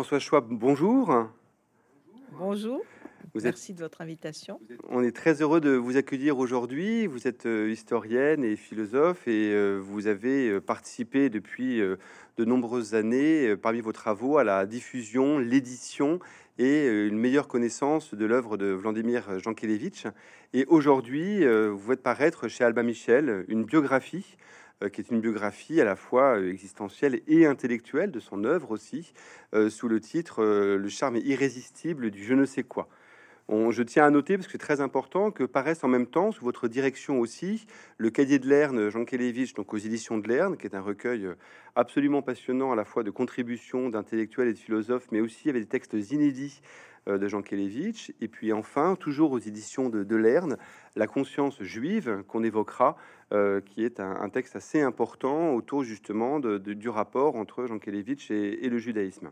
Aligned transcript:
François 0.00 0.18
Schwab, 0.18 0.46
bonjour. 0.48 1.28
Bonjour. 2.38 2.80
Merci 3.34 3.74
de 3.74 3.80
votre 3.80 4.00
invitation. 4.00 4.58
On 4.88 5.02
est 5.02 5.14
très 5.14 5.42
heureux 5.42 5.60
de 5.60 5.72
vous 5.72 5.98
accueillir 5.98 6.38
aujourd'hui. 6.38 7.06
Vous 7.06 7.28
êtes 7.28 7.44
euh, 7.44 7.70
historienne 7.70 8.42
et 8.42 8.56
philosophe 8.56 9.28
et 9.28 9.52
euh, 9.52 9.78
vous 9.78 10.06
avez 10.06 10.48
euh, 10.48 10.58
participé 10.58 11.28
depuis 11.28 11.80
de 11.80 12.44
nombreuses 12.46 12.94
années 12.94 13.54
parmi 13.56 13.82
vos 13.82 13.92
travaux 13.92 14.38
à 14.38 14.42
la 14.44 14.64
diffusion, 14.64 15.38
l'édition 15.38 16.18
et 16.56 16.86
une 16.86 17.18
meilleure 17.18 17.46
connaissance 17.46 18.14
de 18.14 18.24
l'œuvre 18.24 18.56
de 18.56 18.68
Vladimir 18.68 19.38
Jankélévitch. 19.38 20.06
Et 20.54 20.64
aujourd'hui, 20.64 21.44
vous 21.46 21.90
faites 21.90 22.02
paraître 22.02 22.48
chez 22.48 22.64
Albin 22.64 22.84
Michel 22.84 23.44
une 23.48 23.64
biographie 23.64 24.38
qui 24.92 25.00
est 25.00 25.10
une 25.10 25.20
biographie 25.20 25.80
à 25.80 25.84
la 25.84 25.96
fois 25.96 26.40
existentielle 26.40 27.20
et 27.26 27.46
intellectuelle 27.46 28.10
de 28.10 28.20
son 28.20 28.44
œuvre 28.44 28.70
aussi, 28.70 29.12
sous 29.68 29.88
le 29.88 30.00
titre 30.00 30.42
Le 30.42 30.88
charme 30.88 31.16
irrésistible 31.16 32.10
du 32.10 32.24
je 32.24 32.34
ne 32.34 32.46
sais 32.46 32.62
quoi. 32.62 32.88
Je 33.70 33.82
tiens 33.82 34.04
à 34.04 34.10
noter, 34.10 34.36
parce 34.36 34.46
que 34.46 34.52
c'est 34.52 34.58
très 34.58 34.80
important, 34.80 35.32
que 35.32 35.42
paraissent 35.42 35.82
en 35.82 35.88
même 35.88 36.06
temps, 36.06 36.30
sous 36.30 36.44
votre 36.44 36.68
direction 36.68 37.18
aussi, 37.18 37.66
le 37.98 38.08
cahier 38.08 38.38
de 38.38 38.48
Lerne, 38.48 38.90
Jean 38.90 39.04
Kelevich, 39.04 39.54
donc 39.54 39.74
aux 39.74 39.76
éditions 39.76 40.18
de 40.18 40.28
Lerne, 40.28 40.56
qui 40.56 40.66
est 40.68 40.76
un 40.76 40.80
recueil 40.80 41.26
euh, 41.26 41.34
absolument 41.74 42.22
passionnant 42.22 42.70
à 42.70 42.76
la 42.76 42.84
fois 42.84 43.02
de 43.02 43.10
contributions 43.10 43.88
d'intellectuels 43.88 44.46
et 44.46 44.52
de 44.52 44.58
philosophes, 44.58 45.08
mais 45.10 45.20
aussi 45.20 45.48
avec 45.48 45.62
des 45.62 45.68
textes 45.68 45.94
inédits 45.94 46.60
euh, 46.62 46.89
de 47.06 47.28
Jean 47.28 47.42
Kelevich. 47.42 48.12
Et 48.20 48.28
puis 48.28 48.52
enfin, 48.52 48.96
toujours 48.98 49.32
aux 49.32 49.38
éditions 49.38 49.88
de, 49.88 50.04
de 50.04 50.16
Lerne, 50.16 50.56
La 50.96 51.06
conscience 51.06 51.62
juive, 51.62 52.22
qu'on 52.28 52.42
évoquera, 52.42 52.96
euh, 53.32 53.60
qui 53.60 53.84
est 53.84 54.00
un, 54.00 54.28
texte 54.28 54.56
assez 54.56 54.80
important 54.80 55.54
autour 55.54 55.84
justement 55.84 56.40
du 56.40 56.88
rapport 56.88 57.36
entre 57.36 57.66
Jean 57.66 57.78
Kelevich 57.78 58.30
et 58.30 58.68
le 58.68 58.78
judaïsme. 58.78 59.30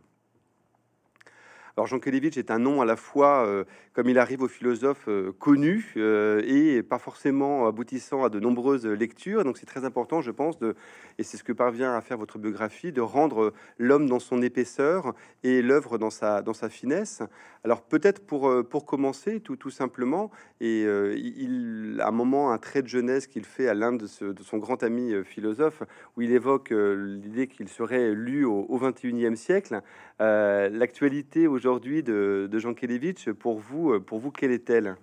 Alors 1.79 1.87
Jean 1.87 2.01
Kelevitch 2.01 2.37
est 2.37 2.51
un 2.51 2.59
nom 2.59 2.81
à 2.83 2.85
la 2.85 2.97
fois, 2.97 3.47
euh, 3.47 3.63
comme 3.93 4.09
il 4.09 4.19
arrive 4.19 4.43
aux 4.43 4.49
philosophes, 4.49 5.05
euh, 5.07 5.31
connu 5.31 5.95
euh, 5.97 6.43
et 6.45 6.83
pas 6.83 6.99
forcément 6.99 7.69
aboutissant 7.69 8.25
à 8.25 8.31
de 8.31 8.41
nombreuses 8.41 8.85
lectures. 8.85 9.45
Donc 9.45 9.59
c'est 9.59 9.67
très 9.67 9.85
important, 9.85 10.21
je 10.21 10.33
pense, 10.33 10.59
de, 10.59 10.75
et 11.19 11.23
c'est 11.23 11.37
ce 11.37 11.45
que 11.45 11.53
parvient 11.53 11.95
à 11.95 12.01
faire 12.01 12.19
votre 12.19 12.37
biographie, 12.41 12.91
de 12.91 13.01
rendre 13.01 13.53
l'homme 13.79 14.09
dans 14.09 14.19
son 14.19 14.43
épaisseur 14.43 15.15
et 15.45 15.63
l'œuvre 15.63 15.99
dans 15.99 16.11
sa, 16.11 16.43
dans 16.43 16.53
sa 16.53 16.69
finesse. 16.69 17.23
Alors 17.63 17.83
peut-être 17.83 18.27
pour, 18.27 18.53
pour 18.69 18.85
commencer, 18.85 19.39
tout, 19.39 19.55
tout 19.55 19.71
simplement, 19.71 20.33
et 20.61 20.83
il 20.83 22.01
a 22.01 22.09
un 22.09 22.13
moment, 22.13 22.51
un 22.51 22.59
trait 22.59 22.83
de 22.83 22.89
jeunesse 22.89 23.27
qu'il 23.27 23.45
fait 23.45 23.69
à 23.69 23.75
l'un 23.75 23.93
de, 23.93 24.07
de, 24.33 24.43
son 24.43 24.59
grand 24.59 24.83
ami 24.83 25.13
philosophe, 25.25 25.83
où 26.17 26.23
il 26.23 26.33
évoque 26.33 26.71
l'idée 26.71 27.47
qu'il 27.47 27.69
serait 27.69 28.13
lu 28.15 28.45
au, 28.45 28.65
au 28.69 28.79
21e 28.79 29.35
siècle. 29.35 29.81
L'actualité 30.21 31.47
aujourd'hui 31.47 31.68
aujourd'hui 31.69 32.03
de, 32.03 32.49
Jean 32.59 32.73
Kelevitch, 32.73 33.29
pour 33.31 33.59
vous, 33.59 33.93
euh, 33.93 34.01
pour 34.01 34.19
vous, 34.19 34.31
quelle 34.31 34.53
est-elle? 34.53 34.97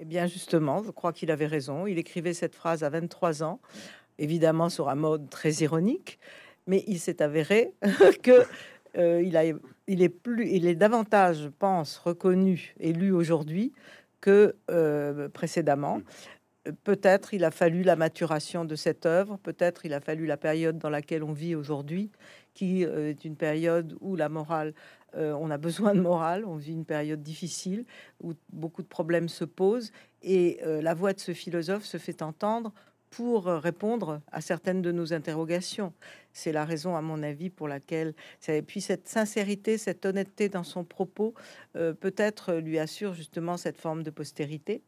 Eh 0.00 0.04
bien, 0.04 0.26
justement, 0.26 0.82
je 0.82 0.90
crois 0.90 1.12
qu'il 1.12 1.30
avait 1.30 1.46
raison. 1.46 1.86
Il 1.86 1.98
écrivait 1.98 2.34
cette 2.34 2.56
phrase 2.56 2.82
à 2.82 2.90
23 2.90 3.44
ans, 3.44 3.60
évidemment 4.18 4.68
sur 4.68 4.88
un 4.88 4.96
mode 4.96 5.30
très 5.30 5.52
ironique, 5.52 6.18
mais 6.66 6.82
il 6.88 6.98
s'est 6.98 7.22
avéré 7.22 7.74
que 8.22 8.42
euh, 8.96 9.22
il, 9.86 10.02
est 10.02 10.08
plus, 10.08 10.48
il 10.48 10.66
est 10.66 10.74
davantage, 10.74 11.42
je 11.44 11.48
pense, 11.48 11.96
reconnu 11.98 12.74
et 12.80 12.92
lu 12.92 13.12
aujourd'hui 13.12 13.72
que 14.20 14.56
euh, 14.68 15.28
précédemment. 15.28 16.00
Peut-être 16.84 17.34
il 17.34 17.44
a 17.44 17.50
fallu 17.50 17.82
la 17.82 17.96
maturation 17.96 18.64
de 18.64 18.74
cette 18.74 19.06
œuvre, 19.06 19.38
peut-être 19.38 19.86
il 19.86 19.94
a 19.94 20.00
fallu 20.00 20.26
la 20.26 20.36
période 20.36 20.78
dans 20.78 20.90
laquelle 20.90 21.22
on 21.22 21.32
vit 21.32 21.54
aujourd'hui, 21.54 22.10
qui 22.54 22.84
euh, 22.84 23.10
est 23.10 23.24
une 23.24 23.36
période 23.36 23.96
où 24.00 24.16
la 24.16 24.28
morale, 24.28 24.74
euh, 25.14 25.32
on 25.32 25.50
a 25.50 25.58
besoin 25.58 25.94
de 25.94 26.00
morale, 26.00 26.44
on 26.44 26.56
vit 26.56 26.72
une 26.72 26.84
période 26.84 27.22
difficile 27.22 27.84
où 28.22 28.32
beaucoup 28.52 28.82
de 28.82 28.88
problèmes 28.88 29.28
se 29.28 29.44
posent 29.44 29.92
et 30.22 30.58
euh, 30.66 30.82
la 30.82 30.94
voix 30.94 31.12
de 31.12 31.20
ce 31.20 31.32
philosophe 31.32 31.84
se 31.84 31.98
fait 31.98 32.22
entendre 32.22 32.72
pour 33.10 33.46
répondre 33.46 34.20
à 34.30 34.42
certaines 34.42 34.82
de 34.82 34.92
nos 34.92 35.14
interrogations. 35.14 35.94
C'est 36.34 36.52
la 36.52 36.66
raison, 36.66 36.94
à 36.94 37.00
mon 37.00 37.22
avis, 37.22 37.48
pour 37.48 37.66
laquelle... 37.66 38.14
Et 38.48 38.60
puis 38.60 38.82
cette 38.82 39.08
sincérité, 39.08 39.78
cette 39.78 40.04
honnêteté 40.04 40.50
dans 40.50 40.62
son 40.62 40.84
propos, 40.84 41.32
peut-être 41.72 42.56
lui 42.56 42.78
assure 42.78 43.14
justement 43.14 43.56
cette 43.56 43.78
forme 43.78 44.02
de 44.02 44.10
postérité. 44.10 44.82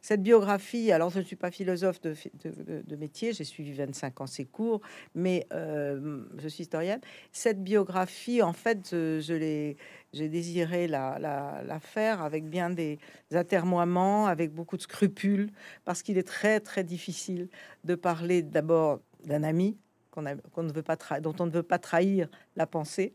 Cette 0.00 0.22
biographie, 0.22 0.92
alors 0.92 1.10
je 1.10 1.18
ne 1.18 1.24
suis 1.24 1.36
pas 1.36 1.50
philosophe 1.50 2.00
de, 2.00 2.96
métier, 2.96 3.32
j'ai 3.32 3.44
suivi 3.44 3.72
25 3.72 4.20
ans 4.20 4.26
ses 4.26 4.44
cours, 4.44 4.80
mais 5.14 5.46
euh, 5.52 6.24
je 6.38 6.48
suis 6.48 6.62
historienne. 6.62 7.00
Cette 7.30 7.62
biographie, 7.62 8.42
en 8.42 8.52
fait, 8.52 8.88
je, 8.90 9.76
j'ai 10.12 10.28
désiré 10.28 10.88
la, 10.88 11.18
la, 11.18 11.80
faire 11.80 12.22
avec 12.22 12.48
bien 12.48 12.70
des 12.70 12.98
atermoiements, 13.32 14.26
avec 14.26 14.52
beaucoup 14.52 14.76
de 14.76 14.82
scrupules, 14.82 15.50
parce 15.84 16.02
qu'il 16.02 16.18
est 16.18 16.26
très 16.26 16.60
très 16.60 16.84
difficile 16.84 17.48
de 17.84 17.94
parler 17.94 18.42
d'abord 18.42 19.00
d'un 19.24 19.42
ami, 19.42 19.76
qu'on 20.12 20.22
ne 20.62 20.72
veut 20.72 20.82
pas 20.82 20.96
dont 21.20 21.34
on 21.40 21.46
ne 21.46 21.50
veut 21.50 21.62
pas 21.62 21.78
trahir 21.78 22.28
la 22.54 22.66
pensée. 22.66 23.14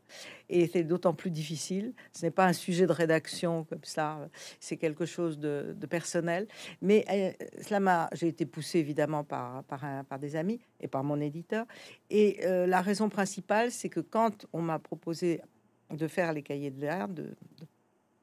Et 0.50 0.68
c'est 0.68 0.84
d'autant 0.84 1.14
plus 1.14 1.30
difficile. 1.30 1.94
Ce 2.12 2.26
n'est 2.26 2.32
pas 2.32 2.46
un 2.46 2.54
sujet 2.54 2.88
de 2.88 2.92
rédaction 2.92 3.64
comme 3.66 3.84
ça, 3.84 4.30
c'est 4.60 4.78
quelque 4.78 5.06
chose 5.06 5.38
de, 5.40 5.76
personnel. 5.90 6.48
Mais 6.82 7.06
euh, 7.10 7.46
cela 7.62 7.80
m'a, 7.80 8.10
j'ai 8.14 8.28
été 8.28 8.46
poussé 8.46 8.80
évidemment 8.80 9.24
par, 9.24 9.64
par, 9.64 10.20
des 10.20 10.36
amis 10.36 10.60
et 10.82 10.88
par 10.88 11.04
mon 11.04 11.22
éditeur. 11.22 11.66
Et 12.10 12.40
euh, 12.44 12.66
la 12.66 12.82
raison 12.82 13.10
principale, 13.10 13.72
c'est 13.72 13.90
que 13.90 14.00
quand 14.00 14.48
on 14.52 14.62
m'a 14.62 14.80
proposé 14.80 15.42
de 15.92 16.08
faire 16.08 16.34
les 16.34 16.42
cahiers 16.42 16.72
de 16.72 16.82
l'air, 16.82 17.08
de, 17.08 17.30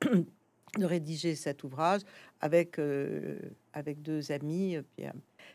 de, 0.02 0.84
rédiger 0.84 1.36
cet 1.36 1.62
ouvrage 1.62 2.02
avec, 2.40 2.78
euh, 2.78 3.38
avec 3.72 4.02
deux 4.02 4.32
amis, 4.32 4.76
Pierre, 4.96 5.14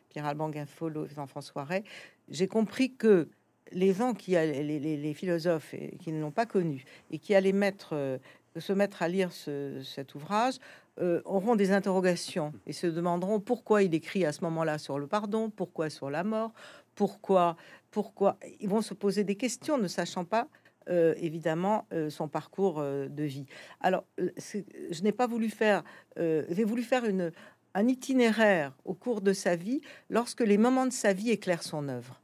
Pierre 0.09 0.25
Alban 0.25 0.49
Guinfolo 0.49 1.05
et 1.05 1.09
Jean-François 1.09 1.63
Ray, 1.63 1.83
j'ai 2.29 2.47
compris 2.47 2.95
que 2.95 3.29
les 3.71 3.93
gens 3.93 4.13
qui 4.13 4.31
les, 4.31 5.13
philosophes 5.13 5.73
et, 5.73 5.97
qui 5.97 6.11
ne 6.11 6.21
l'ont 6.21 6.31
pas 6.31 6.45
connu 6.45 6.83
et 7.11 7.19
qui 7.19 7.35
allaient 7.35 7.51
mettre, 7.51 7.89
euh, 7.93 8.17
se 8.57 8.73
mettre 8.73 9.03
à 9.03 9.07
lire 9.07 9.31
cet 9.31 10.15
ouvrage 10.15 10.55
euh, 10.99 11.21
auront 11.25 11.55
des 11.55 11.71
interrogations 11.71 12.53
et 12.65 12.73
se 12.73 12.87
demanderont 12.87 13.39
pourquoi 13.39 13.83
il 13.83 13.93
écrit 13.93 14.25
à 14.25 14.33
ce 14.33 14.43
moment-là 14.43 14.77
sur 14.77 14.99
le 14.99 15.07
pardon, 15.07 15.49
pourquoi 15.49 15.89
sur 15.89 16.09
la 16.09 16.23
mort, 16.23 16.51
pourquoi, 16.95 17.55
pourquoi. 17.91 18.37
Ils 18.59 18.69
vont 18.69 18.81
se 18.81 18.93
poser 18.93 19.23
des 19.23 19.35
questions, 19.35 19.77
ne 19.77 19.87
sachant 19.87 20.25
pas 20.25 20.47
euh, 20.89 21.13
évidemment 21.17 21.87
son 22.09 22.27
parcours 22.27 22.81
de 22.81 23.23
vie. 23.23 23.45
Alors, 23.79 24.03
je 24.17 25.03
n'ai 25.03 25.11
pas 25.11 25.27
voulu 25.27 25.49
faire, 25.49 25.83
j'ai 26.17 26.63
voulu 26.63 26.81
faire 26.81 27.05
une, 27.05 27.31
un 27.73 27.87
itinéraire 27.87 28.75
au 28.85 28.93
cours 28.93 29.21
de 29.21 29.33
sa 29.33 29.55
vie 29.55 29.81
lorsque 30.09 30.41
les 30.41 30.57
moments 30.57 30.85
de 30.85 30.93
sa 30.93 31.13
vie 31.13 31.31
éclairent 31.31 31.63
son 31.63 31.87
œuvre. 31.89 32.21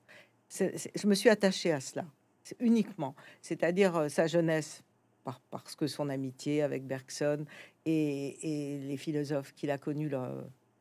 je 0.49 1.07
me 1.07 1.15
suis 1.15 1.29
attachée 1.29 1.71
à 1.71 1.79
cela, 1.79 2.05
uniquement, 2.59 3.15
c'est-à-dire 3.41 3.95
euh, 3.95 4.09
sa 4.09 4.27
jeunesse, 4.27 4.83
parce 5.49 5.75
que 5.75 5.87
son 5.87 6.09
amitié 6.09 6.61
avec 6.61 6.85
Bergson 6.85 7.45
et, 7.85 8.79
les 8.87 8.97
philosophes 8.97 9.53
qu'il 9.53 9.71
a 9.71 9.79
connus 9.79 10.11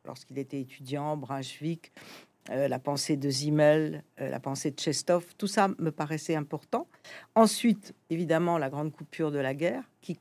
lorsqu'il 0.03 0.37
était 0.37 0.61
étudiant, 0.61 1.17
Brunswick, 1.17 1.91
euh, 2.51 2.67
la 2.67 2.77
pensée 2.77 3.17
de 3.17 3.29
Zimmel, 3.29 4.03
euh, 4.21 4.29
la 4.29 4.39
pensée 4.39 4.69
de 4.69 4.79
Chestov, 4.79 5.25
tout 5.37 5.47
ça 5.47 5.69
me 5.79 5.91
paraissait 5.91 6.35
important. 6.35 6.87
Ensuite, 7.33 7.95
évidemment, 8.11 8.59
la 8.59 8.69
grande 8.69 8.91
coupure 8.91 9.31
de 9.31 9.39
la 9.39 9.55
guerre, 9.55 9.83
qui, 10.01 10.15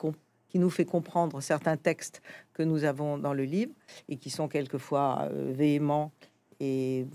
qui 0.54 0.60
nous 0.60 0.70
fait 0.70 0.84
comprendre 0.84 1.40
certains 1.40 1.76
textes 1.76 2.22
que 2.52 2.62
nous 2.62 2.84
avons 2.84 3.18
dans 3.18 3.34
le 3.34 3.42
livre 3.42 3.72
et 4.08 4.16
qui 4.16 4.30
sont 4.30 4.46
quelquefois 4.46 5.22
euh, 5.22 5.52
véhéments 5.52 6.12
et 6.60 7.08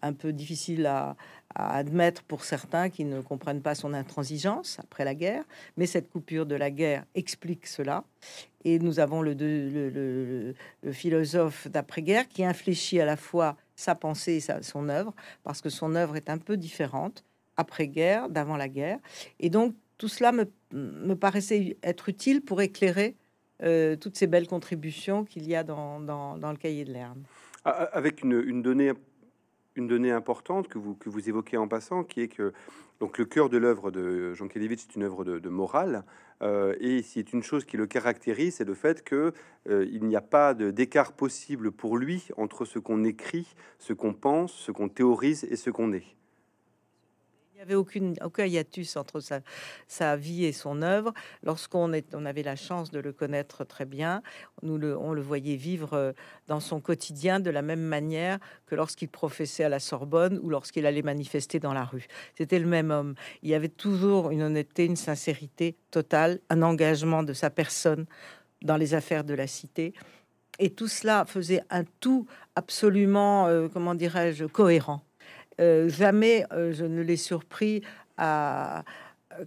un 0.00 0.14
peu 0.14 0.32
difficiles 0.32 0.86
à, 0.86 1.16
admettre 1.54 2.22
pour 2.22 2.42
certains 2.42 2.88
qui 2.88 3.04
ne 3.04 3.20
comprennent 3.20 3.60
pas 3.60 3.74
son 3.74 3.92
intransigeance 3.92 4.78
après 4.78 5.04
la 5.04 5.14
guerre. 5.14 5.44
Mais 5.76 5.84
cette 5.84 6.08
coupure 6.08 6.46
de 6.46 6.54
la 6.54 6.70
guerre 6.70 7.04
explique 7.14 7.66
cela. 7.66 8.04
Et 8.64 8.78
nous 8.78 9.00
avons 9.00 9.20
le, 9.20 10.54
philosophe 10.92 11.68
d'après-guerre 11.68 12.26
qui 12.26 12.42
infléchit 12.42 13.02
à 13.02 13.04
la 13.04 13.18
fois 13.18 13.58
sa 13.76 13.94
pensée 13.94 14.36
et 14.36 14.62
son 14.62 14.88
œuvre, 14.88 15.12
parce 15.42 15.60
que 15.60 15.68
son 15.68 15.94
œuvre 15.94 16.16
est 16.16 16.30
un 16.30 16.38
peu 16.38 16.56
différente 16.56 17.22
après-guerre, 17.58 18.30
d'avant 18.30 18.56
la 18.56 18.68
guerre. 18.68 18.98
Et 19.38 19.50
donc, 19.50 19.74
tout 19.98 20.08
cela 20.08 20.32
me, 20.32 21.14
paraissait 21.14 21.76
être 21.82 22.08
utile 22.08 22.42
pour 22.42 22.60
éclairer 22.60 23.16
euh, 23.62 23.96
toutes 23.96 24.16
ces 24.16 24.26
belles 24.26 24.48
contributions 24.48 25.24
qu'il 25.24 25.48
y 25.48 25.54
a 25.54 25.62
dans, 25.62 25.98
le 25.98 26.56
cahier 26.56 26.84
de 26.84 26.92
l'herbe. 26.92 27.22
Avec 27.64 28.22
une, 28.22 28.62
donnée, 28.62 28.92
une 29.76 29.86
donnée 29.86 30.10
importante 30.10 30.68
que 30.68 30.78
vous, 30.78 30.94
que 30.94 31.08
vous 31.08 31.28
évoquez 31.28 31.56
en 31.56 31.68
passant, 31.68 32.04
qui 32.04 32.20
est 32.20 32.28
que 32.28 32.52
donc 33.00 33.18
le 33.18 33.24
cœur 33.24 33.48
de 33.48 33.56
l'œuvre 33.56 33.90
de 33.90 34.34
Jean 34.34 34.48
Kelevitch 34.48 34.82
est 34.82 34.94
une 34.94 35.02
œuvre 35.02 35.24
de, 35.24 35.48
morale, 35.48 36.04
euh, 36.42 36.74
et 36.78 37.02
c'est 37.02 37.32
une 37.32 37.42
chose 37.42 37.64
qui 37.64 37.76
le 37.76 37.86
caractérise, 37.86 38.56
c'est 38.56 38.64
le 38.64 38.74
fait 38.74 39.02
que 39.02 39.32
euh, 39.68 39.86
il 39.90 40.04
n'y 40.04 40.16
a 40.16 40.20
pas 40.20 40.54
d'écart 40.54 41.12
possible 41.12 41.72
pour 41.72 41.96
lui 41.96 42.28
entre 42.36 42.64
ce 42.64 42.78
qu'on 42.78 43.02
écrit, 43.04 43.54
ce 43.78 43.92
qu'on 43.92 44.12
pense, 44.12 44.52
ce 44.52 44.70
qu'on 44.70 44.88
théorise 44.88 45.44
et 45.44 45.56
ce 45.56 45.70
qu'on 45.70 45.92
est 45.92 46.04
avait 47.64 47.74
aucune, 47.74 48.14
aucun 48.22 48.44
hiatus 48.44 48.96
entre 48.96 49.20
sa, 49.20 49.40
sa 49.88 50.16
vie 50.16 50.44
et 50.44 50.52
son 50.52 50.82
œuvre. 50.82 51.12
Lorsqu'on 51.42 51.92
on 52.12 52.24
avait 52.26 52.42
la 52.42 52.56
chance 52.56 52.90
de 52.90 53.00
le 53.00 53.12
connaître 53.12 53.64
très 53.64 53.86
bien, 53.86 54.22
nous 54.62 54.78
le, 54.78 54.96
on 54.96 55.12
le 55.12 55.22
voyait 55.22 55.56
vivre 55.56 55.94
euh, 55.94 56.12
dans 56.46 56.60
son 56.60 56.80
quotidien 56.80 57.40
de 57.40 57.50
la 57.50 57.62
même 57.62 57.80
manière 57.80 58.38
que 58.66 58.74
lorsqu'il 58.74 59.08
professait 59.08 59.64
à 59.64 59.68
la 59.68 59.80
Sorbonne 59.80 60.38
ou 60.42 60.50
lorsqu'il 60.50 60.86
allait 60.86 61.02
manifester 61.02 61.58
dans 61.58 61.72
la 61.72 61.84
rue. 61.84 62.06
C'était 62.36 62.58
le 62.58 62.66
même 62.66 62.90
homme. 62.90 63.14
Il 63.42 63.48
y 63.48 63.54
avait 63.54 63.68
toujours 63.68 64.30
une 64.30 64.42
honnêteté, 64.42 64.84
une 64.84 64.96
sincérité 64.96 65.76
totale, 65.90 66.40
un 66.50 66.62
engagement 66.62 67.22
de 67.22 67.32
sa 67.32 67.50
personne 67.50 68.06
dans 68.62 68.76
les 68.76 68.94
affaires 68.94 69.24
de 69.24 69.34
la 69.34 69.46
cité. 69.46 69.94
Et 70.58 70.70
tout 70.70 70.88
cela 70.88 71.24
faisait 71.26 71.62
un 71.70 71.84
tout 72.00 72.26
absolument, 72.54 73.46
euh, 73.46 73.68
comment 73.68 73.94
dirais-je, 73.94 74.44
cohérent. 74.44 75.02
Euh, 75.60 75.88
jamais 75.88 76.44
euh, 76.52 76.72
je 76.72 76.84
ne 76.84 77.02
l'ai 77.02 77.16
surpris 77.16 77.82
à, 78.16 78.84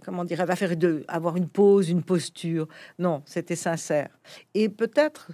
comment 0.04 0.24
dire, 0.24 0.40
à 0.40 0.56
faire 0.56 0.74
avoir 1.08 1.36
une 1.36 1.48
pose, 1.48 1.90
une 1.90 2.02
posture. 2.02 2.68
Non, 2.98 3.22
c'était 3.26 3.56
sincère. 3.56 4.10
Et 4.54 4.68
peut-être 4.68 5.32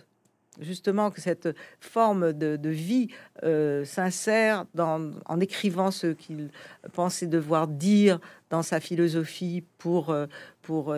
justement 0.61 1.11
que 1.11 1.21
cette 1.21 1.49
forme 1.81 2.33
de, 2.33 2.69
vie 2.69 3.09
sincère 3.85 4.65
dans, 4.75 5.13
en 5.27 5.41
écrivant 5.41 5.91
ce 5.91 6.09
qu'il 6.09 6.51
pensait 6.93 7.27
devoir 7.27 7.69
dire 7.69 8.19
dans 8.51 8.63
sa 8.63 8.81
philosophie 8.81 9.65
pour, 9.79 10.15
pour 10.63 10.95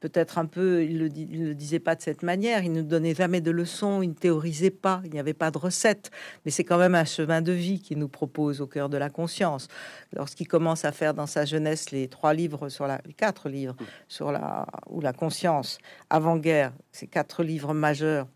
peut-être 0.00 0.38
un 0.38 0.46
peu, 0.46 0.84
il 0.84 0.98
le, 0.98 1.08
le 1.08 1.54
disait 1.54 1.78
pas 1.78 1.94
de 1.94 2.02
cette 2.02 2.22
manière, 2.22 2.62
il 2.62 2.72
ne 2.72 2.82
donnait 2.82 3.14
jamais 3.14 3.40
de 3.40 3.50
leçons, 3.50 4.02
il 4.02 4.10
ne 4.10 4.14
théorisait 4.14 4.70
pas, 4.70 5.00
il 5.04 5.10
n'y 5.10 5.18
avait 5.18 5.34
pas 5.34 5.50
de 5.50 5.58
recette, 5.58 6.10
mais 6.44 6.50
c'est 6.50 6.64
quand 6.64 6.78
même 6.78 6.94
un 6.94 7.04
chemin 7.04 7.42
de 7.42 7.52
vie 7.52 7.80
qu'il 7.80 7.98
nous 7.98 8.08
propose 8.08 8.60
au 8.60 8.66
cœur 8.66 8.88
de 8.88 8.96
la 8.96 9.10
conscience. 9.10 9.68
Lorsqu'il 10.12 10.48
commence 10.48 10.84
à 10.84 10.92
faire 10.92 11.14
dans 11.14 11.26
sa 11.26 11.44
jeunesse 11.44 11.90
les 11.90 12.08
trois 12.08 12.34
livres 12.34 12.68
sur 12.68 12.86
la, 12.86 12.98
quatre 13.16 13.48
livres 13.48 13.76
sur 14.08 14.32
la 14.32 14.66
ou 14.88 15.00
la 15.00 15.12
conscience 15.12 15.78
avant-guerre, 16.10 16.72
ces 16.92 17.06
quatre 17.06 17.42
livres 17.42 17.74
majeurs, 17.74 18.28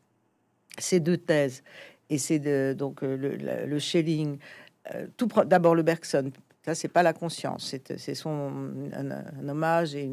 ces 0.83 1.01
deux 1.01 1.17
thèses 1.17 1.63
et 2.11 2.19
c'est 2.19 2.75
donc 2.75 3.03
euh, 3.03 3.67
le, 3.67 3.79
Schelling, 3.79 4.39
euh, 4.95 5.07
tout 5.17 5.29
d'abord 5.47 5.75
le 5.75 5.83
Bergson, 5.83 6.31
ça, 6.63 6.75
c'est 6.75 6.89
pas 6.89 7.03
la 7.03 7.15
conscience, 7.15 7.75
c'est 7.97 8.15
son 8.15 8.53
un, 8.93 9.49
hommage 9.49 9.95
et 9.95 10.11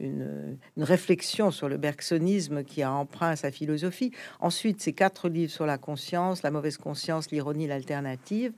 une, 0.00 0.56
réflexion 0.78 1.50
sur 1.50 1.68
le 1.68 1.76
bergsonisme 1.76 2.64
qui 2.64 2.82
a 2.82 2.90
emprunt 2.90 3.36
sa 3.36 3.50
philosophie. 3.50 4.10
Ensuite, 4.40 4.80
ces 4.80 4.94
quatre 4.94 5.28
livres 5.28 5.52
sur 5.52 5.66
la 5.66 5.76
conscience, 5.76 6.42
la 6.42 6.50
mauvaise 6.50 6.78
conscience, 6.78 7.30
l'ironie, 7.30 7.66
l'alternative, 7.66 8.54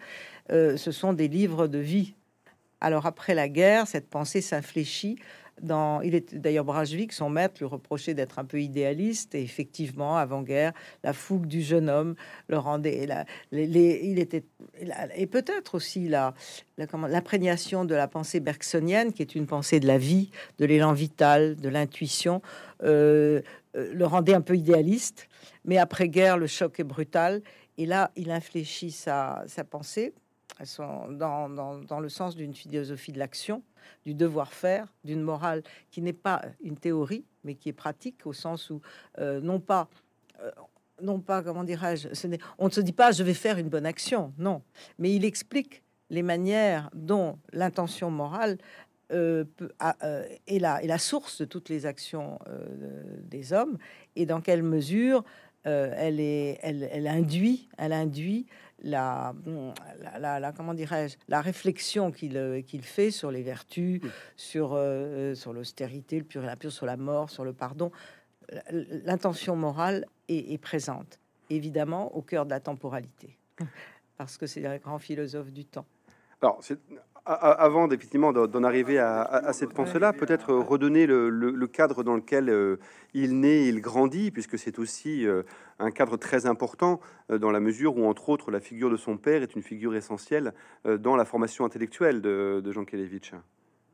euh, 0.53 0.77
ce 0.77 0.93
sont 0.93 1.15
des 1.15 1.27
livres 1.27 1.67
de 1.67 1.79
vie. 1.79 2.15
Alors 2.81 3.07
après 3.07 3.35
la 3.35 3.49
guerre, 3.49 3.89
cette 3.89 4.09
pensée 4.09 4.41
s'infléchit 4.41 5.19
il 5.63 6.15
est 6.15 6.35
d'ailleurs 6.35 6.65
Bragevic, 6.65 7.13
son 7.13 7.31
maître, 7.31 7.55
lui 7.59 7.67
reprochait 7.67 8.15
d'être 8.15 8.39
un 8.39 8.45
peu 8.45 8.61
idéaliste. 8.61 9.35
Et 9.35 9.43
effectivement, 9.43 10.17
avant-guerre, 10.17 10.73
la 11.05 11.13
fougue 11.13 11.47
du 11.47 11.63
jeune 11.63 11.89
homme 11.89 12.15
le 12.49 12.59
rendait. 12.59 13.07
Il 13.53 14.19
était 14.19 14.45
et 15.17 15.27
peut-être 15.27 15.75
aussi 15.75 16.09
la, 16.09 16.35
l'imprégnation 16.79 17.85
de 17.85 17.95
la 17.95 18.09
pensée 18.09 18.41
bergsonienne, 18.41 19.13
qui 19.13 19.23
est 19.23 19.35
une 19.35 19.47
pensée 19.47 19.81
de 19.81 19.87
la 19.87 19.99
vie, 19.99 20.31
de 20.59 20.65
l'élan 20.65 20.93
vital, 20.93 21.57
de 21.57 21.69
l'intuition, 21.69 22.43
euh, 22.83 23.43
euh, 23.77 23.93
le 23.95 24.07
rendait 24.07 24.35
un 24.35 24.41
peu 24.41 24.57
idéaliste. 24.57 25.29
Mais 25.65 25.79
après 25.79 26.09
guerre, 26.09 26.39
le 26.39 26.47
choc 26.47 26.81
est 26.81 26.85
brutal. 26.85 27.43
Et 27.79 27.87
là, 27.87 28.11
il 28.17 28.31
infléchit 28.31 28.91
sa 28.91 29.45
pensée 29.71 30.13
dans, 31.11 31.49
dans, 31.49 31.79
dans 31.79 32.01
le 32.01 32.09
sens 32.09 32.37
d'une 32.37 32.55
philosophie 32.55 33.13
de 33.13 33.19
l'action 33.19 33.63
du 34.05 34.15
devoir-faire, 34.15 34.87
d'une 35.05 35.23
morale 35.23 35.63
qui 35.91 36.03
n'est 36.03 36.13
pas 36.13 36.43
une 36.63 36.77
théorie, 36.77 37.25
mais 37.45 37.55
qui 37.55 37.69
est 37.69 37.75
pratique 37.75 38.27
au 38.27 38.33
sens 38.33 38.71
où 38.71 38.81
euh, 39.19 39.41
non 39.41 39.61
pas, 39.61 39.89
euh, 40.41 40.51
non 41.01 41.21
pas, 41.21 41.43
comment 41.43 41.65
dirais-je, 41.65 42.09
on 42.59 42.67
ne 42.67 42.71
se 42.71 42.81
dit 42.81 42.93
pas 42.93 43.13
je 43.13 43.23
vais 43.23 43.35
faire 43.35 43.59
une 43.59 43.69
bonne 43.69 43.87
action, 43.87 44.33
non, 44.39 44.63
mais 44.99 45.15
il 45.15 45.25
explique 45.25 45.83
les 46.11 46.23
manières 46.23 46.91
dont 46.95 47.39
l'intention 47.53 48.11
morale 48.11 48.59
euh, 49.13 49.45
est, 50.47 50.59
la, 50.59 50.83
est, 50.83 50.87
la, 50.87 50.99
source 50.99 51.41
de 51.41 51.45
toutes 51.45 51.69
les 51.69 51.85
actions 51.87 52.39
des 53.23 53.53
hommes 53.53 53.79
et 54.17 54.25
dans 54.25 54.41
quelle 54.41 54.63
mesure 54.63 55.23
elle, 55.65 56.19
est, 56.19 56.59
elle, 56.63 56.89
elle, 56.91 57.07
induit, 57.07 57.69
elle 57.77 57.93
induit 57.93 58.47
la, 58.83 59.35
la, 60.19 60.41
la, 60.41 60.53
comment 60.53 60.75
dirais-je, 60.75 61.17
la 61.29 61.41
réflexion 61.41 62.11
qu'il 62.11 62.37
euh, 62.37 62.63
qu'il 62.63 62.83
fait 62.83 63.11
sur 63.11 63.31
les 63.31 63.43
vertus, 63.43 64.01
sur, 64.37 64.73
euh, 64.75 65.35
sur 65.35 65.53
l'austérité, 65.53 66.19
le 66.19 66.25
pur 66.25 66.43
et 66.43 66.47
la 66.47 66.57
pure, 66.57 66.73
sur 66.73 66.87
la 66.87 66.97
mort, 66.97 67.31
sur 67.31 67.45
le 67.45 67.53
pardon. 67.53 67.91
L'intention 68.71 69.57
morale 69.57 70.05
est, 70.29 70.61
présente, 70.61 71.19
évidemment, 71.49 72.15
au 72.15 72.21
cœur 72.21 72.45
de 72.45 72.51
la 72.51 72.61
temporalité, 72.61 73.39
parce 74.19 74.37
que 74.37 74.47
c'est 74.47 74.67
un 74.67 74.77
grand 74.77 74.99
philosophe 74.99 75.53
du 75.53 75.65
temps. 75.65 75.87
Alors, 76.43 76.61
avant 77.25 77.89
effectivement 77.89 78.33
d'en 78.33 78.65
arriver 78.65 78.99
à, 78.99 79.53
cette 79.53 79.73
pensée-là, 79.73 80.13
peut-être 80.13 80.53
redonner 80.53 81.07
le, 81.07 81.67
cadre 81.67 82.03
dans 82.03 82.17
lequel 82.17 82.51
euh, 82.51 82.77
il 83.15 83.41
naît, 83.41 83.67
il 83.67 83.81
grandit, 83.81 84.31
puisque 84.31 84.59
c'est 84.59 84.79
aussi 84.79 85.27
euh, 85.27 85.43
un 85.79 85.91
cadre 85.91 86.17
très 86.17 86.47
important 86.47 87.01
euh, 87.31 87.39
dans 87.39 87.51
la 87.51 87.61
mesure 87.61 87.97
où, 87.97 88.07
entre 88.07 88.29
autres, 88.29 88.51
la 88.51 88.61
figure 88.61 88.91
de 88.91 88.97
son 88.97 89.17
père 89.17 89.43
est 89.43 89.55
une 89.55 89.63
figure 89.63 89.95
essentielle 89.95 90.53
dans 90.85 91.17
la 91.17 91.25
formation 91.25 91.65
intellectuelle 91.65 92.21
de, 92.21 92.73
Jean 92.73 92.85
Kelevitch. 92.85 93.33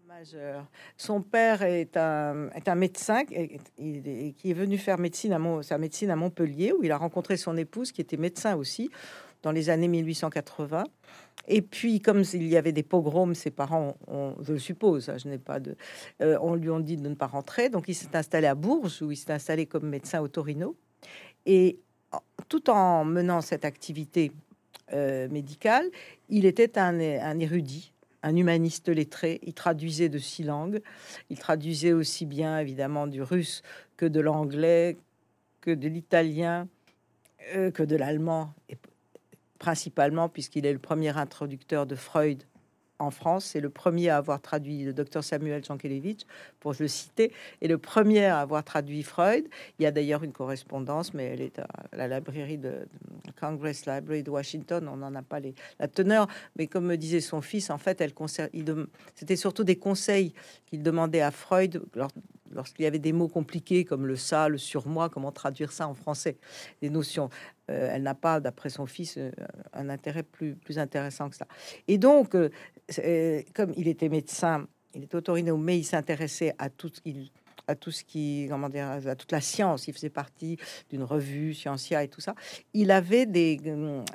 Majeur. 0.07 0.67
Son 0.97 1.21
père 1.21 1.63
est 1.63 1.97
un, 1.97 2.49
est 2.51 2.69
un 2.69 2.75
médecin 2.75 3.25
qui 3.25 3.35
est 3.37 4.53
venu 4.53 4.79
faire 4.79 4.99
médecine 4.99 5.33
à 5.33 5.63
sa 5.63 5.79
médecine 5.79 6.11
à 6.11 6.17
Montpellier, 6.17 6.73
où 6.73 6.83
il 6.83 6.93
a 6.93 6.97
rencontré 6.97 7.37
son 7.37 7.57
épouse, 7.57 7.93
qui 7.93 8.01
était 8.01 8.17
médecin 8.17 8.57
aussi, 8.57 8.91
dans 9.43 9.53
les 9.53 9.71
années 9.71 9.89
1880. 9.89 10.85
Et 11.49 11.63
puis, 11.63 12.01
comme 12.01 12.23
il 12.35 12.47
y 12.47 12.57
avait 12.57 12.73
des 12.73 12.83
pogroms, 12.83 13.35
ses 13.35 13.51
parents, 13.51 13.97
on, 14.07 14.35
je 14.43 14.53
le 14.53 14.59
suppose, 14.59 15.09
hein, 15.09 15.17
je 15.17 15.29
n'ai 15.29 15.39
pas 15.39 15.59
de, 15.59 15.77
euh, 16.21 16.39
on 16.43 16.55
lui 16.55 16.69
ont 16.69 16.79
dit 16.79 16.97
de 16.97 17.09
ne 17.09 17.15
pas 17.15 17.27
rentrer. 17.27 17.71
Donc, 17.71 17.87
il 17.89 17.95
s'est 17.95 18.15
installé 18.15 18.47
à 18.47 18.55
Bourges, 18.55 19.01
où 19.03 19.11
il 19.11 19.17
s'est 19.17 19.33
installé 19.33 19.65
comme 19.65 19.89
médecin 19.89 20.21
au 20.21 20.29
Torino. 20.29 20.77
Et 21.47 21.81
tout 22.49 22.69
en 22.69 23.05
menant 23.05 23.41
cette 23.41 23.65
activité 23.65 24.31
euh, 24.93 25.29
médicale, 25.29 25.87
il 26.29 26.45
était 26.45 26.79
un, 26.79 27.01
un, 27.01 27.39
érudit, 27.39 27.95
un 28.23 28.37
humaniste 28.37 28.91
lettré. 28.91 29.41
Il 29.43 29.55
traduisait 29.55 30.11
de 30.11 30.19
six 30.19 30.43
langues. 30.43 30.83
Il 31.31 31.39
traduisait 31.39 31.93
aussi 31.93 32.27
bien, 32.27 32.59
évidemment, 32.59 33.07
du 33.07 33.23
russe 33.23 33.63
que 33.97 34.05
de 34.05 34.21
l'anglais, 34.21 34.99
que 35.63 35.71
de 35.71 35.89
l'italien, 35.89 36.69
euh, 37.55 37.71
que 37.71 37.83
de 37.83 37.97
l'allemand 37.97 38.53
et 38.69 38.77
principalement 39.59 40.29
puisqu'il 40.29 40.67
est 40.67 40.73
le 40.73 40.79
premier 40.79 41.17
introducteur 41.17 41.87
de 41.87 41.95
Freud 41.95 42.45
en 42.99 43.11
France. 43.11 43.47
C'est 43.47 43.61
le 43.61 43.71
premier 43.71 44.09
à 44.09 44.17
avoir 44.17 44.41
traduit 44.41 44.85
le 44.85 44.93
docteur 44.93 45.23
Samuel 45.23 45.65
Jankelevitch, 45.65 46.23
pour 46.61 46.75
le 46.79 46.89
citer, 46.89 47.33
et 47.61 47.69
le 47.69 47.79
premier 47.79 48.27
à 48.27 48.41
avoir 48.41 48.65
traduit 48.65 49.03
Freud. 49.03 49.47
Il 49.79 49.83
y 49.83 49.87
a 49.87 49.91
d'ailleurs 49.91 50.25
une 50.25 50.33
correspondance, 50.33 51.15
mais 51.15 51.25
elle 51.25 51.41
est 51.41 51.59
à 51.59 51.97
la 51.97 52.19
librairie 52.19 52.59
de, 52.59 52.89
Congress 53.41 53.87
Library 53.87 54.23
de 54.23 54.31
Washington. 54.31 54.89
On 54.89 54.97
n'en 54.97 55.15
a 55.15 55.23
pas 55.23 55.39
la 55.79 55.89
teneur, 55.89 56.27
mais 56.57 56.67
comme 56.67 56.87
me 56.87 56.97
disait 56.97 57.21
son 57.21 57.41
fils, 57.41 57.71
en 57.71 57.79
fait, 57.79 58.01
elle 58.01 58.13
c'était 59.15 59.37
surtout 59.37 59.65
des 59.65 59.77
conseils 59.77 60.33
qu'il 60.67 60.83
demandait 60.83 61.21
à 61.21 61.31
Freud 61.31 61.83
lorsqu'il 62.53 62.85
y 62.85 62.87
avait 62.87 62.99
des 62.99 63.13
mots 63.13 63.29
compliqués 63.29 63.85
comme 63.85 64.07
le 64.07 64.17
ça, 64.17 64.49
le 64.49 64.59
surmoi, 64.59 65.09
comment 65.09 65.33
traduire 65.33 65.73
ça 65.73 65.89
en 65.89 65.95
français, 65.95 66.37
des 66.81 66.91
notions. 66.91 67.31
Euh, 67.71 67.91
elle 67.93 68.03
n'a 68.03 68.15
pas, 68.15 68.41
d'après 68.41 68.71
son 68.71 68.87
fils, 68.87 69.17
euh, 69.19 69.31
un 69.73 69.89
intérêt 69.89 70.23
plus, 70.23 70.55
plus 70.55 70.79
intéressant 70.79 71.29
que 71.29 71.37
ça. 71.37 71.47
Et 71.87 71.99
donc, 71.99 72.35
euh, 72.35 72.51
comme 73.55 73.73
il 73.77 73.89
était 73.89 74.09
médecin, 74.09 74.67
il 74.95 75.05
était 75.05 75.17
autorino, 75.17 75.57
mais 75.57 75.79
il 75.79 75.85
s'intéressait 75.85 76.55
à 76.59 76.71
tout 76.71 76.91
à 77.69 77.75
tout 77.75 77.91
ce 77.91 78.03
qui, 78.03 78.47
comment 78.49 78.69
dire, 78.69 78.89
à 78.89 79.15
toute 79.15 79.31
la 79.31 79.41
science. 79.41 79.87
Il 79.87 79.95
faisait 79.95 80.11
partie 80.11 80.57
d'une 80.91 81.03
revue 81.03 81.55
Scientia 81.55 82.03
et 82.03 82.09
tout 82.09 82.23
ça. 82.23 82.35
Il 82.73 82.91
avait 82.91 83.27
des, 83.27 83.61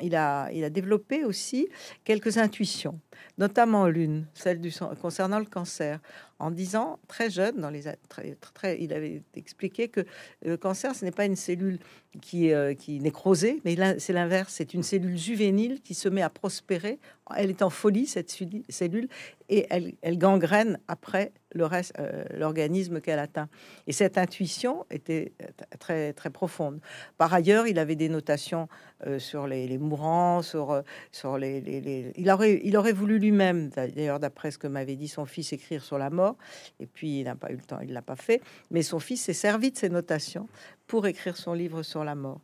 il 0.01 0.15
a, 0.15 0.51
il 0.51 0.63
a 0.63 0.69
développé 0.69 1.23
aussi 1.23 1.69
quelques 2.03 2.37
intuitions, 2.39 2.99
notamment 3.37 3.87
l'une, 3.87 4.25
celle 4.33 4.59
du 4.59 4.73
concernant 4.99 5.39
le 5.39 5.45
cancer. 5.45 5.99
En 6.43 6.51
disant 6.51 6.99
très 7.07 7.29
jeune, 7.29 7.61
dans 7.61 7.69
les 7.69 7.83
très, 8.09 8.35
très, 8.53 8.81
il 8.81 8.91
avait 8.91 9.23
expliqué 9.33 9.87
que 9.87 10.05
le 10.43 10.57
cancer, 10.57 10.93
ce 10.93 11.05
n'est 11.05 11.11
pas 11.11 11.25
une 11.25 11.37
cellule 11.37 11.79
qui, 12.21 12.51
euh, 12.51 12.73
qui 12.73 12.99
nécrosée, 12.99 13.61
mais 13.63 13.77
c'est 13.97 14.11
l'inverse. 14.11 14.53
C'est 14.57 14.73
une 14.73 14.83
cellule 14.83 15.17
juvénile 15.17 15.79
qui 15.81 15.93
se 15.93 16.09
met 16.09 16.21
à 16.21 16.29
prospérer. 16.29 16.99
Elle 17.35 17.49
est 17.49 17.61
en 17.61 17.69
folie 17.69 18.07
cette 18.07 18.29
cellule 18.69 19.07
et 19.47 19.65
elle, 19.69 19.93
elle 20.01 20.17
gangrène 20.17 20.79
après 20.89 21.31
le 21.53 21.65
reste, 21.65 21.93
euh, 21.99 22.23
l'organisme 22.37 23.01
qu'elle 23.01 23.19
atteint. 23.19 23.49
Et 23.87 23.91
cette 23.91 24.17
intuition 24.17 24.85
était 24.89 25.33
euh, 25.41 25.47
très 25.79 26.13
très 26.13 26.29
profonde. 26.29 26.79
Par 27.17 27.33
ailleurs, 27.33 27.67
il 27.67 27.79
avait 27.79 27.95
des 27.95 28.09
notations 28.09 28.67
euh, 29.05 29.19
sur 29.19 29.47
les, 29.47 29.77
mourants, 29.77 30.41
sur 30.41 30.83
sur 31.11 31.37
les, 31.37 32.13
il 32.15 32.29
aurait 32.29 32.61
il 32.63 32.77
aurait 32.77 32.93
voulu 32.93 33.19
lui-même, 33.19 33.69
d'ailleurs 33.69 34.19
d'après 34.19 34.51
ce 34.51 34.57
que 34.57 34.67
m'avait 34.67 34.95
dit 34.95 35.07
son 35.07 35.25
fils, 35.25 35.53
écrire 35.53 35.83
sur 35.83 35.97
la 35.97 36.09
mort. 36.09 36.35
Et 36.79 36.85
puis 36.85 37.19
il 37.19 37.23
n'a 37.25 37.35
pas 37.35 37.51
eu 37.51 37.55
le 37.55 37.63
temps, 37.63 37.79
il 37.81 37.93
l'a 37.93 38.01
pas 38.01 38.15
fait. 38.15 38.41
Mais 38.71 38.81
son 38.81 38.99
fils 38.99 39.23
s'est 39.23 39.33
servi 39.33 39.71
de 39.71 39.77
ces 39.77 39.89
notations 39.89 40.47
pour 40.87 41.07
écrire 41.07 41.37
son 41.37 41.53
livre 41.53 41.83
sur 41.83 42.03
la 42.03 42.15
mort. 42.15 42.41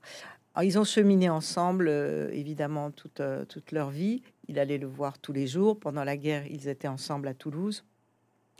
ils 0.61 0.79
ont 0.79 0.83
cheminé 0.83 1.29
ensemble, 1.29 1.89
évidemment, 2.31 2.91
toute, 2.91 3.21
toute 3.47 3.71
leur 3.71 3.89
vie. 3.89 4.21
Il 4.47 4.59
allait 4.59 4.77
le 4.77 4.87
voir 4.87 5.19
tous 5.19 5.33
les 5.33 5.47
jours. 5.47 5.79
Pendant 5.79 6.03
la 6.03 6.17
guerre, 6.17 6.45
ils 6.47 6.67
étaient 6.67 6.87
ensemble 6.87 7.27
à 7.27 7.33
Toulouse. 7.33 7.83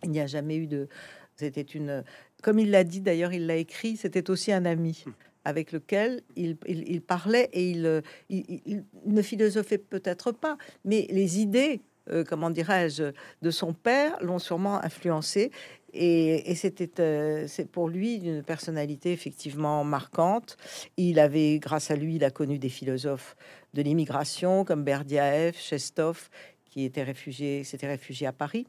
Il 0.03 0.11
n'y 0.11 0.19
a 0.19 0.27
jamais 0.27 0.57
eu 0.57 0.67
de. 0.67 0.87
C'était 1.35 1.61
une. 1.61 2.03
Comme 2.41 2.59
il 2.59 2.71
l'a 2.71 2.83
dit 2.83 3.01
d'ailleurs, 3.01 3.33
il 3.33 3.47
l'a 3.47 3.55
écrit, 3.55 3.97
c'était 3.97 4.29
aussi 4.29 4.51
un 4.51 4.65
ami 4.65 5.05
avec 5.45 5.71
lequel 5.71 6.21
il, 6.35 6.57
parlait 7.01 7.49
et 7.53 7.71
il, 7.71 8.01
il, 8.29 8.83
ne 9.05 9.21
philosophait 9.21 9.77
peut-être 9.77 10.31
pas, 10.31 10.57
mais 10.85 11.07
les 11.09 11.39
idées, 11.39 11.81
euh, 12.11 12.23
comment 12.23 12.49
dirais-je, 12.49 13.11
de 13.41 13.51
son 13.51 13.73
père 13.73 14.17
l'ont 14.21 14.39
sûrement 14.39 14.83
influencé. 14.83 15.51
Et, 15.91 16.53
c'était, 16.55 17.01
euh, 17.01 17.45
c'est 17.47 17.69
pour 17.69 17.89
lui 17.89 18.15
une 18.15 18.43
personnalité 18.43 19.11
effectivement 19.11 19.83
marquante. 19.83 20.55
Il 20.97 21.19
avait, 21.19 21.57
grâce 21.57 21.89
à 21.89 21.95
lui, 21.95 22.15
il 22.15 22.23
a 22.23 22.29
connu 22.29 22.59
des 22.59 22.69
philosophes 22.69 23.35
de 23.73 23.81
l'immigration 23.81 24.65
comme 24.65 24.83
Berdyaev, 24.83 25.55
Chestov, 25.57 26.29
qui 26.65 26.85
était 26.85 27.03
réfugié, 27.03 27.63
s'était 27.63 27.87
réfugié 27.87 28.27
à 28.27 28.33
Paris. 28.33 28.67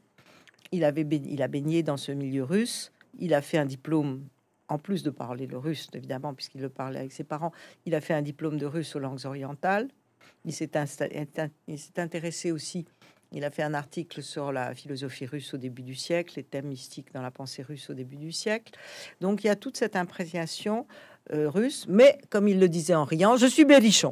Il, 0.71 0.83
avait 0.83 1.01
il 1.01 1.41
a 1.41 1.47
baigné 1.47 1.83
dans 1.83 1.97
ce 1.97 2.11
milieu 2.11 2.43
russe. 2.43 2.91
Il 3.19 3.33
a 3.33 3.41
fait 3.41 3.57
un 3.57 3.65
diplôme, 3.65 4.23
en 4.67 4.77
plus 4.77 5.03
de 5.03 5.09
parler 5.09 5.47
le 5.47 5.57
russe, 5.57 5.89
évidemment, 5.93 6.33
puisqu'il 6.33 6.61
le 6.61 6.69
parlait 6.69 6.99
avec 6.99 7.11
ses 7.11 7.23
parents. 7.23 7.51
Il 7.85 7.95
a 7.95 8.01
fait 8.01 8.13
un 8.13 8.21
diplôme 8.21 8.57
de 8.57 8.65
russe 8.65 8.95
aux 8.95 8.99
langues 8.99 9.25
orientales. 9.25 9.89
Il 10.45 10.53
s'est 10.53 10.71
intéressé 11.97 12.51
aussi. 12.51 12.85
Il 13.33 13.45
a 13.45 13.51
fait 13.51 13.63
un 13.63 13.73
article 13.73 14.21
sur 14.21 14.51
la 14.51 14.75
philosophie 14.75 15.25
russe 15.25 15.53
au 15.53 15.57
début 15.57 15.83
du 15.83 15.95
siècle, 15.95 16.33
les 16.35 16.43
thèmes 16.43 16.67
mystiques 16.67 17.13
dans 17.13 17.21
la 17.21 17.31
pensée 17.31 17.63
russe 17.63 17.89
au 17.89 17.93
début 17.93 18.17
du 18.17 18.33
siècle. 18.33 18.73
Donc 19.21 19.43
il 19.43 19.47
y 19.47 19.49
a 19.49 19.55
toute 19.55 19.77
cette 19.77 19.95
appréciation 19.95 20.85
euh, 21.31 21.49
russe, 21.49 21.85
mais 21.87 22.17
comme 22.29 22.49
il 22.49 22.59
le 22.59 22.67
disait 22.67 22.95
en 22.95 23.05
riant, 23.05 23.37
je 23.37 23.45
suis 23.45 23.63
berrichon. 23.63 24.11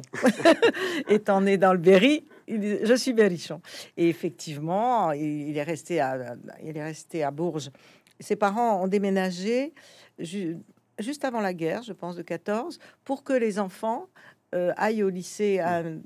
Étant 1.08 1.42
né 1.42 1.58
dans 1.58 1.74
le 1.74 1.78
Berry, 1.78 2.24
je 2.50 2.94
suis 2.94 3.12
berrichon. 3.12 3.60
Et 3.96 4.08
effectivement, 4.08 5.12
il, 5.12 5.56
est 5.56 5.62
resté 5.62 6.00
à, 6.00 6.36
il 6.62 6.76
est 6.76 6.82
resté 6.82 7.22
à 7.22 7.30
Bourges. 7.30 7.70
Ses 8.18 8.36
parents 8.36 8.82
ont 8.82 8.88
déménagé 8.88 9.72
juste 10.18 11.24
avant 11.24 11.40
la 11.40 11.54
guerre, 11.54 11.82
je 11.82 11.92
pense, 11.92 12.16
de 12.16 12.22
14, 12.22 12.78
pour 13.04 13.24
que 13.24 13.32
les 13.32 13.58
enfants 13.58 14.08
euh, 14.54 14.72
aillent 14.76 15.02
au 15.02 15.10
lycée 15.10 15.60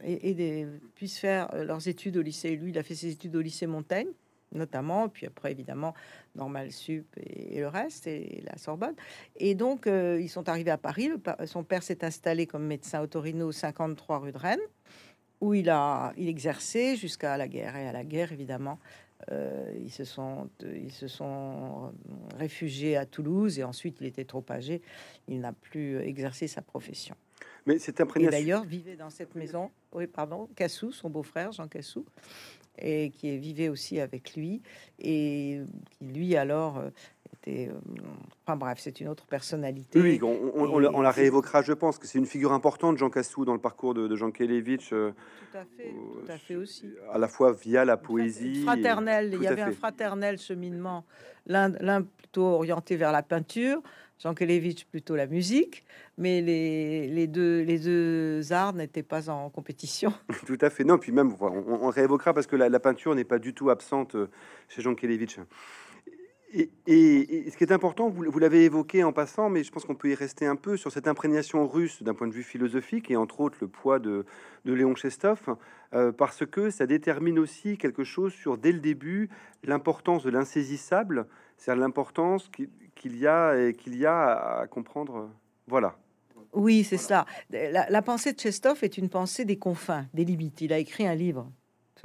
et, 0.05 0.67
puissent 0.95 1.19
faire 1.19 1.53
euh, 1.55 1.65
leurs 1.65 1.89
études 1.89 2.17
au 2.17 2.23
lycée. 2.23 2.57
Lui, 2.57 2.71
il 2.71 2.79
a 2.79 2.83
fait 2.83 2.95
ses 2.95 3.13
études 3.13 3.35
au 3.37 3.41
lycée 3.41 3.67
Montaigne 3.67 4.09
notamment, 4.55 5.09
puis 5.09 5.27
après 5.27 5.51
évidemment 5.51 5.95
Normal 6.35 6.73
Sup 6.73 7.07
et, 7.17 7.61
le 7.61 7.69
reste, 7.69 8.07
et, 8.07 8.43
la 8.47 8.57
Sorbonne. 8.57 8.95
Et 9.37 9.55
donc 9.55 9.87
euh, 9.87 10.19
ils 10.21 10.29
sont 10.29 10.49
arrivés 10.49 10.71
à 10.71 10.79
Paris. 10.79 11.11
son 11.47 11.65
père 11.65 11.83
s'est 11.83 12.05
installé 12.05 12.47
comme 12.47 12.65
médecin 12.65 13.01
au 13.03 13.07
Torino, 13.07 13.51
53 13.53 14.19
rue 14.19 14.33
de 14.33 14.39
Rennes 14.39 14.61
où 15.45 15.55
il 15.55 15.71
a 15.71 16.13
il 16.17 16.29
exerçait 16.29 16.97
jusqu'à 16.97 17.37
la 17.37 17.49
guerre. 17.49 17.77
Et 17.77 17.87
à 17.87 17.93
la 17.93 18.05
guerre, 18.05 18.33
évidemment, 18.33 18.79
euh, 19.31 19.73
ils, 19.81 19.91
se 19.91 20.05
sont, 20.05 20.49
ils 20.63 20.93
se 20.93 21.09
sont 21.09 21.93
réfugiés 22.37 22.97
à 22.97 23.07
Toulouse 23.07 23.59
et 23.59 23.65
ensuite 23.65 23.99
il 24.01 24.07
était 24.07 24.25
trop 24.25 24.45
âgé. 24.51 24.83
Il 25.29 25.41
n'a 25.41 25.53
plus 25.53 25.99
exercé 26.01 26.47
sa 26.47 26.63
profession. 26.63 27.15
Mais 27.67 27.79
c'est 27.79 27.99
Et 28.01 28.27
d'ailleurs, 28.27 28.65
vivait 28.65 28.97
dans 28.97 29.11
cette 29.11 29.35
maison, 29.35 29.71
oui, 29.93 30.07
pardon, 30.07 30.49
Cassou, 30.55 30.93
son 30.93 31.09
beau-frère, 31.09 31.53
Jean 31.53 31.67
Cassou, 31.67 32.05
et 32.79 33.11
qui 33.11 33.39
vivait 33.39 33.71
aussi 33.71 34.01
avec 34.01 34.35
lui, 34.37 34.61
et 34.99 35.61
qui, 35.91 36.05
lui, 36.05 36.37
alors, 36.37 36.83
euh. 37.49 37.69
Euh, 37.69 37.73
enfin 38.47 38.57
bref, 38.57 38.79
c'est 38.81 39.01
une 39.01 39.09
autre 39.09 39.27
personnalité. 39.27 40.01
Oui, 40.01 40.21
on, 40.23 41.01
la 41.01 41.11
réévoquera, 41.11 41.63
je 41.63 41.73
pense, 41.73 41.99
que 41.99 42.07
c'est 42.07 42.19
une 42.19 42.27
figure 42.27 42.53
importante, 42.53 42.99
Jean 42.99 43.11
Cassou, 43.11 43.45
dans 43.45 43.55
le 43.55 43.61
parcours 43.61 43.95
de, 43.95 44.15
Jean 44.17 44.31
Kelevitch. 44.31 44.93
Euh, 44.93 45.13
tout 45.53 45.59
à 45.59 45.65
fait, 45.65 45.91
tout 45.91 46.33
à 46.33 46.37
fait 46.37 46.57
aussi. 46.57 46.93
À 47.13 47.19
la 47.19 47.29
fois 47.29 47.53
via 47.53 47.85
la 47.85 47.97
poésie... 47.97 48.63
Fraternel, 48.63 49.31
il 49.35 49.43
y 49.43 49.47
avait 49.47 49.63
un 49.63 49.73
fraternel 49.73 50.39
cheminement, 50.39 51.05
l'un 51.47 52.03
plutôt 52.03 52.45
orienté 52.45 52.97
vers 52.97 53.13
la 53.13 53.23
peinture, 53.23 53.83
Jean 54.19 54.35
Kelevitch 54.35 54.85
plutôt 54.87 55.17
la 55.17 55.27
musique, 55.27 55.85
mais 56.17 56.41
les, 56.41 57.09
les, 57.09 57.27
deux, 57.27 57.63
les 57.63 57.79
deux 57.79 58.53
arts 58.53 58.73
n'étaient 58.73 59.03
pas 59.03 59.29
en 59.29 59.51
compétition. 59.51 60.13
Tout 60.47 60.59
à 60.61 60.71
fait. 60.71 60.85
Non, 60.85 60.99
puis 60.99 61.13
même, 61.13 61.35
on, 61.41 61.47
on 61.47 61.91
réévoquera 61.91 62.33
parce 62.33 62.47
que 62.47 62.57
la, 62.57 62.81
peinture 62.81 63.15
n'est 63.15 63.25
pas 63.25 63.39
du 63.39 63.55
tout 63.55 63.71
absente 63.71 64.15
euh, 64.15 64.31
chez 64.69 64.83
Jean 64.83 64.95
Kelevitch. 64.95 65.39
Et, 66.57 67.51
ce 67.51 67.57
qui 67.57 67.65
est 67.65 67.73
important, 67.73 68.09
vous, 68.09 68.39
l'avez 68.39 68.65
évoqué 68.65 69.03
en 69.03 69.13
passant, 69.13 69.51
mais 69.51 69.65
je 69.65 69.73
pense 69.73 69.85
qu'on 69.85 69.97
peut 69.97 70.11
y 70.11 70.15
rester 70.15 70.47
un 70.47 70.55
peu 70.55 70.77
sur 70.77 70.93
cette 70.93 71.09
imprégnation 71.09 71.67
russe 71.67 72.03
d'un 72.03 72.15
point 72.15 72.29
de 72.29 72.33
vue 72.33 72.45
philosophique 72.45 73.11
et 73.11 73.17
entre 73.17 73.41
autres 73.41 73.59
le 73.61 73.67
poids 73.67 73.99
de, 73.99 74.25
de 74.65 74.73
Léon 74.73 74.95
Chestov, 74.95 75.57
euh, 75.95 76.13
parce 76.13 76.47
que 76.47 76.71
ça 76.71 76.87
détermine 76.87 77.41
aussi 77.41 77.77
quelque 77.77 78.05
chose 78.05 78.33
sur, 78.33 78.57
dès 78.57 78.71
le 78.71 78.79
début, 78.79 79.31
l'importance 79.65 80.23
de 80.23 80.31
l'insaisissable, 80.31 81.27
c'est-à-dire 81.57 81.83
l'importance 81.83 82.49
qu'il 82.95 83.17
y 83.17 83.27
a 83.27 83.57
et 83.57 83.73
qu'il 83.73 83.97
y 83.97 84.07
a 84.07 84.61
à 84.61 84.67
comprendre. 84.69 85.31
Voilà. 85.67 85.99
Oui, 86.53 86.85
c'est 86.85 86.99
ça. 86.99 87.27
La, 87.51 87.91
la, 87.91 88.03
pensée 88.03 88.33
de 88.33 88.39
Chestov 88.39 88.79
est 88.83 88.97
une 88.97 89.09
pensée 89.09 89.45
des 89.45 89.59
confins, 89.59 90.07
des 90.15 90.25
limites. 90.25 90.61
Il 90.61 90.73
a 90.73 90.79
écrit 90.79 91.05
un 91.05 91.17
livre 91.17 91.51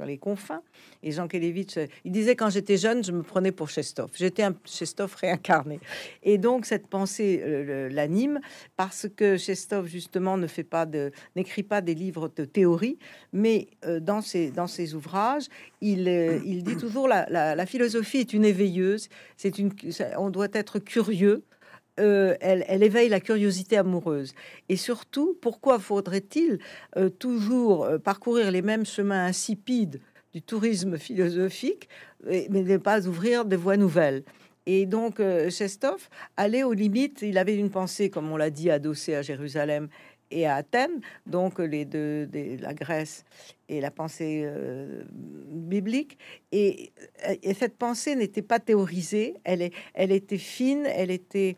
sur 0.00 0.06
les 0.06 0.18
confins. 0.18 0.62
Et 1.02 1.12
Jean 1.12 1.28
Kelevitch, 1.28 1.76
euh, 1.76 1.86
il 2.04 2.12
disait 2.12 2.34
quand 2.34 2.48
j'étais 2.48 2.78
jeune, 2.78 3.04
je 3.04 3.12
me 3.12 3.22
prenais 3.22 3.52
pour 3.52 3.68
Chestov. 3.68 4.10
J'étais 4.14 4.42
un 4.42 4.54
Chestov 4.64 5.14
réincarné. 5.14 5.78
Et 6.22 6.38
donc 6.38 6.64
cette 6.64 6.86
pensée 6.86 7.42
euh, 7.44 7.88
l'anime 7.90 8.40
parce 8.76 9.06
que 9.14 9.36
Chestov 9.36 9.86
justement 9.86 10.38
ne 10.38 10.46
fait 10.46 10.64
pas 10.64 10.86
de, 10.86 11.12
n'écrit 11.36 11.62
pas 11.62 11.82
des 11.82 11.94
livres 11.94 12.30
de 12.34 12.44
théorie, 12.46 12.98
mais 13.32 13.68
euh, 13.84 14.00
dans 14.00 14.22
ses 14.22 14.50
dans 14.50 14.66
ses 14.66 14.94
ouvrages, 14.94 15.48
il 15.82 16.08
il 16.46 16.62
dit 16.62 16.76
toujours 16.76 17.06
la, 17.06 17.26
la, 17.28 17.54
la 17.54 17.66
philosophie 17.66 18.18
est 18.18 18.32
une 18.32 18.44
éveilleuse. 18.44 19.08
C'est 19.36 19.58
une, 19.58 19.70
on 20.16 20.30
doit 20.30 20.48
être 20.52 20.78
curieux. 20.78 21.44
Elle, 22.00 22.82
éveille 22.82 23.08
la 23.08 23.20
curiosité 23.20 23.76
amoureuse. 23.76 24.32
Et 24.68 24.76
surtout, 24.76 25.36
pourquoi 25.40 25.78
faudrait-il 25.78 26.58
toujours 27.18 27.88
parcourir 28.02 28.50
les 28.50 28.62
mêmes 28.62 28.86
chemins 28.86 29.26
insipides 29.26 30.00
du 30.32 30.42
tourisme 30.42 30.96
philosophique, 30.96 31.88
mais 32.24 32.48
ne 32.48 32.76
pas 32.76 33.06
ouvrir 33.06 33.44
de 33.44 33.56
voies 33.56 33.76
nouvelles? 33.76 34.22
Et 34.66 34.86
donc, 34.86 35.20
euh, 35.20 35.50
Chestov 35.50 36.08
allait 36.36 36.62
aux 36.62 36.72
limites. 36.72 37.22
Il 37.22 37.38
avait 37.38 37.56
une 37.56 37.70
pensée, 37.70 38.10
comme 38.10 38.30
on 38.30 38.36
l'a 38.36 38.50
dit, 38.50 38.70
adossée 38.70 39.14
à 39.14 39.22
Jérusalem 39.22 39.88
et 40.30 40.46
à 40.46 40.54
Athènes, 40.54 41.00
donc 41.26 41.58
les 41.58 41.84
deux, 41.84 42.28
la 42.60 42.72
Grèce 42.72 43.24
et 43.68 43.80
la 43.80 43.90
pensée 43.90 44.42
euh, 44.44 45.02
biblique. 45.48 46.18
Et, 46.52 46.92
et, 47.42 47.52
cette 47.52 47.76
pensée 47.76 48.14
n'était 48.14 48.42
pas 48.42 48.60
théorisée, 48.60 49.34
elle, 49.42 49.60
est, 49.60 49.72
elle 49.92 50.12
était 50.12 50.38
fine, 50.38 50.86
elle 50.86 51.10
était 51.10 51.56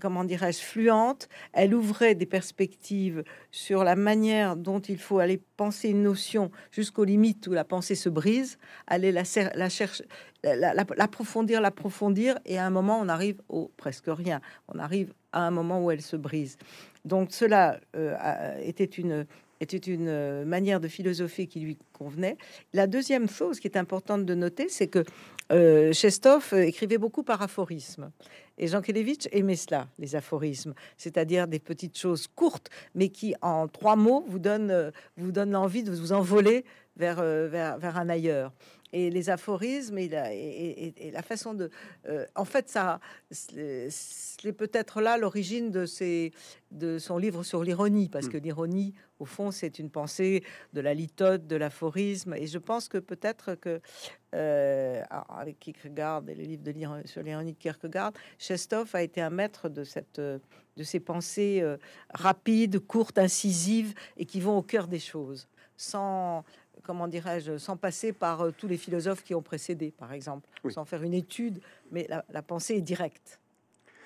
comment 0.00 0.24
dirais-je, 0.24 0.60
fluente. 0.60 1.28
Elle 1.52 1.74
ouvrait 1.74 2.14
des 2.14 2.26
perspectives 2.26 3.24
sur 3.50 3.84
la 3.84 3.96
manière 3.96 4.56
dont 4.56 4.80
il 4.80 4.98
faut 4.98 5.18
aller 5.18 5.40
penser 5.56 5.90
une 5.90 6.02
notion 6.02 6.50
jusqu'aux 6.70 7.04
limites 7.04 7.46
où 7.46 7.52
la 7.52 7.64
pensée 7.64 7.94
se 7.94 8.08
brise, 8.08 8.58
aller 8.86 9.12
la, 9.12 9.24
chercher, 9.24 10.04
l'approfondir, 10.44 11.60
l'approfondir, 11.60 12.38
et 12.44 12.58
à 12.58 12.66
un 12.66 12.70
moment, 12.70 12.98
on 13.00 13.08
arrive 13.08 13.40
au 13.48 13.70
presque 13.76 14.06
rien. 14.08 14.40
On 14.68 14.78
arrive 14.78 15.12
à 15.32 15.46
un 15.46 15.50
moment 15.50 15.84
où 15.84 15.90
elle 15.90 16.02
se 16.02 16.16
brise. 16.16 16.56
Donc 17.04 17.32
cela 17.32 17.80
euh, 17.96 18.58
était 18.62 18.84
une 18.84 19.26
était 19.62 19.76
une 19.76 20.44
manière 20.44 20.80
de 20.80 20.88
philosopher 20.88 21.46
qui 21.46 21.60
lui 21.60 21.78
convenait. 21.92 22.36
La 22.72 22.88
deuxième 22.88 23.28
chose 23.28 23.60
qui 23.60 23.68
est 23.68 23.76
importante 23.76 24.26
de 24.26 24.34
noter, 24.34 24.68
c'est 24.68 24.88
que 24.88 25.04
euh, 25.52 25.92
Chestov 25.92 26.52
écrivait 26.54 26.98
beaucoup 26.98 27.22
par 27.22 27.42
aphorisme. 27.42 28.10
Et 28.58 28.66
Jean 28.66 28.82
Kelevitch 28.82 29.28
aimait 29.32 29.56
cela, 29.56 29.88
les 29.98 30.14
aphorismes, 30.14 30.74
c'est-à-dire 30.96 31.46
des 31.48 31.58
petites 31.58 31.96
choses 31.98 32.26
courtes, 32.26 32.68
mais 32.94 33.08
qui, 33.08 33.34
en 33.42 33.68
trois 33.68 33.96
mots, 33.96 34.24
vous 34.28 34.38
donnent, 34.38 34.70
euh, 34.70 34.90
vous 35.16 35.32
donnent 35.32 35.52
l'envie 35.52 35.82
de 35.82 35.90
vous 35.90 36.12
envoler 36.12 36.64
vers, 36.96 37.22
vers, 37.22 37.78
vers 37.78 37.96
un 37.96 38.08
ailleurs 38.08 38.52
et 38.92 39.10
les 39.10 39.30
aphorismes 39.30 39.98
et 39.98 40.08
la, 40.08 40.32
et, 40.32 41.10
la 41.12 41.22
façon 41.22 41.54
de... 41.54 41.70
Euh, 42.08 42.26
en 42.34 42.44
fait, 42.44 42.68
ça, 42.68 43.00
c'est 43.30 44.52
peut-être 44.52 45.00
là 45.00 45.16
l'origine 45.16 45.70
de, 45.70 45.86
ses, 45.86 46.32
de 46.70 46.98
son 46.98 47.18
livre 47.18 47.42
sur 47.42 47.64
l'ironie, 47.64 48.08
parce 48.08 48.28
que 48.28 48.36
mm. 48.36 48.42
l'ironie, 48.42 48.94
au 49.18 49.24
fond, 49.24 49.50
c'est 49.50 49.78
une 49.78 49.90
pensée 49.90 50.44
de 50.72 50.80
la 50.80 50.94
litote, 50.94 51.46
de 51.46 51.56
l'aphorisme, 51.56 52.34
et 52.34 52.46
je 52.46 52.58
pense 52.58 52.88
que 52.88 52.98
peut-être 52.98 53.54
que 53.54 53.80
euh, 54.34 55.02
avec 55.28 55.58
Kierkegaard 55.58 56.22
et 56.28 56.34
le 56.34 56.42
livre 56.42 56.62
de 56.62 57.06
sur 57.06 57.22
l'ironie 57.22 57.52
de 57.52 57.58
Kierkegaard, 57.58 58.12
Chestov 58.38 58.90
a 58.94 59.02
été 59.02 59.20
un 59.20 59.30
maître 59.30 59.68
de 59.68 59.84
cette 59.84 60.20
de 60.76 60.84
ces 60.84 61.00
pensées 61.00 61.60
euh, 61.62 61.76
rapides, 62.14 62.78
courtes, 62.78 63.18
incisives 63.18 63.94
et 64.16 64.24
qui 64.24 64.40
vont 64.40 64.56
au 64.56 64.62
cœur 64.62 64.88
des 64.88 64.98
choses, 64.98 65.48
sans 65.76 66.44
comment 66.82 67.08
dirais-je, 67.08 67.58
sans 67.58 67.76
passer 67.76 68.12
par 68.12 68.42
euh, 68.42 68.50
tous 68.56 68.68
les 68.68 68.76
philosophes 68.76 69.22
qui 69.22 69.34
ont 69.34 69.42
précédé, 69.42 69.92
par 69.96 70.12
exemple, 70.12 70.48
sans 70.68 70.84
faire 70.84 71.02
une 71.02 71.14
étude, 71.14 71.60
mais 71.90 72.08
la, 72.08 72.42
pensée 72.42 72.74
est 72.74 72.82
directe. 72.82 73.40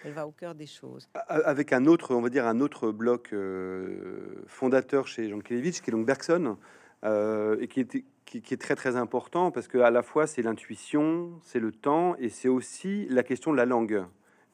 Elle 0.04 0.12
va 0.12 0.26
au 0.26 0.30
cœur 0.30 0.54
des 0.54 0.66
choses. 0.66 1.08
Avec 1.28 1.72
un 1.72 1.86
autre, 1.86 2.14
on 2.14 2.20
va 2.20 2.28
dire, 2.28 2.46
un 2.46 2.60
autre 2.60 2.92
bloc 2.92 3.30
euh, 3.32 4.44
fondateur 4.46 5.08
chez 5.08 5.28
Jean 5.28 5.40
Kelevitch, 5.40 5.80
qui 5.80 5.90
est 5.90 5.92
donc 5.92 6.06
Bergson, 6.06 6.58
euh, 7.04 7.56
et 7.60 7.66
qui 7.66 7.80
est, 7.80 8.04
qui, 8.26 8.38
est 8.38 8.60
très 8.60 8.74
très 8.74 8.96
important 8.96 9.50
parce 9.50 9.68
que 9.68 9.78
à 9.78 9.90
la 9.90 10.02
fois 10.02 10.26
c'est 10.26 10.42
l'intuition, 10.42 11.30
c'est 11.42 11.60
le 11.60 11.72
temps, 11.72 12.16
et 12.16 12.28
c'est 12.28 12.48
aussi 12.48 13.06
la 13.08 13.22
question 13.22 13.52
de 13.52 13.56
la 13.56 13.64
langue 13.64 14.04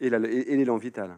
et 0.00 0.10
l'élan 0.10 0.76
vital 0.76 1.16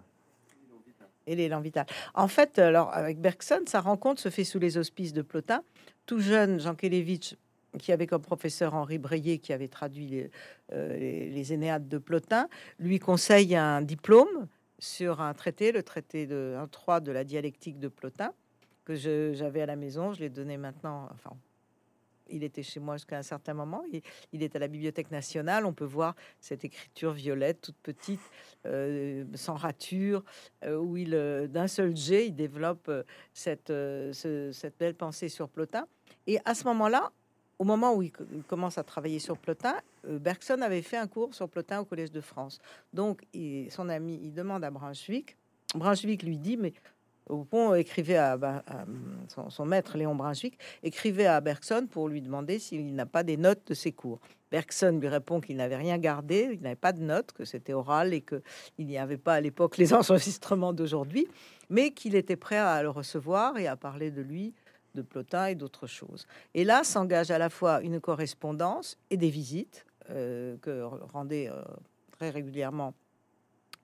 et 1.27 1.35
l'élan 1.35 1.61
vital. 1.61 1.87
En 2.15 2.29
fait, 2.29 2.59
alors 2.59 2.93
avec 2.93 3.19
Bergson, 3.19 3.63
sa 3.67 3.81
rencontre 3.81 4.21
se 4.21 4.29
fait 4.29 4.45
sous 4.45 4.59
les 4.59 4.77
auspices 4.79 5.13
de 5.13 5.23
Plotin. 5.23 5.63
Tout 6.07 6.21
jeune, 6.21 6.61
Jean 6.61 6.75
Kelevitch, 6.75 7.35
qui 7.79 7.93
avait 7.93 8.07
comme 8.07 8.23
professeur 8.23 8.75
Henri 8.75 8.99
Breillet, 8.99 9.39
qui 9.39 9.53
avait 9.53 9.69
traduit 9.69 10.07
les, 10.09 10.31
euh, 10.73 11.55
Énéades 11.55 11.89
de 11.89 11.99
Plotin, 11.99 12.49
lui 12.79 12.99
conseille 12.99 13.57
un 13.57 13.83
diplôme 13.83 14.49
sur 14.79 15.21
un 15.21 15.33
traité, 15.35 15.73
le 15.73 15.83
traité 15.83 16.27
de 16.27 16.57
1.3 16.59 17.01
de 17.01 17.13
la 17.13 17.25
dialectique 17.25 17.79
de 17.79 17.89
Plotin, 17.89 18.33
que 18.85 18.95
j'avais 18.95 19.63
à 19.63 19.67
la 19.67 19.77
maison. 19.77 20.13
Je 20.13 20.21
l'ai 20.21 20.29
donné 20.29 20.59
maintenant, 20.59 21.09
enfin, 21.15 21.35
il 22.29 22.45
était 22.45 22.63
chez 22.63 22.81
moi 22.81 22.97
jusqu'à 22.97 23.19
un 23.19 23.23
certain 23.23 23.55
moment. 23.55 23.83
Il, 23.93 24.03
il, 24.33 24.43
est 24.43 24.55
à 24.57 24.59
la 24.59 24.69
Bibliothèque 24.69 25.11
nationale. 25.11 25.67
On 25.67 25.73
peut 25.73 25.85
voir 25.85 26.15
cette 26.41 26.65
écriture 26.65 27.13
violette, 27.13 27.61
toute 27.61 27.77
petite, 27.77 28.21
euh, 28.67 29.25
sans 29.35 29.55
rature, 29.55 30.25
euh, 30.65 30.77
où 30.77 30.97
il, 30.97 31.15
euh, 31.15 31.47
d'un 31.47 31.69
seul 31.69 31.97
jet, 31.97 32.29
il 32.29 32.35
développe 32.35 32.91
cette, 33.33 33.73
cette 34.13 34.79
belle 34.79 34.95
pensée 34.95 35.29
sur 35.29 35.49
Plotin. 35.49 35.87
Et 36.27 36.39
à 36.45 36.55
ce 36.55 36.65
moment-là, 36.65 37.13
au 37.59 37.65
moment 37.65 37.95
où 37.95 38.03
il, 38.03 38.13
commence 38.49 38.79
à 38.79 38.83
travailler 38.83 39.19
sur 39.19 39.39
Plotin, 39.39 39.77
Bergson 40.05 40.61
avait 40.61 40.83
fait 40.83 40.97
un 40.97 41.07
cours 41.07 41.35
sur 41.35 41.49
Plotin 41.49 41.81
au 41.81 41.85
Collège 41.85 42.11
de 42.11 42.21
France. 42.21 42.59
Donc, 42.93 43.23
son 43.71 43.89
ami, 43.89 44.21
il 44.23 44.35
demande 44.35 44.65
à 44.65 44.71
Brunswick. 44.71 45.37
Brunswick 45.75 46.23
lui 46.23 46.39
dit, 46.39 46.57
mais 46.57 46.73
au 47.29 47.45
pont 47.45 47.75
écrivait 47.75 48.17
à, 48.17 48.39
son, 49.49 49.65
maître 49.65 49.97
Léon 49.97 50.15
Brunswick 50.15 50.59
écrivait 50.83 51.27
à 51.27 51.41
Bergson 51.41 51.87
pour 51.91 52.09
lui 52.09 52.21
demander 52.21 52.59
s'il 52.59 52.95
n'a 52.95 53.07
pas 53.07 53.23
des 53.23 53.37
notes 53.37 53.67
de 53.67 53.75
ses 53.75 53.93
cours. 53.93 54.21
Bergson 54.51 54.99
lui 55.01 55.09
répond 55.09 55.41
qu'il 55.41 55.57
n'avait 55.57 55.77
rien 55.77 55.99
gardé, 55.99 56.51
il 56.53 56.61
n'avait 56.61 56.77
pas 56.77 56.93
de 56.93 57.01
notes, 57.01 57.33
que 57.33 57.45
c'était 57.45 57.73
oral 57.73 58.15
et 58.15 58.21
que 58.21 58.43
il 58.79 58.87
n'y 58.87 58.99
avait 58.99 59.17
pas 59.17 59.35
à 59.35 59.41
l'époque 59.41 59.79
les 59.79 59.93
enregistrements 59.95 60.73
d'aujourd'hui, 60.73 61.27
mais 61.71 61.93
qu'il 61.93 62.15
était 62.15 62.37
prêt 62.37 62.59
à 62.59 62.83
le 62.83 62.91
recevoir 62.91 63.59
et 63.59 63.67
à 63.67 63.77
parler 63.77 64.11
de 64.11 64.23
lui, 64.23 64.55
de 64.95 65.03
Plotin 65.03 65.47
et 65.47 65.55
d'autres 65.55 65.87
choses. 65.87 66.27
Et 66.55 66.65
là 66.65 66.85
s'engage 66.85 67.31
à 67.31 67.39
la 67.39 67.51
fois 67.51 67.81
une 67.81 68.01
correspondance 68.01 68.97
et 69.11 69.17
des 69.17 69.31
visites 69.31 69.87
euh, 70.11 70.57
que 70.59 70.83
rendait 70.83 71.49
euh, 71.49 71.63
très 72.13 72.31
régulièrement 72.31 72.95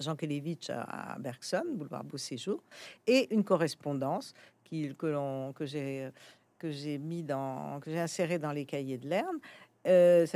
Jean 0.01 0.17
Kelevitch 0.17 0.71
à, 0.71 1.17
Bergson, 1.19 1.65
boulevard 1.75 2.05
Beau 2.05 2.17
Séjour, 2.17 2.63
et 3.07 3.33
une 3.33 3.45
correspondance 3.45 4.35
que, 4.71 5.53
j'ai 5.63 6.11
que 6.59 6.71
j'ai 6.71 6.99
mis 6.99 7.23
dans 7.23 7.81
que 7.81 7.91
j'ai 7.91 7.99
inséré 7.99 8.39
dans 8.39 8.53
les 8.53 8.65
cahiers 8.65 8.99
de 8.99 9.09
Lerne. 9.09 9.39
Euh, 9.87 10.27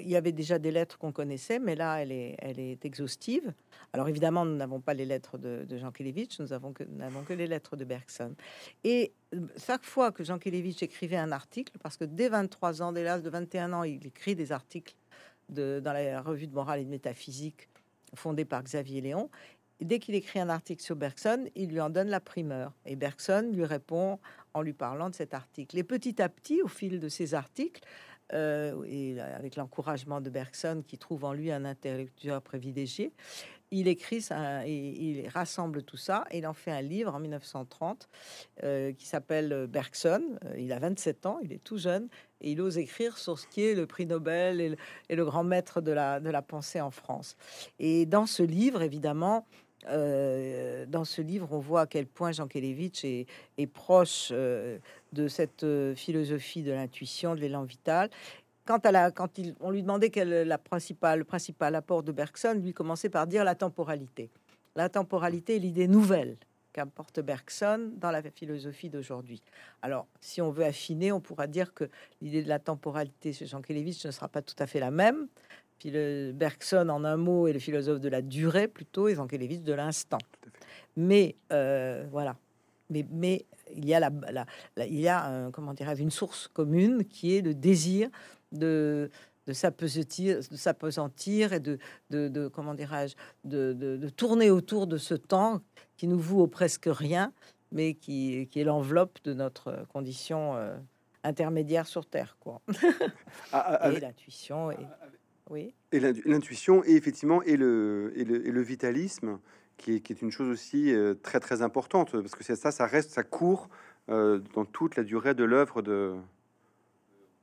il 0.00 0.08
y 0.08 0.16
avait 0.16 0.32
déjà 0.32 0.58
des 0.58 0.72
lettres 0.72 0.98
qu'on 0.98 1.12
connaissait, 1.12 1.60
mais 1.60 1.76
là, 1.76 2.02
elle 2.02 2.10
est, 2.10 2.34
elle 2.40 2.58
est 2.58 2.84
exhaustive. 2.84 3.52
Alors 3.92 4.08
évidemment, 4.08 4.44
nous 4.44 4.56
n'avons 4.56 4.80
pas 4.80 4.94
les 4.94 5.04
lettres 5.04 5.38
de, 5.38 5.64
Jean 5.78 5.92
Kelevitch, 5.92 6.40
nous 6.40 6.48
n'avons 6.48 6.72
que 6.72 7.32
les 7.32 7.46
lettres 7.46 7.76
de 7.76 7.84
Bergson. 7.84 8.34
Et 8.82 9.12
euh, 9.34 9.46
chaque 9.64 9.84
fois 9.84 10.10
que 10.10 10.24
Jean 10.24 10.38
Kelevitch 10.38 10.82
écrivait 10.82 11.16
un 11.16 11.30
article, 11.30 11.78
parce 11.80 11.96
que 11.96 12.04
dès 12.04 12.28
23 12.28 12.82
ans, 12.82 12.92
dès 12.92 13.04
l'âge 13.04 13.22
de 13.22 13.30
21 13.30 13.72
ans, 13.72 13.84
il 13.84 14.04
écrit 14.06 14.34
des 14.34 14.50
articles 14.50 14.94
dans 15.48 15.92
la 15.92 16.22
revue 16.22 16.46
de 16.46 16.54
morale 16.54 16.80
et 16.80 16.84
de 16.84 16.90
métaphysique 16.90 17.69
fondé 18.14 18.44
par 18.44 18.62
Xavier 18.62 19.00
Léon. 19.00 19.30
dès 19.80 19.98
qu'il 19.98 20.14
écrit 20.14 20.40
un 20.40 20.50
article 20.50 20.82
sur 20.82 20.96
Bergson, 20.96 21.46
il 21.54 21.70
lui 21.70 21.80
en 21.80 21.90
donne 21.90 22.08
la 22.08 22.20
primeur. 22.20 22.72
Et 22.84 22.96
Bergson 22.96 23.50
lui 23.52 23.64
répond 23.64 24.18
en 24.52 24.62
lui 24.62 24.74
parlant 24.74 25.08
de 25.08 25.14
cet 25.14 25.32
article. 25.32 25.78
Et 25.78 25.84
petit 25.84 26.20
à 26.20 26.28
petit, 26.28 26.60
au 26.62 26.68
fil 26.68 27.00
de 27.00 27.08
ces 27.08 27.34
articles, 27.34 27.82
euh, 28.32 28.82
et 28.86 29.20
avec 29.20 29.56
l'encouragement 29.56 30.20
de 30.20 30.30
Bergson, 30.30 30.82
qui 30.86 30.98
trouve 30.98 31.24
en 31.24 31.32
lui 31.32 31.50
un 31.50 31.64
intellectuel 31.64 32.40
privilégié, 32.40 33.12
il 33.72 33.86
écrit 33.86 34.20
ça, 34.20 34.66
et 34.66 34.74
il 34.74 35.28
rassemble 35.28 35.84
tout 35.84 35.96
ça 35.96 36.24
et 36.30 36.38
il 36.38 36.46
en 36.46 36.54
fait 36.54 36.72
un 36.72 36.82
livre 36.82 37.14
en 37.14 37.20
1930 37.20 38.08
euh, 38.64 38.92
qui 38.92 39.06
s'appelle 39.06 39.68
Bergson. 39.68 40.22
Euh, 40.44 40.58
il 40.58 40.72
a 40.72 40.78
27 40.80 41.26
ans, 41.26 41.38
il 41.42 41.52
est 41.52 41.62
tout 41.62 41.78
jeune 41.78 42.08
et 42.40 42.50
il 42.52 42.60
ose 42.60 42.78
écrire 42.78 43.16
sur 43.16 43.38
ce 43.38 43.46
qui 43.46 43.62
est 43.64 43.74
le 43.74 43.86
prix 43.86 44.06
Nobel 44.06 44.76
et 45.08 45.16
le, 45.16 45.24
grand 45.24 45.44
maître 45.44 45.80
de 45.80 45.92
la, 45.92 46.18
de 46.18 46.30
la 46.30 46.42
pensée 46.42 46.80
en 46.80 46.90
France. 46.90 47.36
Et 47.78 48.06
dans 48.06 48.26
ce 48.26 48.42
livre, 48.42 48.82
évidemment, 48.82 49.46
euh, 49.88 50.84
dans 50.86 51.04
ce 51.04 51.22
livre, 51.22 51.48
on 51.52 51.58
voit 51.58 51.82
à 51.82 51.86
quel 51.86 52.06
point 52.06 52.32
Jean 52.32 52.48
Kelevitch 52.48 53.04
est, 53.04 53.26
est 53.58 53.66
proche 53.66 54.30
de 54.30 55.28
cette 55.28 55.66
philosophie 55.94 56.62
de 56.62 56.72
l'intuition, 56.72 57.34
de 57.34 57.40
l'élan 57.40 57.64
vital, 57.64 58.10
quand, 58.66 59.40
on 59.60 59.70
lui 59.70 59.82
demandait 59.82 60.10
quel 60.10 60.56
principale, 60.64 61.20
le 61.20 61.24
principal 61.24 61.74
apport 61.74 62.02
de 62.02 62.12
Bergson, 62.12 62.54
lui 62.54 62.72
commençait 62.72 63.08
par 63.08 63.26
dire 63.26 63.44
la 63.44 63.54
temporalité. 63.54 64.30
La 64.76 64.88
temporalité 64.88 65.56
est 65.56 65.58
l'idée 65.58 65.88
nouvelle 65.88 66.36
qu'apporte 66.72 67.18
Bergson 67.18 67.90
dans 67.96 68.12
la 68.12 68.22
philosophie 68.22 68.88
d'aujourd'hui. 68.88 69.42
Alors, 69.82 70.06
si 70.20 70.40
on 70.40 70.50
veut 70.50 70.64
affiner, 70.64 71.10
on 71.10 71.20
pourra 71.20 71.48
dire 71.48 71.74
que 71.74 71.90
l'idée 72.22 72.44
de 72.44 72.48
la 72.48 72.60
temporalité 72.60 73.32
chez 73.32 73.46
Jean 73.46 73.60
Kelevitch 73.60 74.06
ne 74.06 74.12
sera 74.12 74.28
pas 74.28 74.42
tout 74.42 74.54
à 74.60 74.68
fait 74.68 74.78
la 74.78 74.92
même. 74.92 75.26
Puis 75.80 75.90
le 75.90 76.30
Bergson, 76.32 76.88
en 76.90 77.04
un 77.04 77.16
mot, 77.16 77.48
est 77.48 77.52
le 77.52 77.58
philosophe 77.58 78.00
de 78.00 78.08
la 78.08 78.22
durée 78.22 78.68
plutôt, 78.68 79.08
et 79.08 79.16
Jean 79.16 79.26
Kelevitch 79.26 79.62
de 79.62 79.72
l'instant. 79.72 80.18
Mais 80.96 81.34
euh, 81.52 82.06
voilà. 82.12 82.36
Mais, 82.90 83.06
mais 83.10 83.46
il 83.74 83.86
y 83.86 83.94
a, 83.94 84.00
la, 84.00 84.10
il 84.78 85.00
y 85.00 85.08
a 85.08 85.50
comment 85.52 85.74
dirais 85.74 85.98
une 85.98 86.10
source 86.10 86.48
commune 86.48 87.04
qui 87.04 87.36
est 87.36 87.40
le 87.40 87.54
désir 87.54 88.08
de, 88.52 89.10
de 89.46 89.52
s'apesantir 89.52 91.52
et 91.52 91.60
de, 91.60 91.78
de, 92.10 92.48
comment 92.48 92.74
dirais-je, 92.74 93.14
de, 93.44 93.72
de, 93.72 94.08
tourner 94.08 94.50
autour 94.50 94.86
de 94.86 94.96
ce 94.96 95.14
temps 95.14 95.60
qui 95.96 96.08
nous 96.08 96.18
vaut 96.18 96.46
presque 96.46 96.88
rien, 96.90 97.32
mais 97.72 97.94
qui, 97.94 98.48
qui 98.50 98.60
est 98.60 98.64
l'enveloppe 98.64 99.18
de 99.24 99.34
notre 99.34 99.86
condition 99.92 100.56
euh, 100.56 100.76
intermédiaire 101.22 101.86
sur 101.86 102.06
Terre, 102.06 102.36
quoi. 102.40 102.60
Ah, 103.52 103.78
ah, 103.80 103.90
et 103.92 104.00
l'intuition, 104.00 104.70
et, 104.70 104.76
oui. 105.50 105.74
Et 105.92 106.00
l'intuition, 106.00 106.82
et 106.84 106.92
effectivement, 106.92 107.42
et 107.42 107.56
le, 107.56 108.12
et 108.14 108.24
le, 108.24 108.46
et 108.46 108.50
le 108.50 108.62
vitalisme, 108.62 109.38
qui 109.76 109.96
est, 109.96 110.00
qui 110.00 110.12
est, 110.12 110.22
une 110.22 110.30
chose 110.30 110.48
aussi 110.48 110.92
euh, 110.94 111.14
très 111.14 111.40
très 111.40 111.62
importante, 111.62 112.12
parce 112.12 112.34
que 112.34 112.44
c'est 112.44 112.56
ça, 112.56 112.70
ça 112.70 112.86
reste, 112.86 113.10
ça 113.10 113.22
court 113.22 113.68
euh, 114.08 114.40
dans 114.54 114.64
toute 114.64 114.96
la 114.96 115.02
durée 115.02 115.34
de 115.34 115.44
l'œuvre 115.44 115.82
de, 115.82 116.14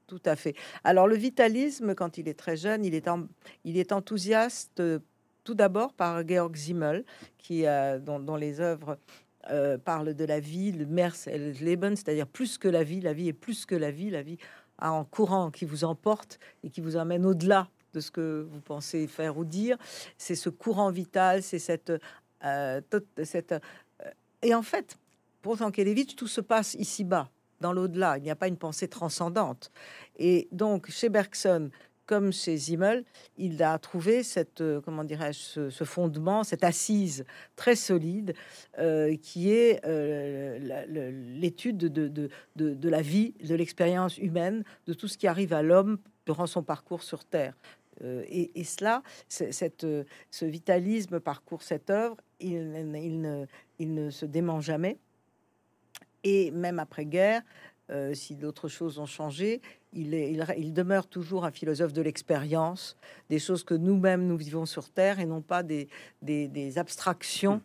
tout 0.07 0.21
à 0.23 0.37
fait. 0.37 0.55
Alors 0.85 1.05
le 1.05 1.15
vitalisme, 1.15 1.93
quand 1.93 2.17
il 2.17 2.29
est 2.29 2.39
très 2.39 2.55
jeune, 2.55 2.85
il 2.85 2.95
est, 2.95 3.09
il 3.65 3.77
est 3.77 3.91
enthousiaste 3.91 4.79
euh, 4.79 4.99
tout 5.43 5.53
d'abord 5.53 5.93
par 5.93 6.25
Georg 6.25 6.55
Simmel, 6.55 7.03
qui, 7.37 7.65
dont, 8.01 8.35
les 8.35 8.59
œuvres 8.59 8.97
euh, 9.49 9.77
parlent 9.77 10.13
de 10.13 10.25
la 10.25 10.39
vie, 10.41 10.71
le 10.73 10.85
Mers 10.85 11.15
et 11.27 11.37
le 11.37 11.51
Leben, 11.51 11.95
c'est-à-dire 11.95 12.27
plus 12.27 12.57
que 12.57 12.67
la 12.67 12.83
vie, 12.83 12.99
la 12.99 13.13
vie 13.13 13.29
est 13.29 13.33
plus 13.33 13.65
que 13.65 13.75
la 13.75 13.91
vie, 13.91 14.09
la 14.09 14.21
vie 14.21 14.37
a 14.77 14.91
en 14.91 15.05
courant 15.05 15.51
qui 15.51 15.63
vous 15.63 15.85
emporte 15.85 16.39
et 16.63 16.69
qui 16.69 16.81
vous 16.81 16.97
amène 16.97 17.25
au-delà 17.25 17.69
ce 18.01 18.11
que 18.11 18.47
vous 18.49 18.61
pensez 18.61 19.07
faire 19.07 19.37
ou 19.37 19.45
dire. 19.45 19.77
C'est 20.17 20.35
ce 20.35 20.49
courant 20.49 20.91
vital, 20.91 21.43
c'est 21.43 21.59
cette... 21.59 21.91
Euh, 22.45 22.81
cette 23.23 23.55
et 24.43 24.53
en 24.53 24.61
fait, 24.61 24.97
pour 25.41 25.57
Zankelevitch, 25.57 26.15
tout 26.15 26.27
se 26.27 26.41
passe 26.41 26.75
ici-bas 26.75 27.29
dans 27.61 27.73
l'au-delà. 27.73 28.17
Il 28.17 28.23
n'y 28.23 28.29
a 28.29 28.35
pas 28.35 28.47
une 28.47 28.57
pensée 28.57 28.87
transcendante. 28.87 29.71
Et 30.17 30.47
donc, 30.51 30.89
chez 30.91 31.09
Bergson, 31.09 31.71
comme 32.05 32.31
chez 32.31 32.55
Zimmel, 32.55 33.03
il 33.37 33.61
a 33.61 33.77
trouvé 33.77 34.23
cette, 34.23 34.61
euh, 34.61 34.79
comment 34.81 35.03
dirais-je, 35.03 35.69
ce, 35.69 35.83
fondement, 35.83 36.43
cette 36.43 36.63
assise 36.63 37.25
très 37.55 37.75
solide 37.75 38.33
euh, 38.79 39.15
qui 39.17 39.51
est 39.51 39.85
l'étude 39.85 41.77
de, 41.77 42.07
de, 42.07 42.29
de, 42.55 42.89
la 42.89 43.01
vie, 43.01 43.33
de 43.43 43.55
l'expérience 43.55 44.17
humaine, 44.17 44.63
de 44.87 44.93
tout 44.93 45.07
ce 45.07 45.17
qui 45.17 45.27
arrive 45.27 45.53
à 45.53 45.61
l'homme 45.61 45.99
durant 46.25 46.47
son 46.47 46.63
parcours 46.63 47.03
sur 47.03 47.25
Terre. 47.25 47.53
Et, 48.03 48.59
et, 48.59 48.63
cela, 48.63 49.01
cette, 49.27 49.85
ce 50.31 50.45
vitalisme 50.45 51.19
parcourt 51.19 51.63
cette 51.63 51.89
œuvre, 51.89 52.17
il, 52.39 52.73
il, 52.95 53.21
ne, 53.21 53.45
il 53.79 53.93
ne 53.93 54.09
se 54.09 54.25
dément 54.25 54.61
jamais. 54.61 54.97
Et 56.23 56.51
même 56.51 56.79
après-guerre, 56.79 57.41
euh, 57.89 58.13
si 58.13 58.35
d'autres 58.35 58.67
choses 58.67 58.99
ont 58.99 59.05
changé, 59.05 59.61
il, 59.93 60.13
est, 60.13 60.33
il, 60.57 60.73
demeure 60.73 61.07
toujours 61.07 61.45
un 61.45 61.51
philosophe 61.51 61.93
de 61.93 62.01
l'expérience, 62.01 62.97
des 63.29 63.39
choses 63.39 63.63
que 63.63 63.73
nous-mêmes 63.73 64.27
nous 64.27 64.35
vivons 64.35 64.65
sur 64.65 64.89
Terre 64.89 65.19
et 65.21 65.25
non 65.25 65.41
pas 65.41 65.63
des, 65.63 65.87
des, 66.21 66.77
abstractions 66.77 67.61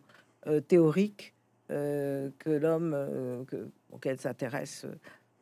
euh, 0.47 0.61
théoriques 0.61 1.33
euh, 1.71 2.29
que 2.39 2.49
l'homme 2.49 3.45
auquel 3.91 4.17
s'intéresse 4.17 4.85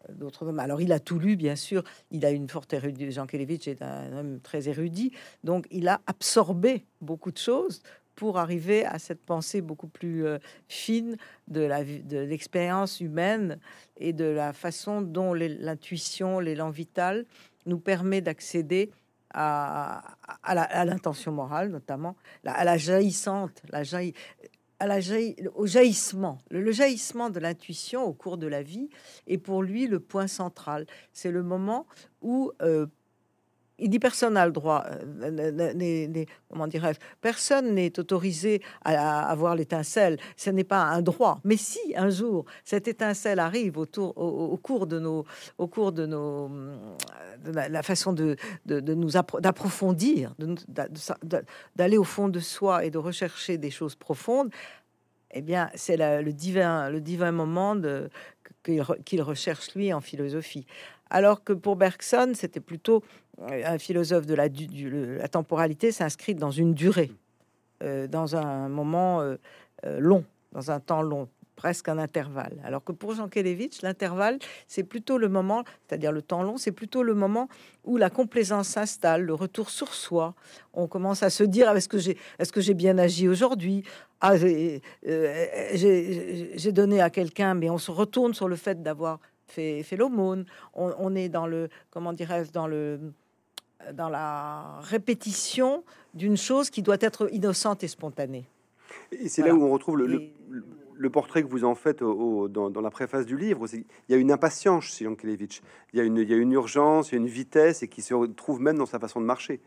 d'autres. 0.09 0.53
Alors 0.57 0.81
il 0.81 0.91
a 0.91 0.99
tout 0.99 1.19
lu, 1.19 1.35
bien 1.35 1.55
sûr, 1.55 1.83
il 2.11 2.25
a 2.25 2.31
une 2.31 2.47
forte 2.47 2.73
érudite, 2.73 3.11
Jean 3.11 3.27
Kelevitch 3.27 3.67
est 3.67 3.81
un 3.81 4.11
homme 4.17 4.39
très 4.41 4.67
érudit, 4.67 5.11
donc 5.43 5.67
il 5.71 5.87
a 5.87 6.01
absorbé 6.07 6.85
beaucoup 7.01 7.31
de 7.31 7.37
choses 7.37 7.81
pour 8.15 8.37
arriver 8.37 8.85
à 8.85 8.99
cette 8.99 9.23
pensée 9.23 9.61
beaucoup 9.61 9.87
plus 9.87 10.25
euh, 10.25 10.37
fine 10.67 11.17
de 11.47 11.61
la 11.61 11.83
de 11.83 12.17
l'expérience 12.17 12.99
humaine 12.99 13.57
et 13.97 14.13
de 14.13 14.25
la 14.25 14.53
façon 14.53 15.01
dont 15.01 15.33
l'intuition, 15.33 16.39
l'élan 16.39 16.69
vital 16.69 17.25
nous 17.65 17.79
permet 17.79 18.21
d'accéder 18.21 18.91
à, 19.33 20.17
à 20.43 20.85
l'intention 20.85 21.31
morale, 21.31 21.69
notamment 21.69 22.15
à 22.45 22.65
la 22.65 22.77
jaillissante, 22.77 23.61
la 23.69 23.83
jaillit, 23.83 24.13
au 25.55 25.65
jaillissement. 25.65 26.39
Le, 26.49 26.71
jaillissement 26.71 27.29
de 27.29 27.39
l'intuition 27.39 28.03
au 28.03 28.13
cours 28.13 28.37
de 28.37 28.47
la 28.47 28.63
vie 28.63 28.89
est 29.27 29.37
pour 29.37 29.63
lui 29.63 29.87
le 29.87 29.99
point 29.99 30.27
central. 30.27 30.85
C'est 31.13 31.31
le 31.31 31.43
moment 31.43 31.85
où 32.21 32.51
euh, 32.61 32.87
il 33.81 33.89
dit 33.89 33.99
personne 33.99 34.35
n'a 34.35 34.45
le 34.45 34.51
droit, 34.51 34.85
euh, 34.87 36.25
comment 36.49 36.67
dirais 36.67 36.93
personne 37.19 37.73
n'est 37.73 37.99
autorisé 37.99 38.61
à, 38.85 39.27
avoir 39.27 39.55
l'étincelle. 39.55 40.17
Ce 40.37 40.49
n'est 40.49 40.63
pas 40.63 40.83
un 40.83 41.01
droit. 41.01 41.39
Mais 41.43 41.57
si 41.57 41.79
un 41.95 42.09
jour 42.09 42.45
cette 42.63 42.87
étincelle 42.87 43.39
arrive 43.39 43.77
autour, 43.77 44.17
au, 44.17 44.57
cours 44.57 44.87
de 44.87 44.99
nos, 44.99 45.25
au 45.57 45.67
cours 45.67 45.91
de 45.91 46.05
nos, 46.05 46.49
la, 47.43 47.83
façon 47.83 48.13
de, 48.13 48.35
de, 48.65 48.93
nous 48.93 49.09
d'approfondir, 49.39 50.35
d'aller 51.75 51.97
au 51.97 52.03
fond 52.03 52.29
de 52.29 52.39
soi 52.39 52.85
et 52.85 52.91
de 52.91 52.97
rechercher 52.97 53.57
des 53.57 53.71
choses 53.71 53.95
profondes, 53.95 54.51
eh 55.33 55.41
bien, 55.41 55.69
c'est 55.75 55.97
le 55.97 56.31
divin, 56.33 56.89
le 56.89 57.01
divin 57.01 57.31
moment 57.31 57.75
qu'il 58.63 59.21
recherche 59.21 59.73
lui 59.75 59.93
en 59.93 60.01
philosophie. 60.01 60.65
Alors 61.09 61.43
que 61.43 61.53
pour 61.53 61.75
Bergson, 61.75 62.31
c'était 62.33 62.61
plutôt 62.61 63.03
un 63.39 63.77
philosophe 63.77 64.25
de 64.25 64.35
la, 64.35 64.49
temporalité 65.29 65.91
s'inscrit 65.91 66.35
dans 66.35 66.51
une 66.51 66.73
durée, 66.73 67.11
euh, 67.83 68.07
dans 68.07 68.35
un 68.35 68.69
moment 68.69 69.21
euh, 69.21 69.35
euh, 69.85 69.99
long, 69.99 70.23
dans 70.51 70.71
un 70.71 70.79
temps 70.79 71.01
long, 71.01 71.27
presque 71.55 71.89
un 71.89 71.97
intervalle. 71.97 72.61
Alors 72.63 72.83
que 72.83 72.91
pour 72.91 73.15
Jean 73.15 73.27
Kelevitch, 73.27 73.81
l'intervalle, 73.81 74.37
c'est 74.67 74.83
plutôt 74.83 75.17
le 75.17 75.29
moment, 75.29 75.63
c'est-à-dire 75.87 76.11
le 76.11 76.21
temps 76.21 76.43
long, 76.43 76.57
c'est 76.57 76.71
plutôt 76.71 77.03
le 77.03 77.13
moment 77.13 77.47
où 77.83 77.97
la 77.97 78.09
complaisance 78.09 78.67
s'installe, 78.67 79.23
le 79.23 79.33
retour 79.33 79.69
sur 79.69 79.93
soi. 79.93 80.33
On 80.73 80.87
commence 80.87 81.23
à 81.23 81.29
se 81.29 81.43
dire 81.43 81.67
ah, 81.69 81.75
est-ce 81.75 81.89
que 81.89 81.97
j'ai 81.97 82.17
est-ce 82.39 82.51
que 82.51 82.61
j'ai 82.61 82.73
bien 82.73 82.97
agi 82.97 83.27
aujourd'hui? 83.27 83.83
Ah, 84.19 84.37
j'ai 84.37 84.81
donné 86.71 87.01
à 87.01 87.09
quelqu'un, 87.09 87.53
mais 87.53 87.69
on 87.69 87.79
se 87.79 87.91
retourne 87.91 88.33
sur 88.33 88.47
le 88.47 88.55
fait 88.55 88.83
d'avoir 88.83 89.19
fait, 89.47 89.83
fait 89.83 89.97
l'aumône. 89.97 90.45
On, 90.73 90.93
on, 90.97 91.15
est 91.15 91.29
dans 91.29 91.47
le 91.47 91.69
comment 91.89 92.13
dirais-je 92.13 92.51
dans 92.51 92.67
le 92.67 93.13
dans 93.93 94.09
la 94.09 94.79
répétition 94.81 95.83
d'une 96.13 96.37
chose 96.37 96.69
qui 96.69 96.81
doit 96.81 96.97
être 96.99 97.33
innocente 97.33 97.83
et 97.83 97.87
spontanée. 97.87 98.45
Et 99.11 99.29
c'est 99.29 99.41
là 99.41 99.53
où 99.53 99.63
on 99.63 99.71
retrouve 99.71 99.97
le, 99.97 100.29
le, 100.93 101.09
portrait 101.09 101.43
que 101.43 101.47
vous 101.47 101.63
en 101.63 101.75
faites 101.75 102.01
au, 102.01 102.47
dans, 102.47 102.69
dans, 102.69 102.81
la 102.81 102.91
préface 102.91 103.25
du 103.25 103.37
livre. 103.37 103.65
Il 103.73 103.85
y 104.09 104.13
a 104.13 104.17
une 104.17 104.31
impatience 104.31 104.85
chez 104.85 105.05
Yankelevitch, 105.05 105.61
il 105.93 105.97
y 105.97 106.01
a 106.01 106.03
une, 106.03 106.17
il 106.17 106.29
y 106.29 106.33
a 106.33 106.37
une 106.37 106.51
urgence, 106.51 107.09
il 107.09 107.15
y 107.15 107.17
a 107.17 107.21
une 107.21 107.27
vitesse 107.27 107.83
et 107.83 107.87
qui 107.87 108.01
se 108.01 108.13
retrouve 108.13 108.61
même 108.61 108.77
dans 108.77 108.85
sa 108.85 108.99
façon 108.99 109.21
de 109.21 109.25
marcher. 109.25 109.61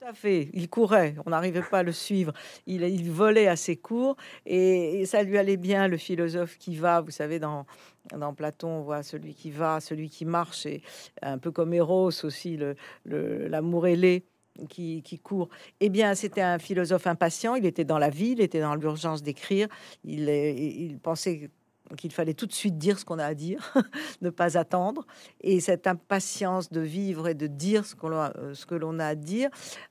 Tout 0.00 0.06
à 0.06 0.14
fait. 0.14 0.48
Il 0.54 0.70
courait, 0.70 1.14
on 1.26 1.30
n'arrivait 1.30 1.60
pas 1.60 1.80
à 1.80 1.82
le 1.82 1.92
suivre. 1.92 2.32
Il, 2.66 3.10
volait 3.10 3.48
à 3.48 3.56
ses 3.56 3.76
cours 3.76 4.16
et, 4.46 5.04
ça 5.04 5.22
lui 5.22 5.36
allait 5.36 5.58
bien, 5.58 5.88
le 5.88 5.98
philosophe 5.98 6.56
qui 6.56 6.74
va. 6.74 7.02
Vous 7.02 7.10
savez, 7.10 7.38
dans, 7.38 7.66
dans 8.16 8.32
Platon, 8.32 8.68
on 8.68 8.80
voit 8.80 9.02
celui 9.02 9.34
qui 9.34 9.50
va, 9.50 9.78
celui 9.80 10.08
qui 10.08 10.24
marche, 10.24 10.64
et 10.64 10.82
un 11.20 11.36
peu 11.36 11.50
comme 11.50 11.74
Eros 11.74 12.24
aussi, 12.24 12.58
l'amour 13.04 13.82
le, 13.82 13.88
ailé. 13.90 14.24
Qui, 14.68 15.02
court. 15.22 15.48
Eh 15.78 15.88
bien, 15.88 16.14
c'était 16.14 16.42
un 16.42 16.58
philosophe 16.58 17.06
impatient. 17.06 17.54
Il 17.54 17.64
était 17.64 17.84
dans 17.84 17.98
la 17.98 18.10
vie, 18.10 18.32
il 18.32 18.40
était 18.42 18.60
dans 18.60 18.74
l'urgence 18.74 19.22
d'écrire. 19.22 19.68
Il, 20.04 20.28
il 20.28 20.98
pensait 20.98 21.50
qu'il 21.96 22.12
fallait 22.12 22.34
tout 22.34 22.46
de 22.46 22.52
suite 22.52 22.78
dire 22.78 22.98
ce 22.98 23.04
qu'on 23.04 23.18
a 23.18 23.24
à 23.24 23.34
dire, 23.34 23.74
ne 24.22 24.30
pas 24.30 24.56
attendre. 24.58 25.06
Et 25.40 25.60
cette 25.60 25.86
impatience 25.86 26.70
de 26.70 26.80
vivre 26.80 27.28
et 27.28 27.34
de 27.34 27.46
dire 27.46 27.84
ce, 27.84 27.94
euh, 28.02 28.54
ce 28.54 28.66
que 28.66 28.74
l'on 28.74 28.98
a 28.98 29.06
à 29.06 29.14
dire 29.14 29.50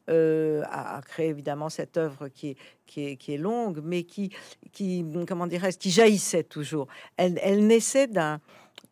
euh, 0.09 0.63
a, 0.69 1.01
créé 1.01 1.29
évidemment 1.29 1.69
cette 1.69 1.97
œuvre 1.97 2.27
qui 2.29 2.49
est, 2.49 2.57
qui 2.85 3.05
est, 3.05 3.15
qui 3.17 3.33
est 3.33 3.37
longue, 3.37 3.81
mais 3.83 4.03
qui, 4.03 4.31
qui 4.71 5.05
comment 5.27 5.47
dirais 5.47 5.73
qui 5.73 5.91
jaillissait 5.91 6.43
toujours. 6.43 6.87
Elle, 7.17 7.39
elle 7.41 7.65
naissait 7.67 8.07
d'un... 8.07 8.39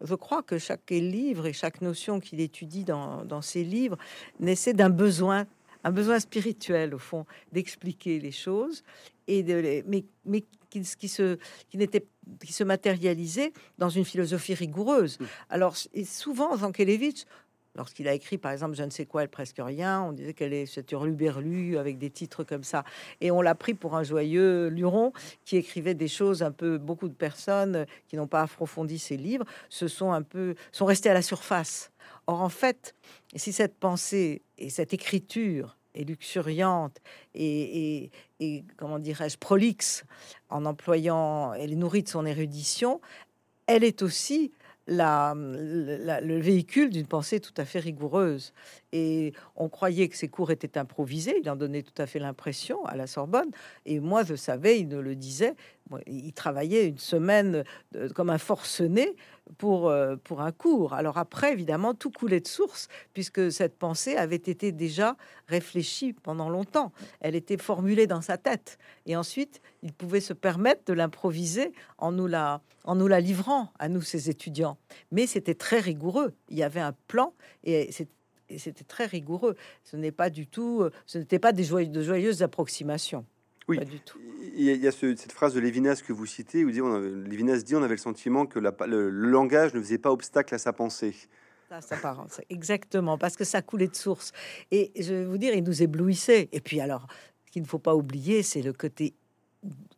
Je 0.02 0.15
crois 0.15 0.43
que 0.43 0.58
chaque 0.60 0.91
livre 0.91 1.48
et 1.48 1.54
chaque 1.54 1.82
notion 1.82 2.20
qu'il 2.20 2.39
étudie 2.39 2.84
dans, 2.84 3.26
dans 3.26 3.41
ses 3.41 3.63
livres 3.63 3.98
naissait 4.39 4.74
d'un 4.74 4.89
besoin 4.89 5.48
un 5.84 5.91
besoin 5.91 6.20
spirituel 6.20 6.93
au 6.93 7.00
fond 7.00 7.26
d'expliquer 7.54 8.20
les 8.20 8.32
choses 8.32 8.84
et 9.28 9.44
de 9.44 9.84
mais 9.88 10.06
mais 10.26 10.44
qui, 10.70 10.82
qui 10.82 11.08
se 11.08 11.38
qui 11.70 11.78
n'était 11.78 12.06
qui 12.44 12.54
se 12.54 12.63
matérialisait 12.63 13.54
dans 13.78 13.90
une 13.90 14.06
philosophie 14.06 14.54
rigoureuse. 14.54 15.20
Mmh. 15.20 15.26
Alors, 15.50 15.76
et 15.94 16.04
souvent, 16.04 16.58
Kelevitch, 16.72 17.24
lorsqu'il 17.78 18.08
a 18.08 18.13
écrit, 18.13 18.38
par 18.38 18.52
exemple, 18.52 18.76
Je 18.76 18.84
ne 18.84 18.90
sais 18.90 19.06
quoi, 19.06 19.24
elle 19.24 19.30
presque 19.30 19.60
rien, 19.60 20.02
on 20.02 20.12
disait 20.12 20.34
qu'elle 20.34 20.54
est 20.54 20.66
cette 20.66 20.92
hurluberlu 20.92 21.78
avec 21.78 21.98
des 21.98 22.10
titres 22.10 22.44
comme 22.44 22.63
ça. 22.63 22.84
Et 23.22 23.32
on 23.32 23.42
l'a 23.42 23.56
pris 23.56 23.74
pour 23.74 23.96
un 23.96 24.04
joyeux 24.04 24.68
luron 24.68 25.13
qui 25.46 25.58
écrivait 25.58 25.94
des 25.94 26.08
choses 26.08 26.44
un 26.44 26.52
peu, 26.52 26.78
beaucoup 26.78 27.08
de 27.08 27.13
personnes 27.13 27.86
qui 28.08 28.18
n'ont 28.18 28.28
pas 28.28 28.42
approfondi 28.42 29.00
ses 29.00 29.16
livres, 29.16 29.46
se 29.70 29.88
sont 29.88 30.12
un 30.12 30.24
peu, 30.24 30.56
sont 30.72 30.86
restés 30.86 31.10
à 31.10 31.13
la 31.13 31.22
surface. 31.22 31.92
Or, 32.26 32.42
en 32.42 32.50
fait, 32.50 32.94
si 33.36 33.54
cette 33.54 33.76
pensée 33.76 34.42
et 34.58 34.70
cette 34.70 34.94
écriture 34.94 35.77
luxuriante 36.04 36.98
et, 37.36 38.12
comment 38.78 39.00
dirais-je, 39.00 39.38
prolixe 39.38 40.06
en 40.50 40.66
employant, 40.66 41.54
elle 41.54 41.74
est 41.74 41.76
nourrie 41.76 42.04
de 42.04 42.10
son 42.10 42.26
érudition, 42.26 43.02
elle 43.68 43.84
est 43.84 44.02
aussi 44.02 44.52
la, 44.88 45.34
le 45.36 46.40
véhicule 46.40 46.90
d'une 46.90 47.08
pensée 47.08 47.40
tout 47.40 47.54
à 47.58 47.66
fait 47.66 47.80
rigoureuse. 47.80 48.54
Et 48.94 49.34
on 49.56 49.68
croyait 49.70 50.08
que 50.08 50.16
ses 50.16 50.30
cours 50.30 50.52
étaient 50.52 50.78
improvisés, 50.78 51.38
il 51.42 51.50
en 51.50 51.56
donnait 51.56 51.84
tout 51.84 52.02
à 52.02 52.08
fait 52.08 52.20
l'impression 52.20 52.86
à 52.86 52.96
la 52.96 53.06
Sorbonne. 53.06 53.52
Et 53.86 54.00
moi, 54.00 54.24
je 54.24 54.36
savais, 54.36 54.80
il 54.80 54.88
ne 54.88 55.00
le 55.00 55.16
disait, 55.16 55.56
il 56.06 56.34
travaillait 56.34 56.88
une 56.88 56.97
semaine 56.97 57.63
comme 58.15 58.30
un 58.30 58.38
forcené 58.38 59.15
pour, 59.58 59.89
euh, 59.89 60.15
pour 60.23 60.41
un 60.41 60.52
cours. 60.52 60.93
Alors 60.93 61.17
après, 61.17 61.54
évidemment, 61.54 61.93
tout 61.93 62.12
coulait 62.12 62.39
de 62.39 62.47
source, 62.47 62.88
puisque 63.13 63.52
cette 63.52 63.78
pensée 63.78 64.15
avait 64.15 64.36
été 64.36 64.71
déjà 64.71 65.15
réfléchie 65.47 66.13
pendant 66.13 66.50
longtemps. 66.50 66.91
Elle 67.19 67.36
était 67.36 67.58
formulée 67.58 68.08
dans 68.08 68.21
sa 68.21 68.38
tête. 68.38 68.78
Et 69.06 69.15
ensuite, 69.15 69.62
il 69.84 69.93
pouvait 69.93 70.19
se 70.19 70.34
permettre 70.34 70.84
de 70.86 70.93
l'improviser 70.93 71.73
en, 71.97 72.12
nous 72.12 72.28
la, 72.28 72.62
en 72.84 72.95
nous 72.95 73.08
la 73.08 73.19
livrant 73.19 73.71
à 73.80 73.89
nous, 73.89 74.02
ses 74.02 74.30
étudiants. 74.30 74.78
Mais 75.12 75.28
c'était 75.28 75.56
très 75.56 75.80
rigoureux. 75.80 76.34
Il 76.50 76.58
y 76.58 76.63
avait 76.63 76.82
un 76.82 76.93
plan 77.08 77.34
et 77.63 77.91
c'était 77.91 78.84
très 78.84 79.06
rigoureux. 79.06 79.56
Ce 79.84 79.95
n'est 79.95 80.12
pas 80.12 80.30
du 80.30 80.47
tout, 80.47 80.82
euh, 80.82 80.91
ce 81.06 81.17
n'était 81.17 81.39
pas 81.39 81.52
des 81.52 81.67
de 81.88 82.02
joyeuses 82.02 82.43
approximations. 82.43 83.26
Oui, 83.67 83.80
du 83.80 83.99
tout. 83.99 84.19
Il 84.56 84.63
y 84.63 84.88
a, 84.88 84.91
cette 84.91 85.32
phrase 85.32 85.53
de 85.53 85.60
Lévinas 85.60 86.01
que 86.06 86.13
vous 86.13 86.25
citez, 86.25 86.63
où 86.65 86.71
dit, 86.71 86.82
on 86.82 86.99
Lévinas 86.99 87.58
dit 87.58 87.75
on 87.75 87.84
avait 87.84 87.95
le 87.95 87.99
sentiment 87.99 88.45
que 88.45 88.60
le, 88.60 89.10
langage 89.10 89.73
ne 89.73 89.82
faisait 89.82 89.97
pas 89.97 90.12
obstacle 90.12 90.56
à 90.56 90.58
sa 90.58 90.73
pensée. 90.73 91.15
Ça, 91.69 91.82
ça 91.82 92.27
exactement, 92.49 93.17
parce 93.17 93.36
que 93.36 93.43
ça 93.43 93.62
coulait 93.62 93.89
de 93.89 93.95
source. 93.95 94.32
Et 94.71 94.91
je 94.97 95.13
vais 95.13 95.25
vous 95.25 95.38
dire, 95.38 95.53
il 95.53 95.63
nous 95.63 95.84
éblouissait. 95.84 96.47
Et 96.53 96.62
puis 96.62 96.80
alors, 96.80 97.08
ce 97.45 97.51
qu'il 97.51 97.62
ne 97.62 97.67
faut 97.67 97.77
pas 97.77 97.93
oublier, 97.93 98.41
c'est 98.41 98.62
le 98.62 98.71
côté 98.71 99.13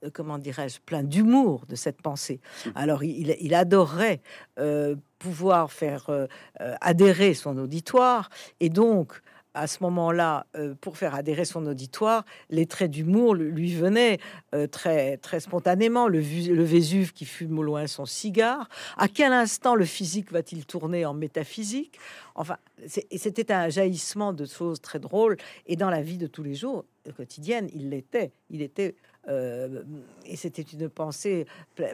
euh, 0.04 0.10
comment 0.14 0.38
dirais-je, 0.38 0.80
plein 0.80 1.04
d'humour 1.04 1.66
de 1.68 1.76
cette 1.76 2.02
pensée. 2.02 2.40
Mmh. 2.66 2.70
Alors, 2.76 3.04
il, 3.04 3.54
adorait 3.54 4.22
euh, 4.58 4.96
pouvoir 5.20 5.72
faire 5.72 6.10
euh, 6.10 6.28
adhérer 6.82 7.34
son 7.34 7.58
auditoire, 7.58 8.30
et 8.60 8.70
donc, 8.70 9.22
à 9.54 9.68
ce 9.68 9.82
moment-là, 9.84 10.46
pour 10.82 10.98
faire 10.98 11.16
adhérer 11.16 11.46
son 11.46 11.66
auditoire, 11.66 12.24
les 12.50 12.66
traits 12.66 12.92
d'humour 12.92 13.34
lui 13.34 13.74
venaient 13.74 14.20
très, 14.72 15.18
très 15.18 15.40
spontanément. 15.40 16.08
Le, 16.08 16.20
le, 16.20 16.64
Vésuve 16.64 17.14
qui 17.14 17.26
fume 17.26 17.58
au 17.58 17.64
loin 17.64 17.88
son 17.88 18.06
cigare. 18.06 18.70
À 18.98 19.08
quel 19.08 19.34
instant 19.34 19.76
le 19.76 19.86
physique 19.86 20.32
va-t-il 20.32 20.66
tourner 20.66 21.06
en 21.06 21.14
métaphysique? 21.14 22.00
Enfin, 22.36 22.58
c'était 22.88 23.52
un 23.52 23.70
jaillissement 23.70 24.34
de 24.34 24.46
choses 24.46 24.82
très 24.82 25.00
drôles. 25.00 25.38
Et 25.66 25.76
dans 25.76 25.90
la 25.90 26.02
vie 26.02 26.18
de 26.18 26.28
tous 26.28 26.44
les 26.44 26.56
jours, 26.56 26.86
quotidienne, 27.12 27.70
il 27.74 27.90
l'était. 27.90 28.32
Il 28.50 28.62
était 28.62 28.96
euh, 29.28 29.84
et 30.26 30.36
c'était 30.36 30.62
une 30.62 30.90
pensée 30.90 31.46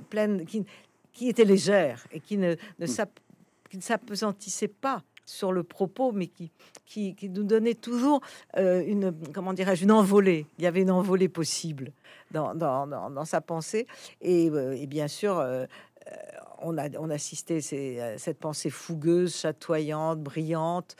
pleine, 0.09 0.45
qui, 0.45 0.65
qui, 1.11 1.29
était 1.29 1.45
légère 1.45 2.05
et 2.11 2.19
qui 2.19 2.37
ne, 2.37 2.55
ne 2.79 2.85
mm. 2.85 3.81
s'apesantissait 3.81 4.67
pas 4.67 5.03
sur 5.25 5.51
le 5.51 5.63
propos, 5.63 6.11
mais 6.11 6.27
qui, 6.27 6.51
qui, 6.85 7.29
nous 7.29 7.43
donnait 7.43 7.73
toujours 7.73 8.21
euh, 8.57 8.83
une, 8.85 9.13
comment 9.33 9.53
dirais-je, 9.53 9.83
une 9.83 9.91
envolée. 9.91 10.45
Il 10.57 10.63
y 10.63 10.67
avait 10.67 10.81
une 10.81 10.91
envolée 10.91 11.29
possible 11.29 11.91
dans, 12.31 12.55
dans, 12.55 12.87
dans, 12.87 13.25
sa 13.25 13.41
pensée. 13.41 13.87
Et, 14.21 14.49
euh, 14.49 14.73
et 14.73 14.87
bien 14.87 15.07
sûr, 15.07 15.43
on 16.61 16.77
a, 16.77 16.89
on 16.99 17.09
assisté 17.09 17.57
à 18.01 18.17
cette 18.17 18.39
pensée 18.39 18.69
fougueuse, 18.69 19.35
chatoyante, 19.35 20.21
brillante, 20.21 20.95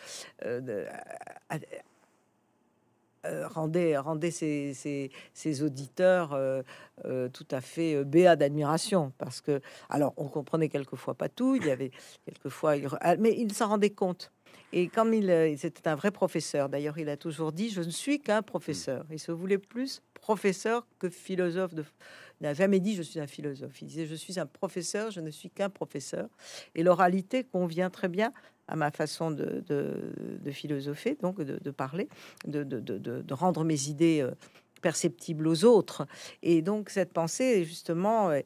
euh, 3.25 3.47
rendait, 3.47 3.97
rendait 3.97 4.31
ses, 4.31 5.63
auditeurs 5.63 6.33
euh, 6.33 6.61
euh, 7.05 7.29
tout 7.29 7.47
à 7.51 7.61
fait 7.61 8.03
béats 8.03 8.35
d'admiration 8.35 9.13
parce 9.17 9.41
que, 9.41 9.61
alors, 9.89 10.13
on 10.17 10.27
comprenait 10.27 10.69
quelquefois 10.69 11.15
pas 11.15 11.29
tout, 11.29 11.55
il 11.55 11.65
y 11.65 11.71
avait 11.71 11.91
quelquefois, 12.25 12.75
ah, 13.01 13.15
mais 13.17 13.35
il 13.38 13.53
s'en 13.53 13.69
rendait 13.69 13.89
compte. 13.89 14.31
Et 14.73 14.88
comme 14.88 15.13
il, 15.13 15.55
c'était 15.57 15.88
un 15.88 15.95
vrai 15.95 16.11
professeur, 16.11 16.69
d'ailleurs, 16.69 16.97
il 16.97 17.07
a 17.09 17.17
toujours 17.17 17.51
dit 17.51 17.69
Je 17.69 17.81
ne 17.81 17.89
suis 17.89 18.19
qu'un 18.19 18.41
professeur. 18.41 19.05
Il 19.09 19.19
se 19.19 19.31
voulait 19.31 19.57
plus 19.57 20.01
professeur 20.13 20.85
que 20.99 21.09
philosophe. 21.09 21.73
De, 21.73 21.85
il 22.41 22.43
n'a 22.43 22.53
jamais 22.53 22.79
dit 22.79 22.95
Je 22.95 23.01
suis 23.01 23.19
un 23.19 23.27
philosophe. 23.27 23.81
Il 23.81 23.88
disait 23.88 24.05
Je 24.05 24.15
suis 24.15 24.39
un 24.39 24.45
professeur, 24.45 25.11
je 25.11 25.21
ne 25.21 25.29
suis 25.29 25.49
qu'un 25.49 25.69
professeur. 25.69 26.27
Et 26.73 26.83
l'oralité 26.83 27.43
convient 27.43 27.89
très 27.89 28.09
bien 28.09 28.33
à 28.67 28.75
ma 28.75 28.91
façon 28.91 29.32
de, 29.32 29.63
de, 29.67 30.51
philosopher, 30.51 31.17
donc 31.21 31.41
de, 31.41 31.71
parler, 31.71 32.10
de, 32.45 33.34
rendre 33.34 33.63
mes 33.63 33.89
idées 33.89 34.21
euh, 34.21 34.32
perceptibles 34.82 35.47
aux 35.47 35.65
autres. 35.65 36.08
Et 36.43 36.62
donc 36.62 36.89
cette 36.89 37.13
pensée, 37.13 37.63
justement, 37.63 38.30
euh, 38.30 38.41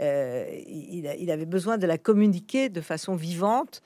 euh, 0.00 0.46
il, 0.66 1.30
avait 1.30 1.46
besoin 1.46 1.78
de 1.78 1.86
la 1.86 1.98
communiquer 1.98 2.68
de 2.68 2.80
façon 2.80 3.14
vivante 3.14 3.82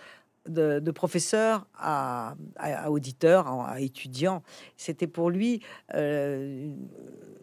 de, 0.49 0.91
professeur 0.91 1.67
à, 1.79 2.35
à, 2.57 2.91
auditeur, 2.91 3.49
à, 3.49 3.81
étudiant. 3.81 4.43
C'était 4.77 5.07
pour 5.07 5.31
lui, 5.31 5.61
euh, 5.95 6.71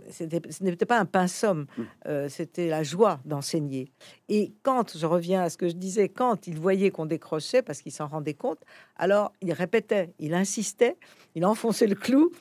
ce 0.10 0.64
n'était 0.64 0.86
pas 0.86 1.00
un 1.00 1.06
pinceau, 1.06 1.54
mmh. 1.54 1.68
euh, 2.08 2.30
c'était 2.30 2.68
la 2.68 2.84
joie 2.84 3.20
d'enseigner. 3.26 3.92
Et 4.30 4.54
quand, 4.64 4.98
je 4.98 5.06
reviens 5.06 5.44
à 5.44 5.50
ce 5.50 5.58
que 5.58 5.68
je 5.68 5.76
disais, 5.76 6.10
quand 6.10 6.48
il 6.48 6.60
voyait 6.60 6.92
qu'on 6.92 7.06
décrochait, 7.06 7.62
parce 7.62 7.82
qu'il 7.82 7.92
s'en 7.92 8.08
rendait 8.08 8.34
compte, 8.34 8.60
alors 8.96 9.34
il 9.42 9.54
répétait, 9.54 10.14
il 10.20 10.34
insistait, 10.34 10.98
il 11.36 11.46
enfonçait 11.46 11.88
le 11.88 11.96
clou 11.96 12.32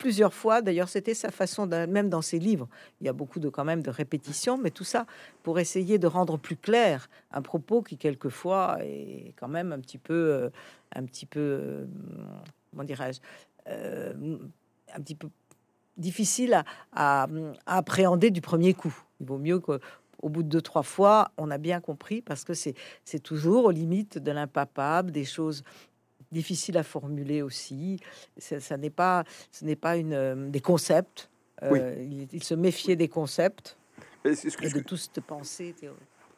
plusieurs 0.00 0.32
fois. 0.32 0.62
D'ailleurs, 0.62 0.88
c'était 0.88 1.14
sa 1.14 1.30
façon, 1.30 1.66
même 1.66 2.08
dans 2.08 2.22
ses 2.22 2.38
livres, 2.38 2.68
il 3.00 3.06
y 3.06 3.10
a 3.10 3.12
beaucoup 3.12 3.38
de 3.38 3.50
quand 3.50 3.64
même 3.64 3.82
de 3.82 3.90
répétitions, 3.90 4.56
mais 4.56 4.70
tout 4.70 4.82
ça 4.82 5.06
pour 5.42 5.60
essayer 5.60 5.98
de 5.98 6.06
rendre 6.06 6.38
plus 6.38 6.56
clair 6.56 7.08
un 7.30 7.42
propos 7.42 7.82
qui 7.82 7.98
quelquefois 7.98 8.78
est 8.80 9.34
quand 9.36 9.46
même 9.46 9.72
un 9.72 9.78
petit 9.78 9.98
peu, 9.98 10.14
euh, 10.14 10.50
un 10.96 11.04
petit 11.04 11.26
peu, 11.26 11.40
euh, 11.40 11.86
comment 12.70 12.84
dirais-je, 12.84 13.20
euh, 13.68 14.38
un 14.94 15.00
petit 15.00 15.14
peu 15.14 15.28
difficile 15.98 16.64
à, 16.92 17.26
appréhender 17.66 18.30
du 18.30 18.40
premier 18.40 18.72
coup. 18.72 18.96
Il 19.20 19.26
vaut 19.26 19.36
mieux 19.36 19.58
qu'au 19.58 19.78
bout 20.22 20.42
de 20.42 20.48
deux, 20.48 20.62
trois 20.62 20.82
fois, 20.82 21.30
on 21.36 21.50
a 21.50 21.58
bien 21.58 21.80
compris 21.80 22.22
parce 22.22 22.42
que 22.44 22.54
c'est 22.54 23.22
toujours 23.22 23.66
aux 23.66 23.70
limites 23.70 24.16
de 24.16 24.32
l'impapable, 24.32 25.10
des 25.10 25.26
choses 25.26 25.62
difficile 26.32 26.76
à 26.78 26.82
formuler 26.82 27.42
aussi. 27.42 28.00
Ça, 28.38 28.76
n'est 28.76 28.90
pas, 28.90 29.24
ce 29.52 29.64
n'est 29.64 29.76
pas 29.76 29.96
une, 29.96 30.12
euh, 30.12 30.48
des 30.48 30.60
concepts. 30.60 31.30
Euh, 31.62 32.26
il, 32.32 32.42
se 32.42 32.54
méfiait 32.54 32.96
des 32.96 33.08
concepts 33.08 33.76
et 34.24 34.30
de 34.30 34.80
tout 34.80 34.96
cette 34.96 35.20
pensée 35.20 35.74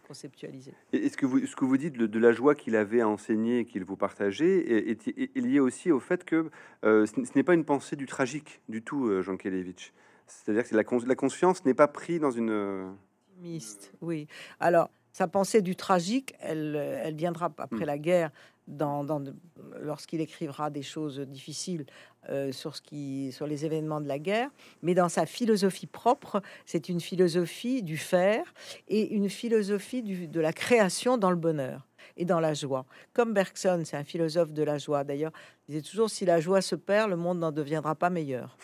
conceptualisée. 0.08 0.74
Est-ce 0.92 1.16
que 1.16 1.26
vous, 1.26 1.46
ce 1.46 1.54
que 1.54 1.64
vous 1.64 1.76
dites 1.76 1.96
de, 1.96 2.18
la 2.18 2.32
joie 2.32 2.56
qu'il 2.56 2.74
avait 2.74 3.02
à 3.02 3.08
enseigner 3.08 3.60
et 3.60 3.64
qu'il 3.64 3.84
vous 3.84 3.96
partageait 3.96 4.90
est, 4.90 5.36
lié 5.36 5.60
aussi 5.60 5.92
au 5.92 6.00
fait 6.00 6.24
que 6.24 6.50
euh, 6.84 7.06
ce 7.06 7.20
n'est 7.36 7.44
pas 7.44 7.54
une 7.54 7.64
pensée 7.64 7.94
du 7.94 8.06
tragique 8.06 8.60
du 8.68 8.82
tout, 8.82 9.22
Jean 9.22 9.36
Kelevitch. 9.36 9.92
C'est-à-dire 10.26 10.68
que 10.68 10.74
la, 10.74 10.82
la 11.06 11.14
conscience 11.14 11.64
n'est 11.64 11.74
pas 11.74 11.88
pris 11.88 12.18
dans 12.18 12.32
une... 12.32 12.96
Miste, 13.40 13.92
oui. 14.00 14.26
Alors, 14.58 14.90
sa 15.12 15.28
pensée 15.28 15.60
du 15.60 15.76
tragique, 15.76 16.34
elle, 16.40 16.74
elle 16.76 17.14
viendra 17.14 17.52
après 17.58 17.84
hmm. 17.84 17.86
la 17.86 17.98
guerre 17.98 18.30
dans, 18.68 19.04
lorsqu'il 19.80 20.20
écrira 20.20 20.70
des 20.70 20.82
choses 20.82 21.20
difficiles 21.20 21.84
euh, 22.28 22.52
sur, 22.52 22.76
ce 22.76 22.82
qui, 22.82 23.32
sur 23.32 23.46
les 23.46 23.64
événements 23.64 24.00
de 24.00 24.06
la 24.06 24.18
guerre, 24.18 24.50
mais 24.82 24.94
dans 24.94 25.08
sa 25.08 25.26
philosophie 25.26 25.86
propre, 25.86 26.40
c'est 26.66 26.88
une 26.88 27.00
philosophie 27.00 27.82
du 27.82 27.96
faire 27.96 28.54
et 28.88 29.14
une 29.14 29.28
philosophie 29.28 30.02
de 30.02 30.40
la 30.40 30.52
création 30.52 31.18
dans 31.18 31.30
le 31.30 31.36
bonheur 31.36 31.88
et 32.16 32.24
dans 32.24 32.40
la 32.40 32.54
joie. 32.54 32.86
Comme 33.12 33.34
Bergson, 33.34 33.82
c'est 33.84 33.96
un 33.96 34.04
philosophe 34.04 34.52
de 34.52 34.62
la 34.62 34.78
joie. 34.78 35.04
D'ailleurs, 35.04 35.32
il 35.68 35.74
disait 35.74 35.88
toujours 35.88 36.10
si 36.10 36.24
la 36.24 36.40
joie 36.40 36.60
se 36.60 36.74
perd, 36.74 37.10
le 37.10 37.16
monde 37.16 37.38
n'en 37.38 37.52
deviendra 37.52 37.94
pas 37.94 38.10
meilleur. 38.10 38.56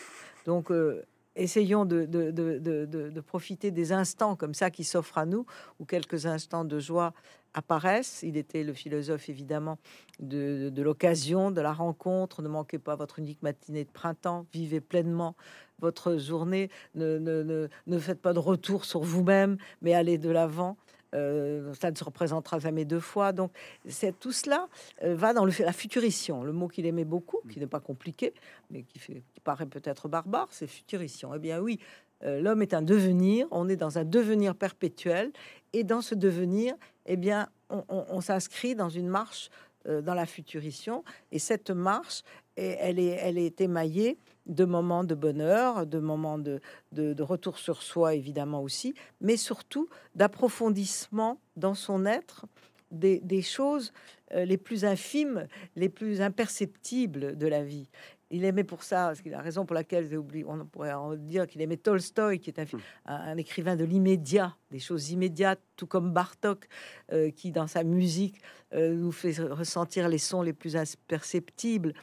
Donc, 0.46 0.70
euh, 0.70 1.02
essayons 1.38 1.84
de, 1.84 3.20
profiter 3.20 3.70
des 3.70 3.92
instants 3.92 4.36
comme 4.36 4.54
ça 4.54 4.70
qui 4.70 4.84
s'offrent 4.84 5.18
à 5.18 5.26
nous, 5.26 5.46
ou 5.78 5.84
quelques 5.84 6.26
instants 6.26 6.64
de 6.64 6.78
joie 6.78 7.14
apparaissent. 7.54 8.20
Il 8.22 8.36
était 8.36 8.62
le 8.62 8.72
philosophe 8.74 9.28
évidemment 9.28 9.78
de, 10.20 10.72
l'occasion, 10.76 11.50
de 11.50 11.60
la 11.60 11.72
rencontre. 11.72 12.42
Ne 12.42 12.48
manquez 12.48 12.78
pas 12.78 12.96
votre 12.96 13.18
unique 13.18 13.42
matinée 13.42 13.84
de 13.84 13.90
printemps, 13.90 14.46
vivez 14.52 14.80
pleinement 14.80 15.34
votre 15.80 16.16
journée, 16.16 16.70
ne 16.96 17.68
faites 18.00 18.20
pas 18.20 18.32
de 18.32 18.40
retour 18.40 18.84
sur 18.84 19.00
vous-même, 19.00 19.58
mais 19.80 19.94
allez 19.94 20.18
de 20.18 20.30
l'avant. 20.30 20.76
Euh, 21.14 21.72
ça 21.74 21.90
ne 21.90 21.96
se 21.96 22.04
représentera 22.04 22.58
jamais 22.58 22.84
deux 22.84 23.00
fois. 23.00 23.32
Donc, 23.32 23.50
c'est 23.88 24.18
tout 24.18 24.32
cela 24.32 24.68
euh, 25.02 25.14
va 25.14 25.32
dans 25.32 25.44
le, 25.44 25.52
la 25.60 25.72
futurition, 25.72 26.42
le 26.42 26.52
mot 26.52 26.68
qu'il 26.68 26.86
aimait 26.86 27.04
beaucoup, 27.04 27.40
qui 27.50 27.58
n'est 27.58 27.66
pas 27.66 27.80
compliqué, 27.80 28.34
mais 28.70 28.82
qui, 28.82 28.98
fait, 28.98 29.22
qui 29.32 29.40
paraît 29.40 29.66
peut-être 29.66 30.08
barbare, 30.08 30.48
c'est 30.50 30.66
futurition. 30.66 31.34
Eh 31.34 31.38
bien 31.38 31.60
oui, 31.60 31.78
euh, 32.24 32.40
l'homme 32.40 32.62
est 32.62 32.74
un 32.74 32.82
devenir, 32.82 33.46
on 33.50 33.68
est 33.68 33.76
dans 33.76 33.98
un 33.98 34.04
devenir 34.04 34.54
perpétuel, 34.54 35.32
et 35.72 35.84
dans 35.84 36.02
ce 36.02 36.14
devenir, 36.14 36.74
eh 37.06 37.16
bien, 37.16 37.48
on, 37.70 37.84
on 37.88 38.20
s'inscrit 38.20 38.74
dans 38.74 38.88
une 38.88 39.08
marche 39.08 39.50
dans 39.84 40.14
la 40.14 40.26
futurition, 40.26 41.02
et 41.32 41.38
cette 41.38 41.70
marche, 41.70 42.22
elle 42.58 42.98
est, 42.98 43.18
elle 43.20 43.38
est 43.38 43.60
émaillée 43.60 44.18
de 44.46 44.64
moments 44.64 45.04
de 45.04 45.14
bonheur, 45.14 45.86
de 45.86 45.98
moments 45.98 46.38
de, 46.38 46.60
de, 46.92 47.22
retour 47.22 47.58
sur 47.58 47.82
soi, 47.82 48.14
évidemment 48.14 48.62
aussi, 48.62 48.94
mais 49.20 49.36
surtout 49.36 49.88
d'approfondissement 50.14 51.38
dans 51.56 51.74
son 51.74 52.06
être 52.06 52.46
des, 52.90 53.20
des 53.20 53.42
choses 53.42 53.92
euh, 54.32 54.44
les 54.44 54.56
plus 54.56 54.84
infimes, 54.84 55.46
les 55.76 55.90
plus 55.90 56.20
imperceptibles 56.22 57.36
de 57.36 57.46
la 57.46 57.62
vie. 57.62 57.90
Il 58.30 58.44
aimait 58.44 58.64
pour 58.64 58.82
ça, 58.82 59.06
parce 59.06 59.22
qu'il 59.22 59.32
a 59.32 59.40
raison 59.40 59.64
pour 59.64 59.74
laquelle 59.74 60.06
j'ai 60.06 60.18
oublié, 60.18 60.44
on 60.46 60.66
pourrait 60.66 60.92
en 60.92 61.14
dire 61.14 61.46
qu'il 61.46 61.62
aimait 61.62 61.78
Tolstoï, 61.78 62.38
qui 62.38 62.50
est 62.50 62.58
un, 62.58 62.64
hmm. 62.64 62.80
un, 63.06 63.36
écrivain 63.38 63.74
de 63.74 63.84
l'immédiat, 63.84 64.54
des 64.70 64.80
choses 64.80 65.10
immédiates, 65.10 65.60
tout 65.76 65.86
comme 65.86 66.12
Bartok, 66.12 66.68
euh, 67.12 67.30
qui 67.30 67.52
dans 67.52 67.66
sa 67.66 67.84
musique 67.84 68.40
euh, 68.74 68.94
nous 68.94 69.12
fait 69.12 69.38
ressentir 69.38 70.08
les 70.08 70.18
sons 70.18 70.42
les 70.42 70.52
plus 70.52 70.76
imperceptibles. 70.76 71.94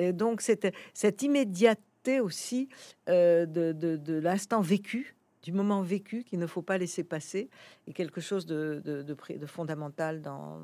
Et 0.00 0.12
donc, 0.12 0.40
c'était 0.40 0.72
cette 0.94 1.22
immédiateté 1.22 2.20
aussi 2.20 2.68
euh, 3.08 3.44
de, 3.44 3.72
de, 3.72 4.18
l'instant 4.18 4.62
vécu, 4.62 5.14
du 5.42 5.52
moment 5.52 5.82
vécu 5.82 6.24
qu'il 6.24 6.38
ne 6.38 6.46
faut 6.46 6.62
pas 6.62 6.78
laisser 6.78 7.04
passer, 7.04 7.50
et 7.86 7.92
quelque 7.92 8.20
chose 8.20 8.46
de, 8.46 8.80
de, 8.84 9.02
de 9.02 9.46
fondamental 9.46 10.22
dans, 10.22 10.60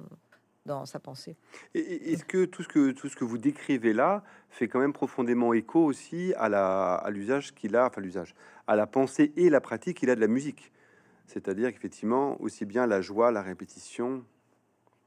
dans 0.65 0.87
sa 0.87 0.99
pensée. 0.99 1.37
Est-ce 1.75 2.25
que 2.25 2.47
tout 2.47 2.63
ce 2.63 2.69
que 2.69 2.91
tout 2.93 3.09
ce 3.09 3.17
que 3.17 3.25
vous 3.25 3.39
décrivez 3.39 3.93
là 3.93 4.25
fait 4.51 4.69
quand 4.69 4.81
même 4.81 4.93
profondément 4.93 5.53
écho 5.53 5.85
aussi 5.85 6.33
à 6.37 6.49
la 6.49 6.95
à 6.95 7.11
l'usage 7.11 7.55
qu'il 7.55 7.77
a, 7.77 7.87
enfin 7.87 8.01
l'usage, 8.01 8.35
à 8.67 8.75
la 8.75 8.87
pensée 8.87 9.33
et 9.37 9.51
la 9.51 9.61
pratique 9.61 9.99
qu'il 9.99 10.11
a 10.11 10.15
de 10.15 10.21
la 10.21 10.29
musique? 10.29 10.73
C'est-à-dire 11.27 11.73
qu'effectivement, 11.73 12.41
aussi 12.41 12.65
bien 12.65 12.87
la 12.87 13.01
joie, 13.01 13.31
la 13.33 13.43
répétition, 13.43 14.25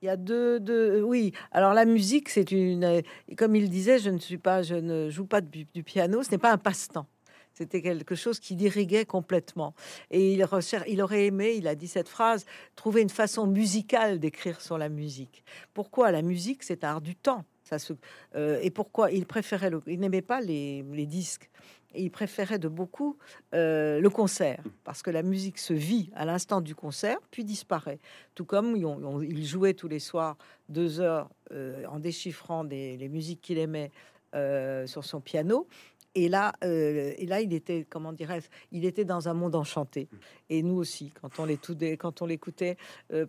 il 0.01 0.05
y 0.05 0.09
a 0.09 0.17
deux, 0.17 0.59
deux, 0.59 1.01
oui. 1.01 1.33
Alors 1.51 1.73
la 1.73 1.85
musique, 1.85 2.29
c'est 2.29 2.51
une, 2.51 3.01
comme 3.37 3.55
il 3.55 3.69
disait, 3.69 3.99
je 3.99 4.09
ne 4.09 4.17
suis 4.17 4.37
pas, 4.37 4.61
je 4.61 4.75
ne 4.75 5.09
joue 5.09 5.25
pas 5.25 5.41
du, 5.41 5.65
piano. 5.83 6.23
Ce 6.23 6.31
n'est 6.31 6.37
pas 6.37 6.51
un 6.51 6.57
passe-temps. 6.57 7.07
C'était 7.53 7.81
quelque 7.81 8.15
chose 8.15 8.39
qui 8.39 8.55
diriguait 8.55 9.03
complètement. 9.03 9.73
Et 10.11 10.33
il, 10.33 10.47
il 10.87 11.01
aurait 11.01 11.25
aimé, 11.25 11.55
il 11.57 11.67
a 11.67 11.75
dit 11.75 11.89
cette 11.89 12.07
phrase, 12.07 12.45
trouver 12.75 13.01
une 13.01 13.09
façon 13.09 13.47
musicale 13.47 14.19
d'écrire 14.19 14.61
sur 14.61 14.77
la 14.77 14.87
musique. 14.87 15.43
Pourquoi 15.73 16.11
La 16.11 16.21
musique, 16.21 16.63
c'est 16.63 16.85
art 16.85 17.01
du 17.01 17.15
temps? 17.15 17.43
Ça 17.63 17.77
se, 17.77 17.93
euh, 18.35 18.59
et 18.61 18.71
pourquoi 18.71 19.11
il 19.11 19.25
préférait, 19.25 19.71
il 19.85 19.99
n'aimait 19.99 20.21
pas 20.21 20.39
les, 20.39 20.83
les 20.91 21.05
disques 21.05 21.49
il 21.95 22.11
préférait 22.11 22.59
de 22.59 22.67
beaucoup 22.67 23.17
euh, 23.53 23.99
le 23.99 24.09
concert, 24.09 24.63
parce 24.83 25.01
que 25.01 25.09
la 25.09 25.23
musique 25.23 25.57
se 25.57 25.73
vit 25.73 26.09
à 26.15 26.25
l'instant 26.25 26.61
du 26.61 26.75
concert, 26.75 27.17
puis 27.31 27.43
disparaît. 27.43 27.99
Tout 28.35 28.45
comme 28.45 28.75
il 28.75 29.45
jouait 29.45 29.73
tous 29.73 29.87
les 29.87 29.99
soirs 29.99 30.37
deux 30.67 30.99
heures 30.99 31.29
euh, 31.51 31.85
en 31.87 31.99
déchiffrant 31.99 32.63
des, 32.63 32.97
les 32.97 33.09
musiques 33.09 33.41
qu'il 33.41 33.57
aimait 33.57 33.91
euh, 34.35 34.85
sur 34.85 35.03
son 35.03 35.19
piano. 35.19 35.67
Et 36.15 36.27
là, 36.27 36.53
et 36.63 37.25
là, 37.27 37.39
il 37.39 37.53
était, 37.53 37.85
comment 37.87 38.11
dirais 38.11 38.41
il 38.71 38.83
était 38.83 39.05
dans 39.05 39.29
un 39.29 39.35
monde 39.35 39.53
enchanté. 39.53 40.09
Et 40.49 40.63
nous 40.63 40.73
aussi, 40.73 41.13
quand 41.21 41.39
on 41.39 41.45
l'écoutait, 41.45 41.97
quand 41.97 42.23
on 42.23 42.25
l'écoutait, 42.25 42.77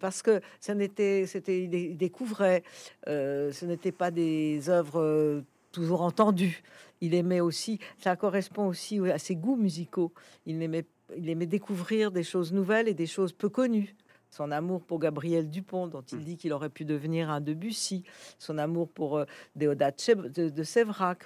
parce 0.00 0.22
que 0.22 0.40
ça 0.60 0.74
n'était, 0.74 1.26
c'était, 1.26 1.64
il 1.64 1.96
découvrait, 1.98 2.64
ce 3.06 3.64
n'était 3.66 3.92
pas 3.92 4.10
des 4.10 4.70
œuvres 4.70 5.44
toujours 5.72 6.02
entendues 6.02 6.62
il 7.00 7.14
aimait 7.14 7.40
aussi, 7.40 7.78
ça 7.98 8.16
correspond 8.16 8.66
aussi 8.66 8.98
à 9.10 9.18
ses 9.18 9.36
goûts 9.36 9.56
musicaux. 9.56 10.12
Il 10.46 10.62
aimait, 10.62 10.84
il 11.16 11.28
aimait 11.28 11.46
découvrir 11.46 12.10
des 12.10 12.22
choses 12.22 12.52
nouvelles 12.52 12.88
et 12.88 12.94
des 12.94 13.06
choses 13.06 13.32
peu 13.32 13.48
connues. 13.48 13.94
Son 14.30 14.52
amour 14.52 14.82
pour 14.82 15.00
Gabriel 15.00 15.50
Dupont, 15.50 15.88
dont 15.88 16.02
il 16.02 16.18
hmm. 16.18 16.24
dit 16.24 16.36
qu'il 16.36 16.52
aurait 16.52 16.70
pu 16.70 16.84
devenir 16.84 17.30
un 17.30 17.40
Debussy, 17.40 18.04
son 18.38 18.58
amour 18.58 18.88
pour 18.88 19.18
euh, 19.18 19.24
Déodat 19.56 19.90
de, 19.90 20.48
de 20.50 20.62
Sévrac, 20.62 21.24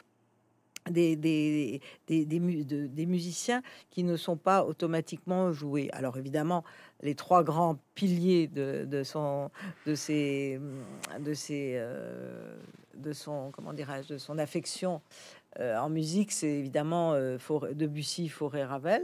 des, 0.91 1.17
des, 1.17 1.81
des, 2.07 2.25
des, 2.27 3.07
musiciens 3.07 3.63
qui 3.91 4.05
ne 4.05 4.17
sont 4.17 4.37
pas 4.37 4.65
automatiquement 4.65 5.53
joués. 5.53 5.89
Alors 5.93 6.19
évidemment, 6.19 6.65
les 7.03 7.15
trois 7.15 7.43
grands 7.43 7.79
piliers 7.95 8.49
de, 8.49 8.85
de 8.85 9.03
son, 9.03 9.51
de 9.87 9.95
ses, 9.95 10.61
de 11.21 11.35
ses, 11.35 11.75
euh, 11.77 12.57
de 12.97 13.13
son, 13.13 13.51
comment 13.53 13.73
dirais-je, 13.73 14.15
de 14.15 14.19
son 14.19 14.39
affection 14.39 15.01
euh, 15.61 15.79
en 15.79 15.89
musique, 15.89 16.33
c'est 16.33 16.51
évidemment 16.51 17.13
euh, 17.13 17.39
Debussy, 17.73 18.29
Fauré, 18.29 18.65
Ravel. 18.65 19.03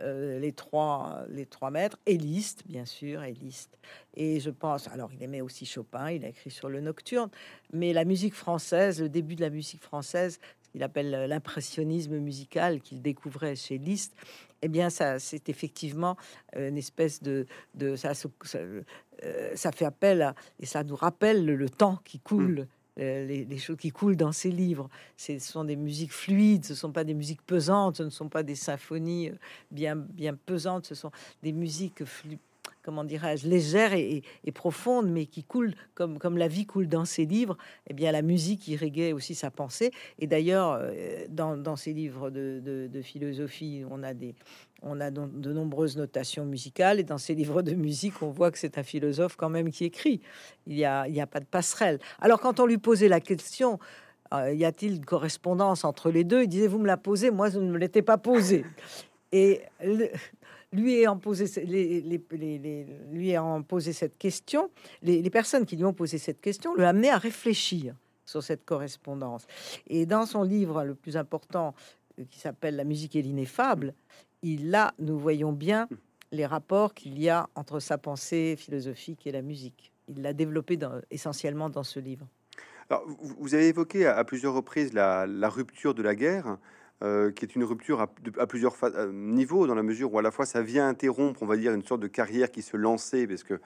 Les 0.00 0.52
trois 0.52 1.24
les 1.28 1.44
trois 1.44 1.72
maîtres 1.72 1.98
et 2.06 2.16
Liszt 2.16 2.62
bien 2.68 2.84
sûr 2.84 3.24
et 3.24 3.32
Liszt 3.32 3.76
et 4.14 4.38
je 4.38 4.50
pense 4.50 4.86
alors 4.86 5.12
il 5.12 5.20
aimait 5.24 5.40
aussi 5.40 5.66
Chopin 5.66 6.12
il 6.12 6.24
a 6.24 6.28
écrit 6.28 6.52
sur 6.52 6.68
le 6.68 6.80
nocturne 6.80 7.30
mais 7.72 7.92
la 7.92 8.04
musique 8.04 8.34
française 8.34 9.02
le 9.02 9.08
début 9.08 9.34
de 9.34 9.40
la 9.40 9.50
musique 9.50 9.82
française 9.82 10.38
qu'il 10.78 10.84
appelle 10.84 11.10
l'impressionnisme 11.28 12.18
musical 12.18 12.80
qu'il 12.80 13.02
découvrait 13.02 13.56
chez 13.56 13.78
Liszt 13.78 14.14
eh 14.62 14.68
bien 14.68 14.90
ça 14.90 15.18
c'est 15.18 15.48
effectivement 15.48 16.16
une 16.56 16.78
espèce 16.78 17.20
de, 17.20 17.46
de 17.74 17.96
ça, 17.96 18.14
ça, 18.14 18.28
ça, 19.54 19.72
fait 19.72 19.84
appel 19.84 20.34
et 20.60 20.66
ça 20.66 20.84
nous 20.84 20.94
rappelle 20.94 21.44
le, 21.44 21.68
temps 21.68 21.98
qui 22.04 22.20
coule 22.20 22.60
mmh. 22.60 22.66
Euh, 23.00 23.26
les, 23.26 23.58
choses 23.58 23.76
qui 23.76 23.90
coulent 23.90 24.16
dans 24.16 24.32
ces 24.32 24.50
livres. 24.50 24.88
Ce 25.16 25.38
sont 25.38 25.62
des 25.62 25.76
musiques 25.76 26.12
fluides, 26.12 26.64
ce 26.64 26.72
ne 26.72 26.76
sont 26.76 26.90
pas 26.90 27.04
des 27.04 27.14
musiques 27.14 27.42
pesantes, 27.42 27.98
ce 27.98 28.02
ne 28.02 28.10
sont 28.10 28.28
pas 28.28 28.42
des 28.42 28.56
symphonies 28.56 29.28
euh, 29.28 29.34
bien, 29.70 29.94
bien 29.94 30.34
pesantes, 30.34 30.86
ce 30.86 30.96
sont 30.96 31.12
des 31.44 31.52
musiques 31.52 32.04
fluides 32.04 32.40
comment 32.82 33.04
dirais-je, 33.04 33.48
légère 33.48 33.92
et, 33.92 34.22
profonde, 34.54 35.10
mais 35.10 35.26
qui 35.26 35.44
coule 35.44 35.74
comme, 35.94 36.38
la 36.38 36.48
vie 36.48 36.66
coule 36.66 36.88
dans 36.88 37.04
ses 37.04 37.26
livres, 37.26 37.56
eh 37.86 37.94
bien 37.94 38.12
la 38.12 38.22
musique 38.22 38.66
irriguait 38.68 39.12
aussi 39.12 39.34
sa 39.34 39.50
pensée. 39.50 39.90
Et 40.18 40.26
d'ailleurs, 40.26 40.78
euh, 40.80 41.26
dans, 41.28 41.76
ces 41.76 41.92
livres 41.92 42.30
de, 42.30 43.00
philosophie, 43.02 43.82
on 43.88 44.02
a 44.02 44.14
de 44.14 45.52
nombreuses 45.52 45.96
notations 45.96 46.44
musicales 46.44 46.98
et 47.00 47.04
dans 47.04 47.18
ces 47.18 47.34
livres 47.34 47.62
de 47.62 47.74
musique, 47.74 48.22
on 48.22 48.30
voit 48.30 48.50
que 48.50 48.58
c'est 48.58 48.78
un 48.78 48.82
philosophe 48.82 49.36
quand 49.36 49.50
même 49.50 49.70
qui 49.70 49.84
écrit. 49.84 50.20
Il 50.66 50.74
n'y 50.74 50.84
a, 50.84 51.26
pas 51.26 51.40
de 51.40 51.46
passerelle. 51.46 51.98
Alors 52.20 52.40
quand 52.40 52.60
on 52.60 52.66
lui 52.66 52.78
posait 52.78 53.08
la 53.08 53.20
question, 53.20 53.78
euh, 54.32 54.52
y 54.52 54.64
a-t-il 54.64 54.96
une 54.96 55.04
correspondance 55.04 55.84
entre 55.84 56.10
les 56.10 56.24
deux? 56.24 56.42
Il 56.42 56.48
disait, 56.48 56.68
vous 56.68 56.78
me 56.78 56.86
la 56.86 56.96
posez, 56.96 57.30
moi 57.30 57.50
je 57.50 57.58
ne 57.58 57.70
me 57.70 57.78
l'étais 57.78 58.02
pas 58.02 58.18
posée. 58.18 58.64
Lui 60.72 60.96
ayant 60.96 61.16
posé, 61.16 61.46
les, 61.64 62.20
cette 63.92 64.18
question, 64.18 64.70
les, 65.02 65.30
personnes 65.30 65.66
qui 65.66 65.76
lui 65.76 65.84
ont 65.84 65.94
posé 65.94 66.18
cette 66.18 66.40
question 66.40 66.74
le 66.74 66.84
amené 66.84 67.10
à 67.10 67.18
réfléchir 67.18 67.94
sur 68.26 68.42
cette 68.42 68.64
correspondance. 68.64 69.46
Et 69.86 70.04
dans 70.04 70.26
son 70.26 70.42
livre 70.42 70.84
le 70.84 70.94
plus 70.94 71.16
important, 71.16 71.74
euh, 72.18 72.24
qui 72.30 72.38
s'appelle 72.38 72.76
La 72.76 72.84
musique 72.84 73.16
et 73.16 73.22
l'ineffable, 73.22 73.94
il 74.42 74.70
là, 74.70 74.94
nous 74.98 75.18
voyons 75.18 75.52
bien 75.52 75.88
les 76.30 76.46
rapports 76.46 76.94
qu'il 76.94 77.18
y 77.18 77.28
a 77.28 77.48
entre 77.54 77.80
sa 77.80 77.96
pensée 77.98 78.54
philosophique 78.56 79.26
et 79.26 79.32
la 79.32 79.42
musique. 79.42 79.92
Il 80.08 80.22
l'a 80.22 80.32
développé 80.32 80.78
essentiellement 81.10 81.70
dans 81.70 81.82
ce 81.82 82.00
livre. 82.00 82.26
Alors, 82.90 83.04
vous 83.38 83.54
avez 83.54 83.68
évoqué 83.68 84.06
à, 84.06 84.24
plusieurs 84.24 84.54
reprises 84.54 84.92
la, 84.92 85.26
rupture 85.48 85.94
de 85.94 86.02
la 86.02 86.14
guerre. 86.14 86.58
Euh, 87.04 87.30
qui 87.30 87.44
est 87.44 87.54
une 87.54 87.62
rupture 87.62 88.00
à, 88.00 88.08
plusieurs 88.48 88.74
euh, 88.82 89.12
niveaux, 89.12 89.68
dans 89.68 89.76
la 89.76 89.84
mesure 89.84 90.12
où 90.12 90.18
à 90.18 90.22
la 90.22 90.32
fois 90.32 90.46
ça 90.46 90.62
vient 90.62 90.88
interrompre, 90.88 91.44
on 91.44 91.46
va 91.46 91.56
dire, 91.56 91.72
une 91.72 91.84
sorte 91.84 92.00
de 92.00 92.08
carrière 92.08 92.50
qui 92.50 92.60
se 92.60 92.76
lançait, 92.76 93.24
parce 93.28 93.44
que 93.44 93.60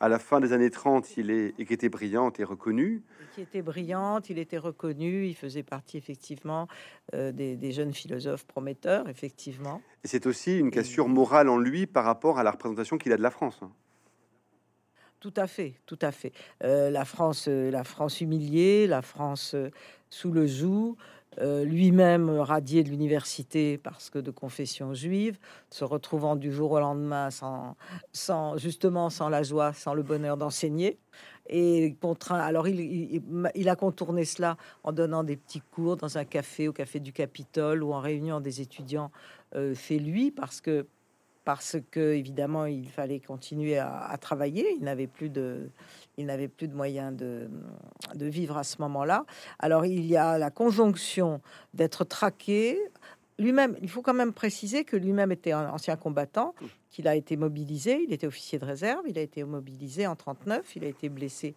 à 0.00 0.08
la 0.08 0.18
fin 0.18 0.40
des 0.40 0.54
années 0.54 0.70
30, 0.70 1.18
il 1.18 1.30
est 1.30 1.52
et 1.58 1.66
qui 1.66 1.74
était 1.74 1.90
brillante 1.90 2.40
et 2.40 2.44
reconnue. 2.44 3.02
Qui 3.34 3.42
était 3.42 3.60
brillante, 3.60 4.30
il 4.30 4.38
était 4.38 4.56
reconnu, 4.56 5.26
il 5.26 5.34
faisait 5.34 5.64
partie 5.64 5.98
effectivement 5.98 6.66
euh, 7.12 7.30
des, 7.30 7.72
jeunes 7.72 7.92
philosophes 7.92 8.46
prometteurs, 8.46 9.06
effectivement. 9.10 9.82
Et 10.02 10.08
c'est 10.08 10.24
aussi 10.24 10.58
une 10.58 10.70
cassure 10.70 11.10
morale 11.10 11.50
en 11.50 11.58
lui 11.58 11.86
par 11.86 12.04
rapport 12.04 12.38
à 12.38 12.42
la 12.42 12.52
représentation 12.52 12.96
qu'il 12.96 13.12
a 13.12 13.18
de 13.18 13.22
la 13.22 13.30
France. 13.30 13.60
Tout 15.20 15.34
à 15.36 15.46
fait, 15.46 15.74
tout 15.84 15.98
à 16.00 16.12
fait. 16.12 16.32
la 16.62 17.04
France, 17.04 17.48
la 17.48 17.84
France 17.84 18.22
humiliée, 18.22 18.86
la 18.86 19.02
France 19.02 19.56
sous 20.10 20.32
le 20.32 20.46
joug, 20.46 20.96
euh, 21.40 21.64
lui-même 21.64 22.30
radié 22.30 22.82
de 22.82 22.90
l'université 22.90 23.78
parce 23.78 24.10
que 24.10 24.18
de 24.18 24.30
confession 24.30 24.94
juive, 24.94 25.38
se 25.70 25.84
retrouvant 25.84 26.36
du 26.36 26.52
jour 26.52 26.72
au 26.72 26.80
lendemain 26.80 27.30
sans, 27.30 27.76
sans 28.12 28.56
justement 28.56 29.10
sans 29.10 29.28
la 29.28 29.42
joie, 29.42 29.72
sans 29.72 29.94
le 29.94 30.02
bonheur 30.02 30.36
d'enseigner. 30.36 30.98
Et 31.48 31.96
contraint, 32.00 32.38
alors 32.38 32.68
il, 32.68 33.22
il, 33.54 33.68
a 33.68 33.76
contourné 33.76 34.24
cela 34.24 34.56
en 34.84 34.92
donnant 34.92 35.24
des 35.24 35.36
petits 35.36 35.62
cours 35.72 35.96
dans 35.96 36.18
un 36.18 36.24
café, 36.24 36.68
au 36.68 36.72
café 36.72 37.00
du 37.00 37.12
Capitole, 37.12 37.82
ou 37.82 37.94
en 37.94 38.00
réunion 38.00 38.40
des 38.40 38.60
étudiants 38.60 39.10
euh, 39.54 39.74
fait 39.74 39.98
lui, 39.98 40.30
parce 40.30 40.60
que 40.60 40.86
parce 41.44 41.78
que 41.90 42.12
évidemment 42.12 42.66
il 42.66 42.90
fallait 42.90 43.20
continuer 43.20 43.78
à, 43.78 44.14
travailler. 44.20 44.66
Il 44.76 44.84
n'avait 44.84 45.06
plus 45.06 45.30
de, 45.30 45.70
il 46.18 46.26
n'avait 46.26 46.48
plus 46.48 46.68
de 46.68 46.74
moyens 46.74 47.16
de, 47.16 47.48
vivre 48.20 48.58
à 48.58 48.64
ce 48.64 48.82
moment-là. 48.82 49.24
Alors 49.58 49.86
il 49.86 50.04
y 50.04 50.16
a 50.16 50.36
la 50.36 50.50
conjonction 50.50 51.40
d'être 51.72 52.04
traqué. 52.04 52.78
Lui-même, 53.38 53.76
il 53.80 53.88
faut 53.88 54.02
quand 54.02 54.14
même 54.14 54.32
préciser 54.32 54.84
que 54.84 54.96
lui-même 54.96 55.32
était 55.32 55.52
un 55.52 55.70
ancien 55.70 55.96
combattant, 55.96 56.54
qu'il 56.90 57.06
a 57.06 57.14
été 57.14 57.36
mobilisé, 57.36 58.02
il 58.06 58.12
était 58.12 58.26
officier 58.26 58.58
de 58.58 58.64
réserve, 58.64 59.02
il 59.06 59.16
a 59.16 59.22
été 59.22 59.44
mobilisé 59.44 60.06
en 60.06 60.16
39, 60.16 60.76
il 60.76 60.84
a 60.84 60.88
été 60.88 61.08
blessé 61.08 61.54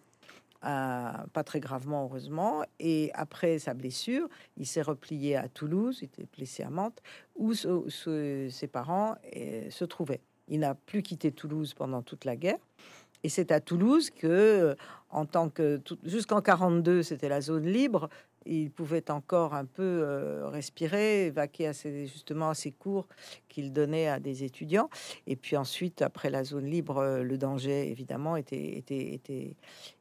pas 0.62 1.44
très 1.44 1.60
gravement 1.60 2.04
heureusement. 2.04 2.62
Et 2.78 3.10
après 3.14 3.58
sa 3.58 3.74
blessure, 3.74 4.28
il 4.56 4.66
s'est 4.66 4.82
replié 4.82 5.36
à 5.36 5.48
Toulouse, 5.48 5.98
il 6.02 6.06
était 6.06 6.26
blessé 6.36 6.62
à 6.62 6.70
Mantes, 6.70 7.02
où 7.36 7.52
ses 7.54 8.68
parents 8.70 9.16
eh, 9.32 9.70
se 9.70 9.84
trouvaient. 9.84 10.20
Il 10.48 10.60
n'a 10.60 10.74
plus 10.74 11.02
quitté 11.02 11.32
Toulouse 11.32 11.74
pendant 11.74 12.02
toute 12.02 12.24
la 12.24 12.36
guerre. 12.36 12.58
Et 13.24 13.28
c'est 13.28 13.52
à 13.52 13.60
Toulouse 13.60 14.10
que, 14.10 14.76
en 15.10 15.26
tant 15.26 15.48
que 15.48 15.80
jusqu'en 16.04 16.40
42, 16.40 17.02
c'était 17.02 17.28
la 17.28 17.40
zone 17.40 17.66
libre 17.66 18.08
il 18.46 18.70
pouvait 18.70 19.10
encore 19.10 19.54
un 19.54 19.64
peu 19.64 19.82
euh, 19.82 20.48
respirer, 20.48 21.30
vaquer 21.30 21.68
à 21.68 21.72
ses, 21.72 22.06
justement 22.06 22.50
à 22.50 22.54
ses 22.54 22.72
cours 22.72 23.06
qu'il 23.48 23.72
donnait 23.72 24.08
à 24.08 24.20
des 24.20 24.44
étudiants. 24.44 24.88
Et 25.26 25.36
puis 25.36 25.56
ensuite, 25.56 26.02
après 26.02 26.30
la 26.30 26.44
zone 26.44 26.66
libre, 26.66 26.98
euh, 26.98 27.22
le 27.22 27.38
danger, 27.38 27.90
évidemment, 27.90 28.36
était, 28.36 28.76
était, 28.76 29.14
était, 29.14 29.54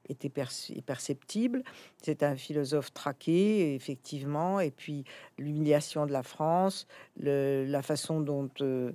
était 0.09 0.29
perceptible. 0.29 1.63
C'est 2.01 2.23
un 2.23 2.35
philosophe 2.35 2.93
traqué, 2.93 3.75
effectivement. 3.75 4.59
Et 4.59 4.71
puis 4.71 5.03
l'humiliation 5.37 6.05
de 6.05 6.11
la 6.11 6.23
France, 6.23 6.87
la 7.17 7.81
façon 7.81 8.21
dont, 8.21 8.49
euh, 8.61 8.91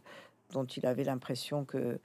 dont 0.52 0.64
il 0.64 0.86
avait 0.86 1.04
l'impression 1.04 1.64
que, 1.64 1.98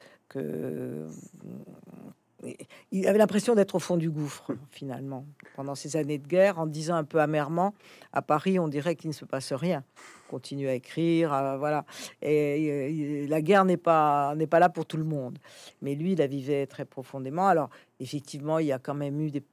il 2.92 3.08
avait 3.08 3.18
l'impression 3.18 3.56
d'être 3.56 3.76
au 3.76 3.80
fond 3.80 3.98
du 3.98 4.10
gouffre, 4.10 4.52
finalement, 4.70 5.26
pendant 5.56 5.76
ces 5.76 5.96
années 5.96 6.18
de 6.18 6.28
guerre, 6.28 6.60
en 6.60 6.66
disant 6.66 6.96
un 6.96 7.04
peu 7.04 7.20
amèrement, 7.20 7.74
à 8.14 8.22
Paris, 8.22 8.60
on 8.60 8.68
dirait 8.68 8.96
qu'il 8.96 9.10
ne 9.10 9.14
se 9.14 9.26
passe 9.26 9.54
rien. 9.54 9.84
continue 10.30 10.68
à 10.68 10.74
écrire, 10.74 11.30
voilà. 11.60 11.86
Et, 12.22 13.28
la 13.28 13.42
guerre 13.42 13.66
n'est 13.66 13.78
pas 13.78 14.34
n'est 14.36 14.48
pas 14.48 14.60
là 14.60 14.70
pour 14.70 14.86
tout 14.86 14.98
le 14.98 15.04
monde, 15.04 15.38
mais 15.82 15.96
lui, 15.96 16.14
il 16.14 16.18
la 16.18 16.28
vivait 16.28 16.66
très 16.68 16.86
profondément. 16.86 17.48
Alors, 17.48 17.70
effectivement, 18.00 18.60
il 18.60 18.68
y 18.68 18.72
a 18.72 18.80
quand 18.80 18.96
même 18.96 19.20
eu 19.22 19.30
des 19.30 19.44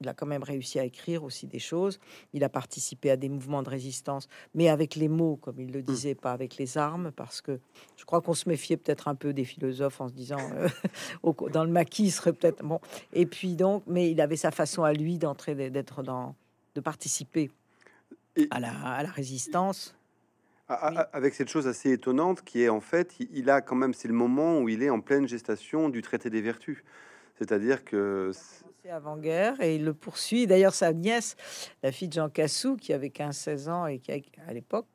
il 0.00 0.08
a 0.08 0.14
quand 0.14 0.26
même 0.26 0.42
réussi 0.44 0.78
à 0.78 0.84
écrire 0.84 1.24
aussi 1.24 1.46
des 1.46 1.58
choses. 1.58 1.98
Il 2.32 2.44
a 2.44 2.48
participé 2.48 3.10
à 3.10 3.16
des 3.16 3.28
mouvements 3.28 3.62
de 3.62 3.68
résistance, 3.70 4.28
mais 4.54 4.68
avec 4.68 4.94
les 4.94 5.08
mots, 5.08 5.36
comme 5.36 5.58
il 5.60 5.72
le 5.72 5.80
Mmh. 5.80 5.82
disait, 5.82 6.14
pas 6.14 6.32
avec 6.32 6.56
les 6.56 6.78
armes, 6.78 7.10
parce 7.16 7.40
que 7.40 7.58
je 7.96 8.04
crois 8.04 8.20
qu'on 8.20 8.34
se 8.34 8.48
méfiait 8.48 8.76
peut-être 8.76 9.08
un 9.08 9.14
peu 9.14 9.32
des 9.32 9.44
philosophes 9.44 10.00
en 10.00 10.08
se 10.08 10.14
disant 10.14 10.38
euh, 10.54 10.68
dans 11.52 11.64
le 11.64 11.70
maquis, 11.70 12.04
il 12.04 12.10
serait 12.12 12.32
peut-être 12.32 12.62
bon. 12.62 12.80
Et 13.12 13.26
puis 13.26 13.56
donc, 13.56 13.82
mais 13.86 14.10
il 14.10 14.20
avait 14.20 14.36
sa 14.36 14.50
façon 14.50 14.84
à 14.84 14.92
lui 14.92 15.18
d'entrer, 15.18 15.54
d'être 15.70 16.02
dans, 16.02 16.34
de 16.74 16.80
participer 16.80 17.50
à 18.50 18.60
la, 18.60 18.70
à 18.70 19.02
la 19.02 19.10
résistance. 19.10 19.94
Oui. 20.70 20.96
Avec 21.12 21.34
cette 21.34 21.48
chose 21.48 21.66
assez 21.66 21.90
étonnante 21.92 22.42
qui 22.42 22.62
est 22.62 22.68
en 22.68 22.80
fait, 22.80 23.14
il- 23.18 23.48
a 23.48 23.62
quand 23.62 23.74
même, 23.74 23.94
c'est 23.94 24.06
le 24.06 24.12
moment 24.14 24.60
où 24.60 24.68
il 24.68 24.82
est 24.82 24.90
en 24.90 25.00
pleine 25.00 25.26
gestation 25.26 25.88
du 25.88 26.02
traité 26.02 26.28
des 26.28 26.42
vertus. 26.42 26.84
C'est-à-dire 27.38 27.84
que 27.84 28.30
avant-guerre 28.90 29.60
et 29.60 29.76
il 29.76 29.84
le 29.84 29.92
poursuit. 29.92 30.46
D'ailleurs, 30.46 30.74
sa 30.74 30.92
nièce, 30.92 31.36
la 31.82 31.92
fille 31.92 32.08
de 32.08 32.14
Jean 32.14 32.28
Cassou, 32.28 32.76
qui 32.76 32.92
avait 32.92 33.08
15-16 33.08 33.68
ans 33.68 33.86
et 33.86 33.98
qui 33.98 34.12
à 34.46 34.52
l'époque, 34.52 34.86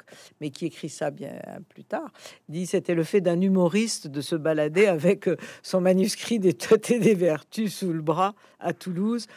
mais 0.42 0.50
qui 0.50 0.66
écrit 0.66 0.90
ça 0.90 1.12
bien 1.12 1.34
plus 1.70 1.84
tard, 1.84 2.12
dit 2.50 2.66
c'était 2.66 2.96
le 2.96 3.04
fait 3.04 3.22
d'un 3.22 3.40
humoriste 3.42 4.08
de 4.08 4.22
se 4.22 4.36
balader 4.36 4.88
avec 4.88 5.28
euh, 5.28 5.38
son 5.62 5.82
manuscrit 5.82 6.40
des 6.40 6.54
traités 6.54 7.00
des 7.00 7.14
vertus 7.14 7.76
sous 7.76 7.94
le 7.94 8.02
bras 8.02 8.36
à 8.60 8.74
Toulouse 8.74 9.28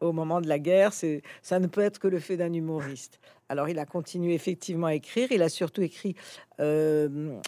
au 0.00 0.12
moment 0.12 0.40
de 0.40 0.48
la 0.48 0.58
guerre. 0.58 0.92
C'est 0.92 1.22
ça 1.42 1.58
ne 1.58 1.66
peut 1.66 1.82
être 1.82 1.98
que 1.98 2.08
le 2.08 2.20
fait 2.20 2.36
d'un 2.36 2.52
humoriste. 2.52 3.18
Alors, 3.48 3.68
il 3.68 3.78
a 3.78 3.86
continué 3.86 4.34
effectivement 4.34 4.88
à 4.88 4.94
écrire. 4.94 5.30
Il 5.30 5.42
a 5.42 5.48
surtout 5.48 5.82
écrit 5.82 6.16
euh, 6.60 7.38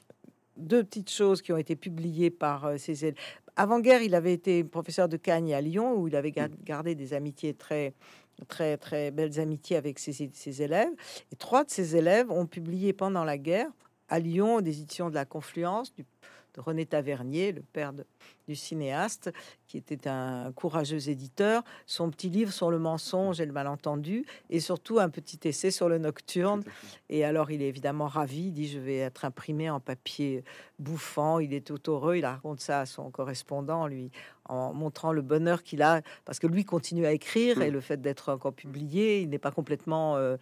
deux 0.58 0.84
petites 0.84 1.10
choses 1.10 1.40
qui 1.42 1.52
ont 1.52 1.56
été 1.56 1.76
publiées 1.76 2.30
par 2.30 2.66
euh, 2.66 2.76
ses 2.76 3.04
élèves. 3.04 3.16
Avant-guerre, 3.56 4.02
il 4.02 4.14
avait 4.14 4.32
été 4.34 4.62
professeur 4.64 5.08
de 5.08 5.16
Cagne 5.16 5.54
à 5.54 5.60
Lyon, 5.60 5.94
où 5.96 6.08
il 6.08 6.14
avait 6.16 6.30
gar- 6.32 6.48
gardé 6.64 6.94
des 6.94 7.14
amitiés 7.14 7.54
très, 7.54 7.94
très, 8.46 8.76
très 8.76 9.10
belles 9.10 9.40
amitiés 9.40 9.76
avec 9.76 9.98
ses, 9.98 10.30
ses 10.32 10.62
élèves. 10.62 10.92
Et 11.32 11.36
trois 11.36 11.64
de 11.64 11.70
ses 11.70 11.96
élèves 11.96 12.30
ont 12.30 12.46
publié 12.46 12.92
pendant 12.92 13.24
la 13.24 13.36
guerre 13.38 13.68
à 14.08 14.18
Lyon 14.20 14.60
des 14.60 14.80
éditions 14.80 15.10
de 15.10 15.14
la 15.14 15.24
Confluence 15.24 15.92
du- 15.94 16.04
de 16.54 16.60
René 16.60 16.86
Tavernier, 16.86 17.52
le 17.52 17.62
père 17.62 17.92
de- 17.92 18.04
du 18.48 18.56
cinéaste, 18.56 19.30
qui 19.66 19.76
était 19.76 20.08
un 20.08 20.50
courageux 20.52 21.08
éditeur. 21.10 21.62
Son 21.86 22.10
petit 22.10 22.30
livre 22.30 22.52
sur 22.52 22.70
le 22.70 22.78
mensonge 22.78 23.40
et 23.40 23.46
le 23.46 23.52
malentendu, 23.52 24.24
et 24.48 24.58
surtout 24.60 24.98
un 24.98 25.10
petit 25.10 25.38
essai 25.46 25.70
sur 25.70 25.88
le 25.88 25.98
nocturne. 25.98 26.62
Et 27.10 27.24
alors, 27.24 27.50
il 27.50 27.60
est 27.62 27.68
évidemment 27.68 28.06
ravi. 28.06 28.46
Il 28.46 28.52
dit 28.52 28.68
Je 28.68 28.78
vais 28.78 28.96
être 28.98 29.24
imprimé 29.26 29.68
en 29.68 29.80
papier 29.80 30.44
bouffant. 30.78 31.38
Il 31.38 31.52
est 31.52 31.66
tout 31.66 31.90
heureux. 31.90 32.16
Il 32.16 32.24
raconte 32.24 32.60
ça 32.60 32.80
à 32.80 32.86
son 32.86 33.10
correspondant, 33.10 33.86
lui, 33.86 34.10
en 34.48 34.72
montrant 34.72 35.12
le 35.12 35.20
bonheur 35.22 35.62
qu'il 35.62 35.82
a. 35.82 36.00
Parce 36.24 36.38
que 36.38 36.46
lui 36.46 36.64
continue 36.64 37.04
à 37.04 37.12
écrire 37.12 37.60
et 37.60 37.70
Mm. 37.70 37.74
le 37.74 37.80
fait 37.80 38.00
d'être 38.00 38.32
encore 38.32 38.54
publié, 38.54 39.20
il 39.20 39.28
n'est 39.28 39.38
pas 39.38 39.50
complètement 39.50 40.16
euh, 40.16 40.36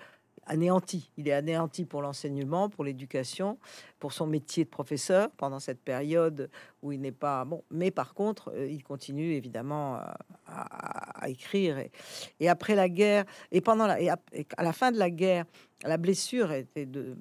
anéanti. 0.46 1.10
Il 1.16 1.28
est 1.28 1.32
anéanti 1.32 1.84
pour 1.84 2.02
l'enseignement, 2.02 2.68
pour 2.68 2.84
l'éducation, 2.84 3.58
pour 3.98 4.12
son 4.12 4.26
métier 4.26 4.64
de 4.64 4.68
professeur 4.70 5.30
pendant 5.36 5.58
cette 5.60 5.80
période 5.80 6.50
où 6.82 6.92
il 6.92 7.00
n'est 7.00 7.12
pas 7.12 7.44
bon. 7.44 7.62
Mais 7.70 7.90
par 7.90 8.14
contre, 8.14 8.52
euh, 8.54 8.66
il 8.68 8.82
continue 8.82 9.32
évidemment 9.32 9.94
à, 9.96 10.16
à- 10.46 11.24
à 11.24 11.28
écrire. 11.28 11.78
Et, 12.40 12.48
après 12.48 12.74
la 12.74 12.88
guerre, 12.88 13.24
et 13.50 13.60
pendant 13.60 13.86
la, 13.86 13.94
ap- 14.12 14.30
et 14.32 14.46
à 14.56 14.62
la 14.62 14.72
fin 14.72 14.92
de 14.92 14.98
la 14.98 15.10
guerre, 15.10 15.44
la 15.84 15.96
blessure 15.96 16.52
était 16.52 16.86
de. 16.86 17.16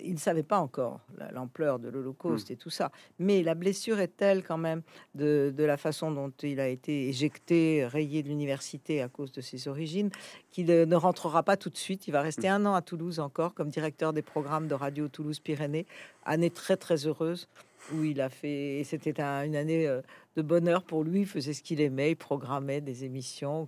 Il 0.00 0.14
ne 0.14 0.18
savait 0.18 0.42
pas 0.42 0.58
encore 0.58 1.00
la- 1.18 1.30
l'ampleur 1.32 1.78
de 1.78 1.88
l'Holocauste 1.88 2.50
et 2.50 2.56
tout 2.56 2.70
ça, 2.70 2.90
mais 3.18 3.42
la 3.42 3.54
blessure 3.54 4.00
est 4.00 4.16
telle 4.16 4.42
quand 4.42 4.56
même 4.58 4.82
de, 5.14 5.52
de 5.56 5.64
la 5.64 5.76
façon 5.76 6.10
dont 6.10 6.32
il 6.42 6.60
a 6.60 6.68
été 6.68 7.08
éjecté, 7.08 7.84
rayé 7.86 8.22
de 8.22 8.28
l'université 8.28 9.02
à 9.02 9.08
cause 9.08 9.32
de 9.32 9.40
ses 9.40 9.68
origines, 9.68 10.10
qu'il 10.50 10.70
euh, 10.70 10.86
ne 10.86 10.96
rentrera 10.96 11.42
pas 11.42 11.56
tout 11.56 11.70
de 11.70 11.76
suite. 11.76 12.08
Il 12.08 12.12
va 12.12 12.22
rester 12.22 12.48
un 12.48 12.64
an 12.66 12.74
à 12.74 12.82
Toulouse 12.82 13.20
encore 13.20 13.54
comme 13.54 13.68
directeur 13.68 14.12
des 14.12 14.22
programmes 14.22 14.68
de 14.68 14.74
Radio 14.74 15.08
Toulouse-Pyrénées, 15.08 15.86
année 16.24 16.50
très 16.50 16.76
très 16.76 17.06
heureuse 17.06 17.48
où 17.92 18.04
il 18.04 18.20
a 18.20 18.28
fait. 18.28 18.78
et 18.80 18.84
C'était 18.84 19.20
un- 19.20 19.42
une 19.44 19.56
année 19.56 19.88
euh, 19.88 20.00
de 20.36 20.42
bonheur 20.42 20.84
pour 20.84 21.02
lui. 21.04 21.20
Il 21.22 21.26
faisait 21.26 21.52
ce 21.52 21.62
qu'il 21.62 21.80
aimait, 21.80 22.12
il 22.12 22.16
programmait 22.16 22.80
des 22.80 23.04
émissions 23.04 23.66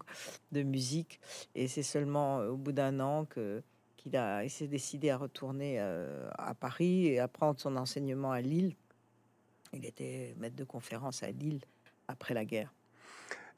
de 0.52 0.62
musique, 0.62 1.18
et 1.56 1.66
c'est 1.68 1.82
seulement 1.82 2.38
euh, 2.40 2.50
au 2.50 2.56
bout 2.56 2.72
d'un 2.72 3.00
an 3.00 3.24
que 3.24 3.60
qu'il 4.04 4.16
a 4.16 4.44
il 4.44 4.50
s'est 4.50 4.66
décidé 4.66 5.10
à 5.10 5.16
retourner 5.16 5.76
euh, 5.78 6.28
à 6.38 6.54
Paris 6.54 7.06
et 7.06 7.18
à 7.18 7.28
prendre 7.28 7.58
son 7.58 7.76
enseignement 7.76 8.32
à 8.32 8.40
Lille. 8.40 8.74
Il 9.72 9.84
était 9.86 10.34
maître 10.38 10.56
de 10.56 10.64
conférence 10.64 11.22
à 11.22 11.30
Lille 11.30 11.60
après 12.06 12.34
la 12.34 12.44
guerre. 12.44 12.72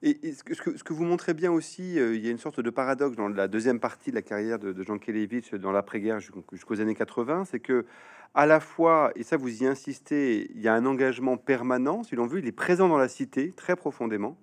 Et, 0.02 0.34
ce, 0.34 0.42
que, 0.42 0.92
vous 0.92 1.04
montrez 1.04 1.32
bien 1.32 1.50
aussi, 1.50 1.98
euh, 1.98 2.14
il 2.14 2.24
y 2.24 2.28
a 2.28 2.30
une 2.30 2.38
sorte 2.38 2.60
de 2.60 2.70
paradoxe 2.70 3.16
dans 3.16 3.28
la 3.28 3.48
deuxième 3.48 3.80
partie 3.80 4.10
de 4.10 4.14
la 4.14 4.22
carrière 4.22 4.58
de, 4.58 4.82
Jean 4.84 4.98
Kelevitch 4.98 5.54
dans 5.54 5.72
l'après-guerre 5.72 6.20
jusqu'aux 6.20 6.80
années 6.80 6.94
80, 6.94 7.46
c'est 7.46 7.60
que 7.60 7.86
à 8.34 8.44
la 8.44 8.60
fois, 8.60 9.10
et 9.16 9.22
ça 9.22 9.38
vous 9.38 9.62
y 9.62 9.66
insistez, 9.66 10.50
il 10.54 10.60
y 10.60 10.68
a 10.68 10.74
un 10.74 10.84
engagement 10.84 11.38
permanent, 11.38 12.02
si 12.02 12.14
l'on 12.14 12.26
veut, 12.26 12.40
il 12.40 12.46
est 12.46 12.52
présent 12.52 12.88
dans 12.88 12.98
la 12.98 13.08
cité 13.08 13.52
très 13.52 13.74
profondément, 13.74 14.38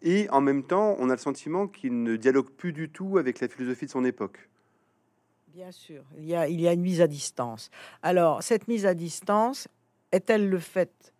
et 0.00 0.28
en 0.30 0.40
même 0.40 0.64
temps, 0.64 0.96
on 0.98 1.10
a 1.10 1.12
le 1.12 1.18
sentiment 1.18 1.68
qu'il 1.68 2.02
ne 2.02 2.16
dialogue 2.16 2.50
plus 2.50 2.72
du 2.72 2.88
tout 2.88 3.18
avec 3.18 3.40
la 3.40 3.48
philosophie 3.48 3.84
de 3.84 3.90
son 3.90 4.04
époque. 4.06 4.48
Bien 5.54 5.70
sûr, 5.70 6.02
il 6.18 6.24
y, 6.24 6.34
a, 6.34 6.48
il 6.48 6.60
y 6.60 6.66
a 6.66 6.72
une 6.72 6.80
mise 6.80 7.00
à 7.00 7.06
distance. 7.06 7.70
Alors, 8.02 8.42
cette 8.42 8.66
mise 8.66 8.86
à 8.86 8.94
distance 8.94 9.68
est-elle 10.10 10.48
le 10.48 10.58
fait 10.58 11.12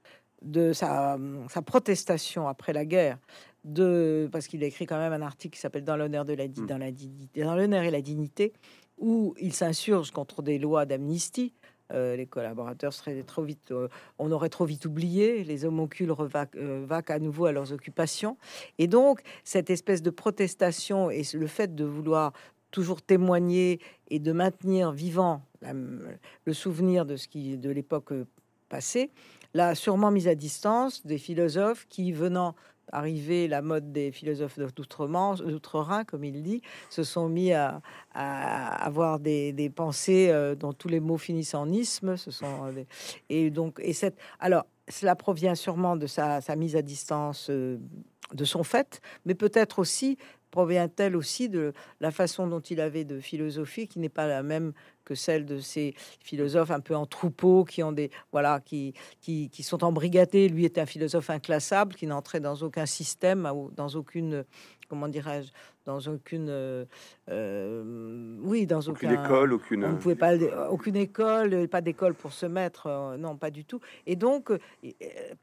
de 0.43 0.73
sa, 0.73 1.17
sa 1.49 1.63
protestation 1.63 2.49
après 2.49 2.73
la 2.73 2.85
guerre? 2.85 3.19
De, 3.63 4.29
Parce 4.33 4.49
qu'il 4.49 4.65
a 4.65 4.67
écrit 4.67 4.87
quand 4.87 4.99
même 4.99 5.13
un 5.13 5.23
article 5.23 5.55
qui 5.55 5.61
s'appelle 5.61 5.85
Dans 5.85 5.97
l'honneur 5.97 6.25
de 6.25 6.33
la, 6.33 6.49
Mm. 6.49 6.67
dans 6.67 6.79
la 6.79 6.91
dignité, 6.91 7.45
dans 7.45 7.55
l'honneur 7.55 7.85
et 7.85 7.93
la 7.93 8.03
dignité, 8.03 8.53
où 8.99 9.35
il 9.39 9.53
s'insurge 9.53 10.11
contre 10.11 10.43
des 10.43 10.59
lois 10.59 10.85
d'amnistie. 10.85 11.53
Euh, 11.93 12.17
les 12.17 12.27
collaborateurs 12.27 12.95
seraient 12.95 13.23
trop 13.23 13.43
vite, 13.43 13.71
euh, 13.71 13.89
on 14.19 14.33
aurait 14.33 14.49
trop 14.49 14.65
vite 14.65 14.87
oublié, 14.87 15.45
les 15.45 15.67
homoncules 15.67 16.11
revaquent 16.11 16.57
euh, 16.57 16.87
à 17.09 17.19
nouveau 17.19 17.45
à 17.45 17.53
leurs 17.53 17.73
occupations. 17.73 18.39
Et 18.79 18.87
donc, 18.87 19.21
cette 19.45 19.69
espèce 19.69 20.01
de 20.01 20.09
protestation 20.11 21.11
et 21.11 21.23
le 21.35 21.47
fait 21.47 21.75
de 21.75 21.85
vouloir 21.85 22.33
toujours 22.75 23.03
témoigner 23.03 23.79
et 24.09 24.19
de 24.19 24.33
maintenir 24.33 24.91
vivant 24.91 25.43
le 25.63 26.53
souvenir 26.53 27.07
de 27.07 27.17
ce 27.17 27.29
qui 27.29 27.57
de 27.57 27.71
l'époque 27.71 28.11
euh, 28.11 28.27
passée, 28.69 29.11
l'a 29.55 29.77
sûrement 29.77 30.11
mise 30.11 30.27
à 30.27 30.35
distance 30.35 31.07
des 31.07 31.19
philosophes 31.19 31.87
qui, 31.89 32.11
venant 32.11 32.57
arriver 32.91 33.47
la 33.47 33.63
mode 33.63 33.93
des 33.93 34.11
philosophes 34.11 34.59
d'outre-Rhin, 34.59 36.05
comme 36.05 36.25
il 36.25 36.43
dit, 36.43 36.63
se 36.91 37.05
sont 37.05 37.29
mis 37.29 37.53
à, 37.53 37.81
avoir 38.13 39.21
des, 39.21 39.73
pensées 39.75 40.31
euh, 40.31 40.57
dont 40.57 40.73
tous 40.73 40.89
les 40.89 41.01
mots 41.01 41.17
finissent 41.17 41.55
en 41.55 41.71
isme. 41.71 42.17
Ce 42.17 42.33
sont 42.33 42.67
euh, 42.67 42.85
et 43.29 43.51
donc 43.51 43.79
et 43.81 43.93
cette 43.93 44.19
alors 44.41 44.67
cela 44.89 45.15
provient 45.15 45.55
sûrement 45.55 45.97
de 45.97 46.09
sa, 46.09 46.41
mise 46.57 46.75
à 46.75 46.83
distance 46.83 47.49
de 47.49 48.45
son 48.45 48.65
fait, 48.65 49.01
mais 49.25 49.35
peut-être 49.35 49.79
aussi 49.79 50.19
provient-elle 50.55 51.17
aussi 51.17 51.49
de 51.49 51.73
la 52.01 52.13
façon 52.13 52.47
dont 52.47 52.61
il 52.61 52.81
avait 52.81 53.03
de 53.03 53.19
philosophie 53.19 53.89
qui 53.89 53.99
n'est 53.99 54.09
pas 54.21 54.29
la 54.29 54.45
même 54.45 54.73
que 55.05 55.17
celle 55.17 55.45
de 55.47 55.59
ces 55.59 55.97
philosophes 56.21 56.71
un 56.71 56.79
peu 56.79 56.95
en 56.95 57.07
troupeau 57.07 57.65
qui 57.65 57.83
ont 57.83 57.91
des 57.91 58.09
voilà 58.31 58.61
qui 58.61 58.95
qui, 59.21 59.51
qui 59.51 59.65
sont 59.65 59.83
embrigadés. 59.83 60.49
Lui 60.49 60.65
était 60.65 60.81
un 60.81 60.87
philosophe 60.87 61.29
inclassable 61.29 61.97
qui 61.97 62.07
n'entrait 62.07 62.39
dans 62.39 62.55
aucun 62.63 62.87
système, 62.87 63.51
ou 63.53 63.73
dans 63.75 63.89
aucune 63.89 64.45
comment 64.89 65.09
dirais-je, 65.09 65.51
dans 65.87 65.99
aucune 66.07 66.49
euh, 66.49 66.85
euh, 67.31 68.37
oui 68.43 68.67
dans 68.67 68.81
Aucune 68.81 69.11
aucun 69.11 69.25
école, 69.25 69.53
aucune. 69.55 69.85
on 69.85 69.93
ne 69.93 69.97
pouvait 69.97 70.15
pas 70.15 70.37
aucune 70.71 70.97
école, 70.97 71.67
pas 71.69 71.81
d'école 71.81 72.15
pour 72.15 72.33
se 72.33 72.47
mettre, 72.47 72.87
euh, 72.87 73.17
non, 73.17 73.37
pas 73.37 73.51
du 73.51 73.65
tout. 73.65 73.81
Et 74.07 74.15
donc, 74.15 74.51
euh, 74.53 74.59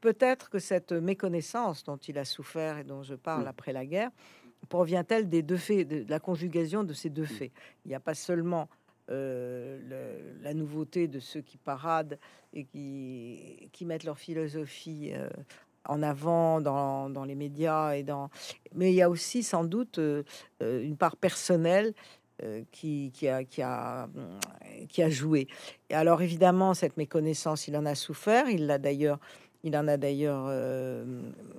peut-être 0.00 0.48
que 0.48 0.58
cette 0.58 0.92
méconnaissance 0.92 1.84
dont 1.84 1.98
il 1.98 2.16
a 2.18 2.24
souffert 2.24 2.78
et 2.78 2.84
dont 2.84 3.02
je 3.02 3.14
parle 3.14 3.42
Mm. 3.44 3.48
après 3.48 3.72
la 3.72 3.84
guerre 3.84 4.10
provient-elle 4.76 5.28
des 5.28 5.42
deux 5.42 5.60
faits, 5.66 5.86
de, 5.86 6.02
de 6.06 6.10
la 6.10 6.18
conjugation 6.28 6.80
de 6.90 6.94
ces 6.94 7.10
deux 7.18 7.30
faits? 7.38 7.52
Il 7.84 7.88
n'y 7.90 7.94
a 7.94 8.00
pas 8.00 8.14
seulement 8.14 8.64
euh, 9.10 9.78
le- 9.90 10.42
la 10.42 10.54
nouveauté 10.54 11.08
de 11.08 11.20
ceux 11.20 11.42
qui 11.42 11.58
paradent 11.58 12.18
et 12.54 12.64
qui, 12.64 13.68
qui 13.74 13.84
mettent 13.84 14.06
leur 14.10 14.18
philosophie 14.18 15.10
euh, 15.12 15.28
en 15.84 16.02
avant 16.02 16.62
dans, 16.62 17.10
dans 17.10 17.26
les 17.30 17.34
médias 17.34 17.94
et 17.98 18.02
dans, 18.02 18.30
mais 18.74 18.92
il 18.92 18.96
y 18.96 19.02
a 19.02 19.10
aussi 19.10 19.42
sans 19.42 19.64
doute 19.64 19.98
euh, 19.98 20.22
une 20.60 20.96
part 20.96 21.16
personnelle 21.16 21.92
qui, 22.72 23.12
qui, 23.14 23.28
a, 23.28 23.44
qui, 23.44 23.62
a, 23.62 24.08
qui 24.88 25.00
a 25.02 25.10
joué. 25.10 25.46
Et 25.90 25.94
alors 25.94 26.22
évidemment, 26.22 26.74
cette 26.74 26.96
méconnaissance, 26.96 27.68
il 27.68 27.76
en 27.76 27.86
a 27.86 27.94
souffert. 27.94 28.48
Il 28.48 28.66
l'a 28.66 28.78
d'ailleurs, 28.78 29.20
il 29.62 29.76
en 29.76 29.88
a 29.88 29.96
d'ailleurs, 29.96 30.46
euh, 30.48 31.04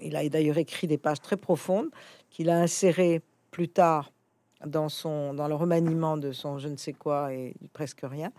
il 0.02 0.16
a 0.16 0.28
d'ailleurs 0.30 0.58
écrit 0.58 0.88
des 0.88 0.98
pages 0.98 1.22
très 1.22 1.38
profondes 1.38 1.90
qu'il 2.30 2.50
a 2.50 2.58
insérées 2.58 3.22
plus 3.52 3.70
tard 3.70 4.12
dans 4.66 4.90
son 4.90 5.34
dans 5.34 5.48
le 5.48 5.56
remaniement 5.56 6.18
de 6.18 6.32
son 6.32 6.58
je 6.58 6.70
ne 6.70 6.78
sais 6.78 6.94
quoi 6.94 7.34
et 7.34 7.54
presque 7.74 8.02
rien 8.04 8.32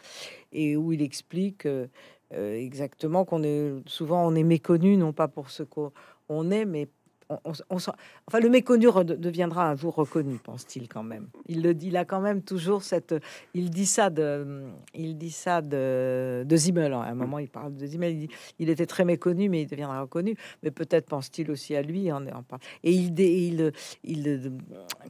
et 0.53 0.77
où 0.77 0.93
il 0.93 1.03
explique 1.03 1.67
euh, 1.67 1.87
exactement 2.31 3.25
qu'on 3.25 3.43
est 3.43 3.73
souvent 3.87 4.27
on 4.27 4.35
est 4.35 4.43
méconnu 4.43 4.97
non 4.97 5.13
pas 5.13 5.29
pour 5.29 5.51
ce 5.51 5.63
qu'on 5.63 5.93
on 6.29 6.51
est 6.51 6.65
mais 6.65 6.89
enfin, 7.29 8.41
le 8.41 8.49
méconnu 8.49 8.87
deviendra 9.05 9.71
un 9.71 9.77
jour 9.77 9.95
reconnu, 9.95 10.39
pense-t-il 10.39 10.89
quand 10.89 11.03
même. 11.03 11.29
Il 11.47 11.63
le 11.63 11.75
dit, 11.75 11.89
il 11.89 11.97
a 11.97 12.05
quand 12.05 12.21
même 12.21 12.43
toujours 12.43 12.83
cette. 12.83 13.15
Il 13.55 13.71
dit 13.71 13.87
ça 13.87 14.11
de, 14.11 14.65
il 14.95 15.17
dit 15.17 15.31
ça 15.31 15.61
de, 15.63 16.45
de 16.47 16.57
Zimmel. 16.57 16.93
À 16.93 17.03
un 17.03 17.15
moment, 17.15 17.39
il 17.39 17.49
parle 17.49 17.75
de 17.75 17.87
Zimmel. 17.87 18.13
Il, 18.13 18.29
dit, 18.29 18.35
il 18.59 18.69
était 18.71 18.87
très 18.87 19.05
méconnu, 19.05 19.49
mais 19.49 19.63
il 19.63 19.67
deviendra 19.67 20.01
reconnu. 20.01 20.37
Mais 20.63 20.71
peut-être 20.71 21.07
pense-t-il 21.07 21.51
aussi 21.51 21.75
à 21.75 21.83
lui. 21.83 22.13
En, 22.13 22.27
en, 22.27 22.45
et 22.83 22.93
il, 22.93 23.19
il, 23.19 23.73
il, 24.05 24.53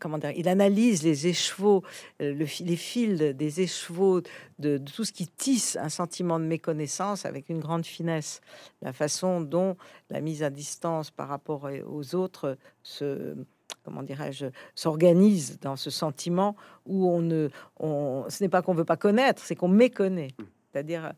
comment 0.00 0.18
dire, 0.18 0.32
il 0.36 0.48
analyse 0.48 1.02
les 1.02 1.26
écheveaux, 1.26 1.82
euh, 2.20 2.32
le, 2.34 2.46
les 2.64 2.76
fils 2.76 3.18
des 3.18 3.60
écheveaux 3.60 4.20
de, 4.58 4.78
de 4.78 4.90
tout 4.90 5.04
ce 5.04 5.12
qui 5.12 5.26
tisse 5.26 5.76
un 5.76 5.88
sentiment 5.88 6.38
de 6.38 6.44
méconnaissance 6.44 7.26
avec 7.26 7.48
une 7.48 7.60
grande 7.60 7.86
finesse. 7.86 8.40
La 8.82 8.92
façon 8.92 9.40
dont 9.40 9.76
la 10.10 10.20
mise 10.20 10.42
à 10.42 10.50
distance 10.50 11.10
par 11.10 11.28
rapport 11.28 11.68
aux 11.86 12.14
autres 12.14 12.56
se 12.82 13.36
comment 13.82 14.02
dirais-je, 14.02 14.46
s'organise 14.74 15.58
dans 15.60 15.76
ce 15.76 15.90
sentiment 15.90 16.56
où 16.86 17.08
on 17.08 17.20
ne, 17.20 17.48
on, 17.78 18.24
ce 18.28 18.42
n'est 18.42 18.48
pas 18.48 18.62
qu'on 18.62 18.74
veut 18.74 18.84
pas 18.84 18.96
connaître, 18.96 19.42
c'est 19.42 19.54
qu'on 19.54 19.68
méconnaît, 19.68 20.28
mmh. 20.38 20.42
c'est-à-dire 20.72 21.12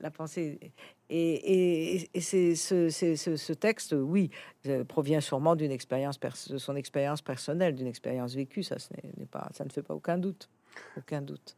la, 0.00 0.10
pensée. 0.10 0.58
Et, 1.08 2.06
et, 2.14 2.20
c'est 2.20 2.54
ce, 2.54 2.88
ce, 2.90 3.14
ce, 3.14 3.52
texte, 3.52 3.94
oui, 3.98 4.30
euh, 4.66 4.84
provient 4.84 5.20
sûrement 5.20 5.56
d'une 5.56 5.70
expérience, 5.70 6.18
de 6.48 6.58
son 6.58 6.76
expérience 6.76 7.22
personnelle, 7.22 7.74
d'une 7.74 7.86
expérience 7.86 8.34
vécue. 8.34 8.62
Ça, 8.62 8.78
ce 8.78 8.92
n'est 9.16 9.26
pas, 9.26 9.48
ça 9.52 9.64
ne 9.64 9.70
fait 9.70 9.82
pas 9.82 9.94
aucun 9.94 10.18
doute, 10.18 10.48
aucun 10.96 11.22
doute. 11.22 11.56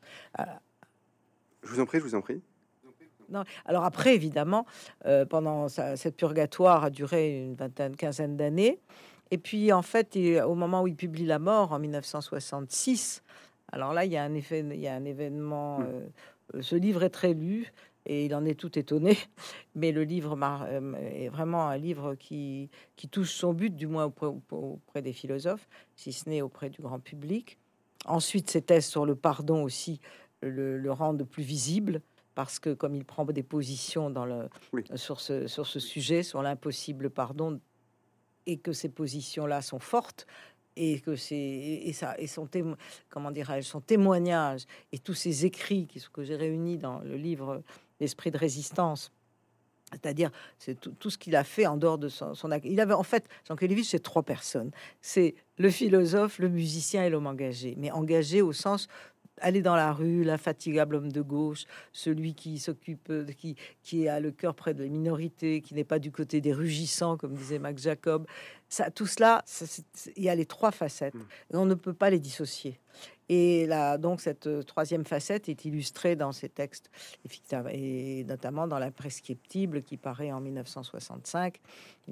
Je 1.63 1.71
vous 1.71 1.81
en 1.81 1.87
prie, 1.87 1.99
je 1.99 2.05
vous 2.05 2.15
en 2.15 2.21
prie. 2.21 2.43
Alors 3.65 3.85
après, 3.85 4.15
évidemment, 4.15 4.67
euh, 5.07 5.25
pendant 5.25 5.69
cette 5.69 6.17
purgatoire 6.17 6.85
a 6.85 6.91
duré 6.91 7.45
une 7.45 7.55
vingtaine, 7.55 7.97
quinzaine 7.97 8.37
d'années. 8.37 8.79
Et 9.31 9.39
puis, 9.39 9.73
en 9.73 9.83
fait, 9.83 10.19
au 10.45 10.55
moment 10.55 10.83
où 10.83 10.87
il 10.87 10.97
publie 10.97 11.25
La 11.25 11.39
mort, 11.39 11.73
en 11.73 11.79
1966, 11.79 13.23
alors 13.73 13.95
là, 13.95 14.05
il 14.05 14.13
y 14.13 14.17
a 14.19 14.23
un, 14.23 14.35
effet, 14.35 14.61
il 14.61 14.81
y 14.81 14.89
a 14.89 14.95
un 14.95 15.05
événement. 15.05 15.79
Hmm. 15.79 15.87
Euh, 16.55 16.61
ce 16.61 16.77
livre 16.77 17.03
est 17.03 17.11
très 17.11 17.33
lu 17.33 17.73
et 18.05 18.27
il 18.27 18.35
en 18.35 18.45
est 18.45 18.59
tout 18.59 18.79
étonné. 18.79 19.17
Mais 19.75 19.93
le 19.93 20.05
livre 20.05 20.37
euh, 20.43 20.95
est 21.15 21.29
vraiment 21.29 21.69
un 21.69 21.79
livre 21.79 22.15
qui, 22.15 22.69
qui 22.97 23.09
touche 23.09 23.33
son 23.33 23.55
but, 23.55 23.75
du 23.75 23.87
moins 23.87 24.05
auprès, 24.05 24.27
auprès 24.51 25.01
des 25.01 25.15
philosophes, 25.15 25.67
si 25.97 26.13
ce 26.13 26.29
n'est 26.29 26.43
auprès 26.43 26.69
du 26.69 26.83
grand 26.83 27.01
public. 27.01 27.59
Ensuite, 28.05 28.51
ses 28.51 28.63
thèses 28.63 28.87
sur 28.87 29.07
le 29.07 29.15
pardon 29.15 29.63
aussi 29.63 30.01
le, 30.43 30.78
le 30.78 30.93
rendent 30.93 31.24
plus 31.24 31.43
visible 31.43 32.03
parce 32.34 32.59
que 32.59 32.72
comme 32.72 32.95
il 32.95 33.05
prend 33.05 33.24
des 33.24 33.43
positions 33.43 34.11
dans 34.11 34.24
le, 34.24 34.49
sur, 34.95 35.20
ce, 35.20 35.47
sur 35.47 35.66
ce 35.66 35.80
sujet, 35.80 36.22
sur 36.22 36.43
l'impossible 36.43 37.11
pardon, 37.11 37.61
et 38.47 38.59
que 38.59 38.72
ces 38.72 38.88
positions-là 38.88 39.62
sont 39.62 39.78
fortes, 39.78 40.26
et 40.76 41.01
que 41.01 41.16
c'est 41.16 41.36
et 41.36 41.93
ça 41.93 42.14
et 42.18 42.26
son 42.26 42.49
comment 43.11 43.30
dirais-je 43.30 43.66
son 43.66 43.80
témoignage 43.80 44.64
et 44.90 44.99
tous 44.99 45.14
ces 45.14 45.45
écrits 45.45 45.86
qui 45.86 46.03
que 46.12 46.24
j'ai 46.24 46.36
réunis 46.36 46.78
dans 46.78 47.01
le 47.01 47.16
livre 47.16 47.62
l'esprit 48.01 48.30
de 48.30 48.38
résistance 48.38 49.12
c'est-à-dire 49.90 50.30
c'est 50.59 50.80
tout, 50.80 51.11
ce 51.11 51.18
qu'il 51.18 51.36
a 51.36 51.45
fait 51.45 51.66
en 51.66 51.76
dehors 51.76 51.99
de 51.99 52.09
son, 52.09 52.34
son 52.34 52.51
il 52.64 52.80
avait 52.80 52.95
en 52.95 53.03
fait 53.03 53.28
Jean 53.47 53.57
Kelevich 53.57 53.86
c'est 53.90 54.03
trois 54.03 54.22
personnes. 54.22 54.70
C'est 55.03 55.34
le 55.59 55.68
philosophe 55.68 56.38
le 56.38 56.49
musicien 56.49 57.05
et 57.05 57.11
l'homme 57.11 57.26
engagé 57.26 57.74
mais 57.76 57.90
engagé 57.90 58.40
au 58.40 58.55
sens 58.55 58.88
aller 59.41 59.62
dans 59.62 59.76
la 59.76 59.93
rue, 59.93 60.24
l'infatigable 60.24 60.97
homme 60.97 61.12
de 61.12 61.20
gauche, 61.20 61.64
celui 61.93 62.35
qui 62.35 62.59
s'occupe, 62.59 63.11
qui, 63.37 63.57
qui 63.83 64.09
a 64.09 64.20
le 64.20 64.30
cœur 64.30 64.55
près 64.55 64.74
de 64.74 64.83
la 64.83 64.89
minorité, 64.89 65.61
qui 65.61 65.74
n'est 65.74 65.85
pas 65.85 65.99
du 65.99 66.12
côté 66.12 66.41
des 66.41 66.53
rugissants, 66.53 67.16
comme 67.16 67.35
disait 67.35 67.59
Max 67.59 67.83
Jacob. 67.83 68.26
Ça, 68.68 68.91
tout 68.91 69.07
cela, 69.07 69.45
il 70.16 70.24
y 70.24 70.28
a 70.28 70.35
les 70.35 70.47
trois 70.47 70.70
facettes. 70.70 71.14
Mm. 71.14 71.26
Et 71.53 71.57
on 71.57 71.66
ne 71.66 71.74
peut 71.74 71.95
pas 71.95 72.11
les 72.11 72.18
dissocier. 72.18 72.78
Et 73.28 73.66
là, 73.66 73.99
donc, 73.99 74.20
cette 74.20 74.47
euh, 74.47 74.62
troisième 74.62 75.05
facette 75.05 75.49
est 75.49 75.64
illustrée 75.64 76.16
dans 76.16 76.33
ces 76.33 76.49
textes, 76.49 76.91
et 77.70 78.24
notamment 78.24 78.66
dans 78.66 78.78
la 78.78 78.91
prescriptible 78.91 79.83
qui 79.83 79.97
paraît 79.97 80.33
en 80.33 80.41
1965, 80.41 81.61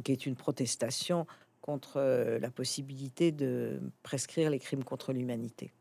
qui 0.03 0.13
est 0.13 0.25
une 0.25 0.37
protestation 0.37 1.27
contre 1.61 1.99
euh, 1.99 2.39
la 2.39 2.51
possibilité 2.51 3.33
de 3.33 3.81
prescrire 4.03 4.51
les 4.51 4.59
crimes 4.59 4.85
contre 4.85 5.13
l'humanité. 5.13 5.73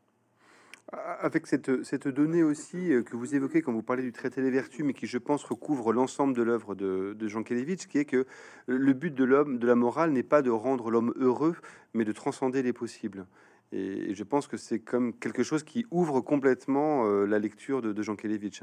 Avec 0.92 1.46
cette, 1.46 1.84
cette, 1.84 2.08
donnée 2.08 2.42
aussi 2.42 2.92
euh, 2.92 3.02
que 3.04 3.16
vous 3.16 3.36
évoquez 3.36 3.62
quand 3.62 3.72
vous 3.72 3.82
parlez 3.82 4.02
du 4.02 4.10
traité 4.10 4.42
des 4.42 4.50
vertus, 4.50 4.84
mais 4.84 4.92
qui, 4.92 5.06
je 5.06 5.18
pense, 5.18 5.44
recouvre 5.44 5.92
l'ensemble 5.92 6.34
de 6.34 6.42
l'œuvre 6.42 6.74
de, 6.74 7.28
Jean 7.28 7.44
Kelevitch, 7.44 7.86
qui 7.86 7.98
est 7.98 8.04
que 8.04 8.26
le 8.66 8.92
but 8.92 9.14
de 9.14 9.22
l'homme, 9.22 9.58
de 9.58 9.66
la 9.68 9.76
morale, 9.76 10.10
n'est 10.10 10.24
pas 10.24 10.42
de 10.42 10.50
rendre 10.50 10.90
l'homme 10.90 11.12
heureux, 11.16 11.54
mais 11.94 12.04
de 12.04 12.10
transcender 12.10 12.62
les 12.64 12.72
possibles. 12.72 13.26
Et, 13.70 14.16
je 14.16 14.24
pense 14.24 14.48
que 14.48 14.56
c'est 14.56 14.80
comme 14.80 15.16
quelque 15.16 15.44
chose 15.44 15.62
qui 15.62 15.86
ouvre 15.92 16.20
complètement 16.20 17.06
euh, 17.06 17.24
la 17.24 17.38
lecture 17.38 17.82
de, 17.82 18.02
Jean 18.02 18.16
Kelevitch. 18.16 18.62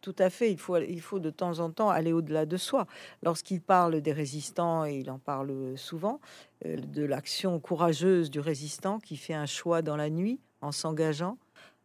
Tout 0.00 0.16
à 0.18 0.30
fait. 0.30 0.50
Il 0.50 0.58
faut, 0.58 0.78
il 0.78 1.02
faut 1.02 1.18
de 1.18 1.30
temps 1.30 1.58
en 1.58 1.70
temps 1.70 1.90
aller 1.90 2.14
au-delà 2.14 2.46
de 2.46 2.56
soi. 2.56 2.86
Lorsqu'il 3.22 3.60
parle 3.60 4.00
des 4.00 4.12
résistants, 4.12 4.86
et 4.86 5.00
il 5.00 5.10
en 5.10 5.18
parle 5.18 5.76
souvent, 5.76 6.18
euh, 6.64 6.76
de 6.78 7.04
l'action 7.04 7.60
courageuse 7.60 8.30
du 8.30 8.40
résistant 8.40 9.00
qui 9.00 9.18
fait 9.18 9.34
un 9.34 9.46
choix 9.46 9.82
dans 9.82 9.96
la 9.96 10.08
nuit, 10.08 10.40
en 10.60 10.72
s'engageant 10.72 11.38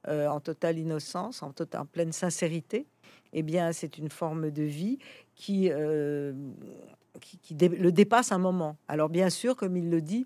euh, 0.07 0.27
en 0.27 0.39
totale 0.41 0.79
innocence, 0.79 1.43
en, 1.43 1.53
en 1.75 1.85
pleine 1.85 2.11
sincérité, 2.11 2.85
eh 3.31 3.41
bien, 3.41 3.71
c'est 3.71 3.97
une 3.97 4.09
forme 4.09 4.51
de 4.51 4.63
vie 4.63 4.99
qui, 5.35 5.69
euh, 5.71 6.33
le 7.51 7.89
dépasse 7.89 8.33
un 8.33 8.37
moment. 8.37 8.75
Alors, 8.89 9.07
bien 9.07 9.29
sûr, 9.29 9.55
comme 9.55 9.77
il 9.77 9.89
le 9.89 10.01
dit, 10.01 10.25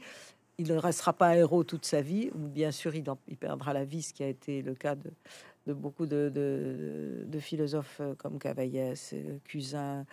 il 0.57 0.67
ne 0.67 0.77
restera 0.77 1.13
pas 1.13 1.37
héros 1.37 1.63
toute 1.63 1.85
sa 1.85 2.01
vie, 2.01 2.31
ou 2.33 2.47
bien 2.47 2.71
sûr, 2.71 2.95
il, 2.95 3.03
perdra 3.37 3.71
la 3.71 3.85
vie, 3.85 4.01
ce 4.01 4.13
qui 4.13 4.23
a 4.23 4.27
été 4.27 4.63
le 4.63 4.73
cas 4.73 4.95
de, 4.95 5.73
beaucoup 5.73 6.07
de, 6.07 6.31
de, 6.33 7.39
philosophes 7.39 8.01
comme 8.17 8.39
Cavaillès, 8.39 9.13
Cusin 9.43 10.05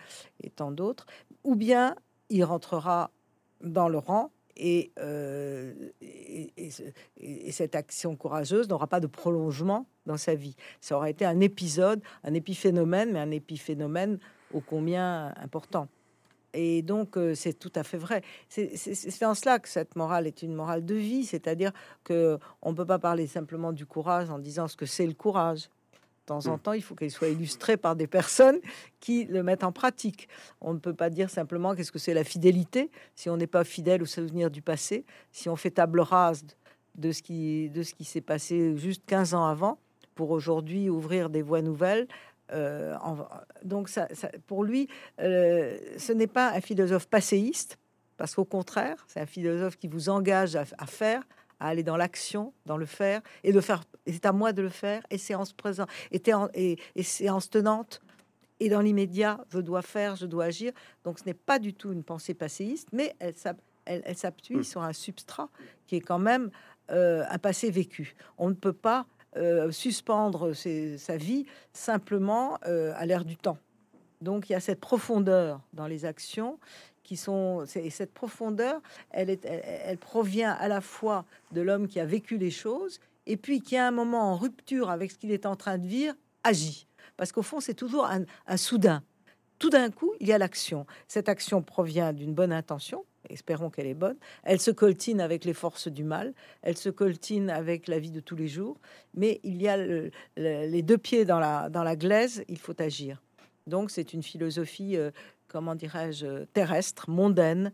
et 0.43 0.51
tant 0.51 0.71
d'autres, 0.71 1.07
ou 1.43 1.55
bien 1.55 1.95
il 2.29 2.43
rentrera 2.43 3.09
dans 3.61 3.89
le 3.89 3.97
rang 3.97 4.31
euh, 4.59 5.73
et, 6.01 6.51
et, 7.17 7.51
cette 7.51 7.75
action 7.75 8.15
courageuse 8.15 8.69
n'aura 8.69 8.87
pas 8.87 8.99
de 8.99 9.07
prolongement 9.07 9.85
dans 10.05 10.17
sa 10.17 10.35
vie. 10.35 10.55
Ça 10.79 10.95
aura 10.95 11.09
été 11.09 11.25
un 11.25 11.39
épisode, 11.41 12.01
un 12.23 12.33
épiphénomène, 12.33 13.11
mais 13.11 13.19
un 13.19 13.31
épiphénomène 13.31 14.19
ô 14.53 14.61
combien 14.61 15.33
important. 15.37 15.87
Et 16.53 16.81
donc, 16.81 17.17
euh, 17.17 17.35
c'est 17.35 17.53
tout 17.53 17.71
à 17.75 17.83
fait 17.83 17.97
vrai. 17.97 18.21
C'est 18.47 19.25
en 19.25 19.35
cela 19.35 19.59
que 19.59 19.67
cette 19.67 19.95
morale 19.97 20.25
est 20.25 20.41
une 20.41 20.53
morale 20.53 20.85
de 20.85 20.95
vie, 20.95 21.25
c'est-à-dire 21.25 21.71
que 22.05 22.39
on 22.61 22.71
ne 22.71 22.75
peut 22.77 22.85
pas 22.85 22.99
parler 22.99 23.27
simplement 23.27 23.73
du 23.73 23.85
courage 23.85 24.29
en 24.29 24.39
disant 24.39 24.69
ce 24.69 24.77
que 24.77 24.85
c'est 24.85 25.05
le 25.05 25.13
courage. 25.13 25.69
De 26.25 26.29
temps 26.29 26.47
en 26.47 26.55
hmm. 26.55 26.59
temps, 26.59 26.73
il 26.73 26.81
faut 26.81 26.95
qu'il 26.95 27.11
soit 27.11 27.27
illustré 27.27 27.77
par 27.77 27.95
des 27.95 28.07
personnes 28.07 28.59
qui 28.99 29.25
le 29.25 29.43
mettent 29.43 29.63
en 29.63 29.71
pratique. 29.71 30.27
On 30.59 30.73
ne 30.73 30.79
peut 30.79 30.95
pas 30.95 31.11
dire 31.11 31.29
simplement 31.29 31.75
qu'est-ce 31.75 31.91
que 31.91 31.99
c'est 31.99 32.15
la 32.15 32.23
fidélité 32.23 32.89
si 33.13 33.29
on 33.29 33.37
n'est 33.37 33.45
pas 33.45 33.63
fidèle 33.63 34.01
aux 34.01 34.07
souvenirs 34.07 34.49
du 34.49 34.63
passé, 34.63 35.05
si 35.31 35.49
on 35.49 35.55
fait 35.55 35.69
table 35.69 35.99
rase 35.99 36.43
de 36.95 37.11
ce 37.11 37.21
qui, 37.21 37.69
de 37.69 37.83
ce 37.83 37.93
qui 37.93 38.05
s'est 38.05 38.21
passé 38.21 38.75
juste 38.75 39.03
15 39.05 39.35
ans 39.35 39.45
avant 39.45 39.77
pour 40.15 40.31
aujourd'hui 40.31 40.89
ouvrir 40.89 41.29
des 41.29 41.43
voies 41.43 41.61
nouvelles. 41.61 42.07
Euh, 42.53 42.95
donc, 43.63 43.87
ça, 43.87 44.07
pour 44.47 44.63
lui, 44.63 44.87
euh, 45.19 45.77
ce 45.99 46.11
n'est 46.11 46.25
pas 46.25 46.53
un 46.53 46.61
philosophe 46.61 47.07
passéiste, 47.07 47.77
parce 48.17 48.33
qu'au 48.33 48.45
contraire, 48.45 49.05
c'est 49.07 49.19
un 49.19 49.27
philosophe 49.27 49.77
qui 49.77 49.87
vous 49.87 50.09
engage 50.09 50.55
à 50.55 50.85
faire, 50.87 51.21
à 51.59 51.67
aller 51.67 51.83
dans 51.83 51.97
l'action, 51.97 52.53
dans 52.65 52.77
le 52.77 52.85
faire, 52.85 53.21
et 53.43 53.51
de 53.51 53.61
faire. 53.61 53.83
C'est 54.07 54.25
à 54.25 54.31
moi 54.31 54.53
de 54.53 54.61
le 54.61 54.69
faire, 54.69 55.03
et 55.09 55.17
séance 55.17 55.53
présente, 55.53 55.89
et, 56.11 56.21
et, 56.53 56.77
et 56.95 57.03
séance 57.03 57.49
tenante, 57.49 58.01
et 58.59 58.69
dans 58.69 58.81
l'immédiat, 58.81 59.43
je 59.49 59.59
dois 59.59 59.81
faire, 59.81 60.15
je 60.15 60.25
dois 60.25 60.45
agir. 60.45 60.71
Donc, 61.03 61.19
ce 61.19 61.25
n'est 61.25 61.33
pas 61.33 61.59
du 61.59 61.73
tout 61.73 61.91
une 61.91 62.03
pensée 62.03 62.33
passéiste, 62.33 62.87
mais 62.93 63.15
elle, 63.19 63.33
elle, 63.85 64.15
s'appuie 64.15 64.63
sur 64.63 64.81
un 64.81 64.93
substrat 64.93 65.49
qui 65.87 65.97
est 65.97 66.01
quand 66.01 66.19
même 66.19 66.51
euh, 66.91 67.23
un 67.29 67.37
passé 67.37 67.69
vécu. 67.69 68.15
On 68.37 68.49
ne 68.49 68.53
peut 68.53 68.73
pas 68.73 69.07
euh, 69.35 69.71
suspendre 69.71 70.53
sa 70.53 71.17
vie 71.17 71.45
simplement 71.73 72.57
euh, 72.65 72.93
à 72.95 73.05
l'air 73.05 73.25
du 73.25 73.35
temps. 73.35 73.57
Donc, 74.21 74.49
il 74.49 74.53
y 74.53 74.55
a 74.55 74.61
cette 74.61 74.79
profondeur 74.79 75.59
dans 75.73 75.87
les 75.87 76.05
actions 76.05 76.57
qui 77.05 77.15
sont 77.15 77.63
et 77.75 77.89
cette 77.89 78.13
profondeur, 78.13 78.81
elle, 79.11 79.29
est, 79.29 79.45
elle, 79.45 79.97
provient 79.97 80.51
à 80.51 80.67
la 80.67 80.81
fois 80.81 81.23
de 81.51 81.61
l'homme 81.61 81.87
qui 81.87 81.99
a 81.99 82.05
vécu 82.05 82.37
les 82.37 82.51
choses 82.51 82.99
et 83.27 83.37
puis 83.37 83.61
qui 83.61 83.77
a 83.77 83.87
un 83.87 83.91
moment 83.91 84.31
en 84.31 84.35
rupture 84.35 84.89
avec 84.89 85.11
ce 85.11 85.17
qu'il 85.17 85.31
est 85.31 85.45
en 85.45 85.55
train 85.55 85.77
de 85.77 85.87
vivre, 85.87 86.15
agit. 86.43 86.87
Parce 87.15 87.31
qu'au 87.31 87.43
fond, 87.43 87.59
c'est 87.59 87.73
toujours 87.73 88.05
un, 88.07 88.57
soudain. 88.57 89.03
Tout 89.59 89.69
d'un 89.69 89.89
coup, 89.89 90.13
il 90.19 90.27
y 90.27 90.33
a 90.33 90.37
l'action. 90.37 90.85
Cette 91.07 91.29
action 91.29 91.61
provient 91.61 92.11
d'une 92.11 92.33
bonne 92.33 92.51
intention, 92.51 93.05
espérons 93.29 93.69
qu'elle 93.69 93.87
est 93.87 93.93
bonne. 93.93 94.17
Elle 94.43 94.59
se 94.59 94.71
coltine 94.71 95.21
avec 95.21 95.45
les 95.45 95.53
forces 95.53 95.87
du 95.87 96.03
mal, 96.03 96.33
elle 96.61 96.75
se 96.75 96.89
coltine 96.89 97.49
avec 97.49 97.87
la 97.87 97.99
vie 97.99 98.11
de 98.11 98.19
tous 98.19 98.35
les 98.35 98.47
jours, 98.47 98.77
mais 99.13 99.39
il 99.43 99.61
y 99.61 99.67
a 99.67 99.77
les 99.77 100.81
deux 100.81 100.97
pieds 100.97 101.23
dans 101.23 101.39
la, 101.39 101.69
dans 101.69 101.83
la 101.83 101.95
glaise, 101.95 102.43
il 102.49 102.59
faut 102.59 102.79
agir. 102.81 103.21
Donc 103.67 103.89
c'est 103.89 104.13
une 104.13 104.21
philosophie 104.21 104.95
euh, 104.95 105.09
comment 105.47 105.75
dirais-je, 105.75 106.45
terrestre, 106.45 107.09
mondaine, 107.09 107.71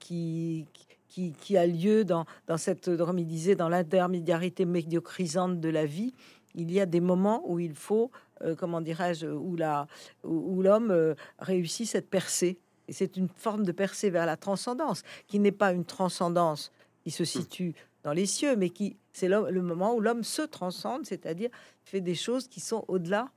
qui, 0.00 0.66
qui, 1.08 1.32
qui, 1.32 1.56
a 1.56 1.66
lieu 1.66 2.04
dans, 2.04 2.24
dans 2.48 2.56
cette, 2.56 2.96
comme 2.96 3.18
il 3.18 3.26
disait, 3.26 3.54
dans 3.54 3.68
l'intermédiarité 3.68 4.64
médiocrisante 4.64 5.60
de 5.60 5.68
la 5.68 5.86
vie. 5.86 6.12
Il 6.56 6.72
y 6.72 6.80
a 6.80 6.86
des 6.86 7.00
moments 7.00 7.42
où 7.48 7.60
il 7.60 7.74
faut, 7.74 8.10
comment 8.58 8.80
dirais-je, 8.80 9.26
où 9.26 9.54
la, 9.54 9.86
où, 10.24 10.62
l'homme 10.62 11.14
réussit 11.38 11.86
cette 11.86 12.10
percée. 12.10 12.58
Et 12.88 12.92
c'est 12.92 13.16
une 13.16 13.28
forme 13.28 13.64
de 13.64 13.72
percée 13.72 14.10
vers 14.10 14.26
la 14.26 14.36
transcendance, 14.36 15.02
qui 15.28 15.38
n'est 15.38 15.52
pas 15.52 15.72
une 15.72 15.84
transcendance 15.84 16.72
qui 17.04 17.10
se 17.10 17.24
situe 17.24 17.74
dans 18.02 18.12
les 18.12 18.26
cieux, 18.26 18.56
mais 18.56 18.70
qui 18.70 18.96
c'est 19.14 19.28
le, 19.28 19.62
moment 19.62 19.94
où 19.94 20.00
l'homme 20.00 20.24
se 20.24 20.42
transcende, 20.42 21.06
c'est-à-dire 21.06 21.48
fait 21.84 22.00
des 22.00 22.16
choses 22.16 22.48
qui 22.48 22.60
sont 22.60 22.84
au-delà 22.88 23.30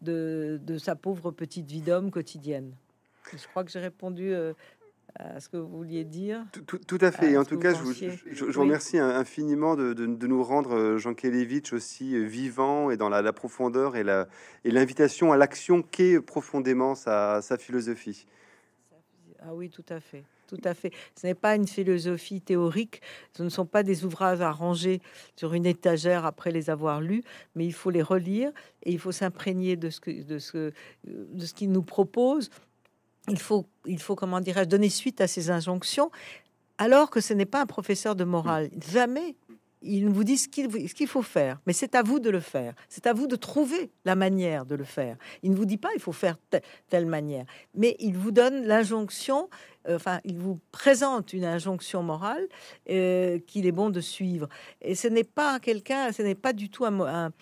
de, 0.00 0.58
sa 0.78 0.96
pauvre 0.96 1.30
petite 1.30 1.66
vie 1.66 1.80
d'homme 1.80 2.10
quotidienne. 2.10 2.72
Je 3.32 3.46
crois 3.48 3.64
que 3.64 3.70
j'ai 3.70 3.80
répondu 3.80 4.32
euh, 4.32 4.52
à 5.16 5.40
ce 5.40 5.48
que 5.48 5.56
vous 5.56 5.68
vouliez 5.68 6.04
dire. 6.04 6.44
Tout, 6.66 6.98
à 7.00 7.10
fait. 7.10 7.36
en 7.36 7.44
tout 7.44 7.58
cas, 7.58 7.72
je 7.72 7.82
vous, 7.82 7.92
je, 7.92 8.44
vous, 8.44 8.60
remercie 8.60 8.98
infiniment 8.98 9.76
de, 9.76 10.26
nous 10.26 10.42
rendre, 10.42 10.74
euh, 10.76 10.98
Jean 10.98 11.14
Kelevitch, 11.14 11.72
aussi 11.72 12.14
euh, 12.14 12.24
vivant 12.24 12.90
et 12.90 12.96
dans 12.96 13.08
la, 13.08 13.32
profondeur 13.32 13.96
et 13.96 14.04
l'invitation 14.64 15.28
et 15.28 15.34
à 15.34 15.36
l'action 15.36 15.82
qu'est 15.82 16.20
profondément 16.20 16.94
sa, 16.94 17.40
sa 17.42 17.56
philosophie. 17.56 18.26
Ah 19.46 19.54
oui, 19.54 19.70
tout 19.70 19.84
à 19.88 20.00
fait 20.00 20.24
tout 20.54 20.60
à 20.68 20.74
fait. 20.74 20.92
Ce 21.20 21.26
n'est 21.26 21.34
pas 21.34 21.56
une 21.56 21.66
philosophie 21.66 22.40
théorique, 22.40 23.00
ce 23.36 23.42
ne 23.42 23.48
sont 23.48 23.66
pas 23.66 23.82
des 23.82 24.04
ouvrages 24.04 24.40
à 24.40 24.50
ranger 24.50 25.00
sur 25.36 25.54
une 25.54 25.66
étagère 25.66 26.24
après 26.24 26.50
les 26.50 26.70
avoir 26.70 27.00
lus, 27.00 27.22
mais 27.54 27.66
il 27.66 27.72
faut 27.72 27.90
les 27.90 28.02
relire 28.02 28.52
et 28.82 28.92
il 28.92 28.98
faut 28.98 29.12
s'imprégner 29.12 29.76
de 29.76 29.90
ce 29.90 30.00
que, 30.00 30.22
de 30.22 30.38
ce, 30.38 30.72
de 31.04 31.44
ce 31.44 31.54
qu'il 31.54 31.72
nous 31.72 31.82
propose. 31.82 32.50
Il 33.28 33.38
faut, 33.38 33.66
il 33.86 34.00
faut, 34.00 34.14
comment 34.14 34.40
dirais-je, 34.40 34.68
donner 34.68 34.90
suite 34.90 35.20
à 35.20 35.26
ces 35.26 35.50
injonctions, 35.50 36.10
alors 36.76 37.10
que 37.10 37.20
ce 37.20 37.32
n'est 37.32 37.46
pas 37.46 37.62
un 37.62 37.66
professeur 37.66 38.16
de 38.16 38.24
morale. 38.24 38.68
Jamais 38.92 39.36
il 39.84 40.08
vous 40.08 40.24
dit 40.24 40.38
ce 40.38 40.48
qu'il 40.48 41.06
faut 41.06 41.22
faire, 41.22 41.60
mais 41.66 41.72
c'est 41.72 41.94
à 41.94 42.02
vous 42.02 42.18
de 42.18 42.30
le 42.30 42.40
faire. 42.40 42.74
C'est 42.88 43.06
à 43.06 43.12
vous 43.12 43.26
de 43.26 43.36
trouver 43.36 43.90
la 44.04 44.14
manière 44.14 44.66
de 44.66 44.74
le 44.74 44.84
faire. 44.84 45.16
Il 45.42 45.50
ne 45.50 45.56
vous 45.56 45.66
dit 45.66 45.76
pas 45.76 45.90
il 45.94 46.00
faut 46.00 46.12
faire 46.12 46.36
telle 46.88 47.06
manière, 47.06 47.44
mais 47.74 47.96
il 47.98 48.16
vous 48.16 48.30
donne 48.30 48.64
l'injonction 48.66 49.48
enfin, 49.88 50.20
il 50.24 50.38
vous 50.38 50.60
présente 50.72 51.32
une 51.32 51.44
injonction 51.44 52.02
morale 52.02 52.46
euh, 52.90 53.38
qu'il 53.38 53.66
est 53.66 53.72
bon 53.72 53.90
de 53.90 54.00
suivre. 54.00 54.48
Et 54.80 54.94
ce 54.94 55.08
n'est 55.08 55.24
pas 55.24 55.58
quelqu'un, 55.60 56.12
ce 56.12 56.22
n'est 56.22 56.34
pas 56.34 56.52
du 56.52 56.70
tout 56.70 56.84
un, 56.84 57.32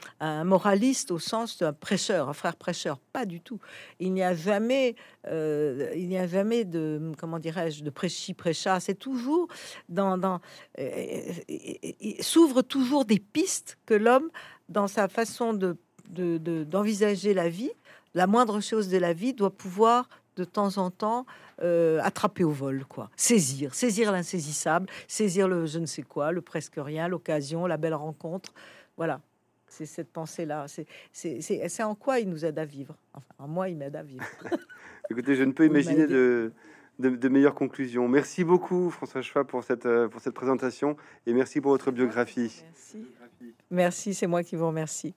moraliste 0.45 1.11
au 1.11 1.18
sens 1.18 1.59
d'un 1.59 1.72
prêcheur, 1.72 2.28
un 2.28 2.32
frère 2.32 2.57
prêcheur, 2.57 2.99
pas 3.12 3.26
du 3.26 3.40
tout. 3.40 3.59
Il 4.01 4.12
n'y 4.12 4.22
a 4.22 4.34
jamais, 4.34 4.97
euh, 5.26 5.93
il 5.95 6.09
n'y 6.09 6.18
a 6.18 6.26
jamais 6.26 6.64
de, 6.64 7.12
comment 7.18 7.38
dirais-je, 7.38 7.82
de 7.82 7.90
prêchi 7.90 8.34
prêcha. 8.34 8.80
C'est 8.80 8.95
toujours 8.95 9.49
dans, 9.88 10.18
dans 10.18 10.40
s'ouvre 12.20 12.62
toujours 12.62 13.05
des 13.05 13.18
pistes 13.18 13.78
que 13.86 13.95
l'homme, 13.95 14.30
dans 14.68 14.88
sa 14.88 15.09
façon 15.09 15.53
de 15.53 15.76
d'envisager 16.12 17.32
la 17.32 17.49
vie, 17.49 17.70
la 18.14 18.26
moindre 18.26 18.61
chose 18.61 18.88
de 18.88 18.99
la 18.99 19.12
vie 19.12 19.32
doit 19.32 19.55
pouvoir 19.55 20.09
de 20.36 20.44
temps 20.44 20.78
en 20.78 20.90
temps 20.90 21.26
euh, 21.62 22.00
attraper 22.02 22.44
au 22.44 22.50
vol, 22.50 22.84
quoi. 22.88 23.10
Saisir, 23.16 23.74
saisir 23.74 24.12
l'insaisissable, 24.12 24.88
saisir 25.06 25.48
le 25.48 25.66
je 25.66 25.78
ne 25.78 25.86
sais 25.86 26.02
quoi, 26.02 26.32
le 26.32 26.40
presque 26.40 26.74
rien, 26.76 27.08
l'occasion, 27.08 27.66
la 27.66 27.76
belle 27.76 27.94
rencontre. 27.94 28.52
Voilà, 28.96 29.20
c'est 29.68 29.86
cette 29.86 30.12
pensée-là. 30.12 30.66
C'est 31.12 31.82
en 31.82 31.94
quoi 31.94 32.20
il 32.20 32.28
nous 32.28 32.44
aide 32.44 32.58
à 32.58 32.64
vivre? 32.64 32.96
Enfin, 33.14 33.34
en 33.38 33.48
moi, 33.48 33.68
il 33.68 33.76
m'aide 33.76 33.96
à 33.96 34.02
vivre. 34.02 34.24
Écoutez, 35.10 35.34
je 35.34 35.44
ne 35.44 35.52
peux 35.52 35.66
imaginer 35.66 36.06
de, 36.06 36.52
de, 36.98 37.28
meilleures 37.28 37.54
conclusions. 37.54 38.08
Merci 38.08 38.44
beaucoup, 38.44 38.90
François 38.90 39.22
Schwab, 39.22 39.46
pour 39.46 39.64
cette, 39.64 39.86
euh, 39.86 40.08
pour 40.08 40.20
cette 40.20 40.34
présentation 40.34 40.96
et 41.26 41.32
merci 41.32 41.60
pour 41.60 41.72
votre 41.72 41.90
biographie. 41.90 42.62
Merci, 42.64 43.06
merci 43.70 44.14
c'est 44.14 44.26
moi 44.26 44.42
qui 44.42 44.56
vous 44.56 44.66
remercie. 44.66 45.14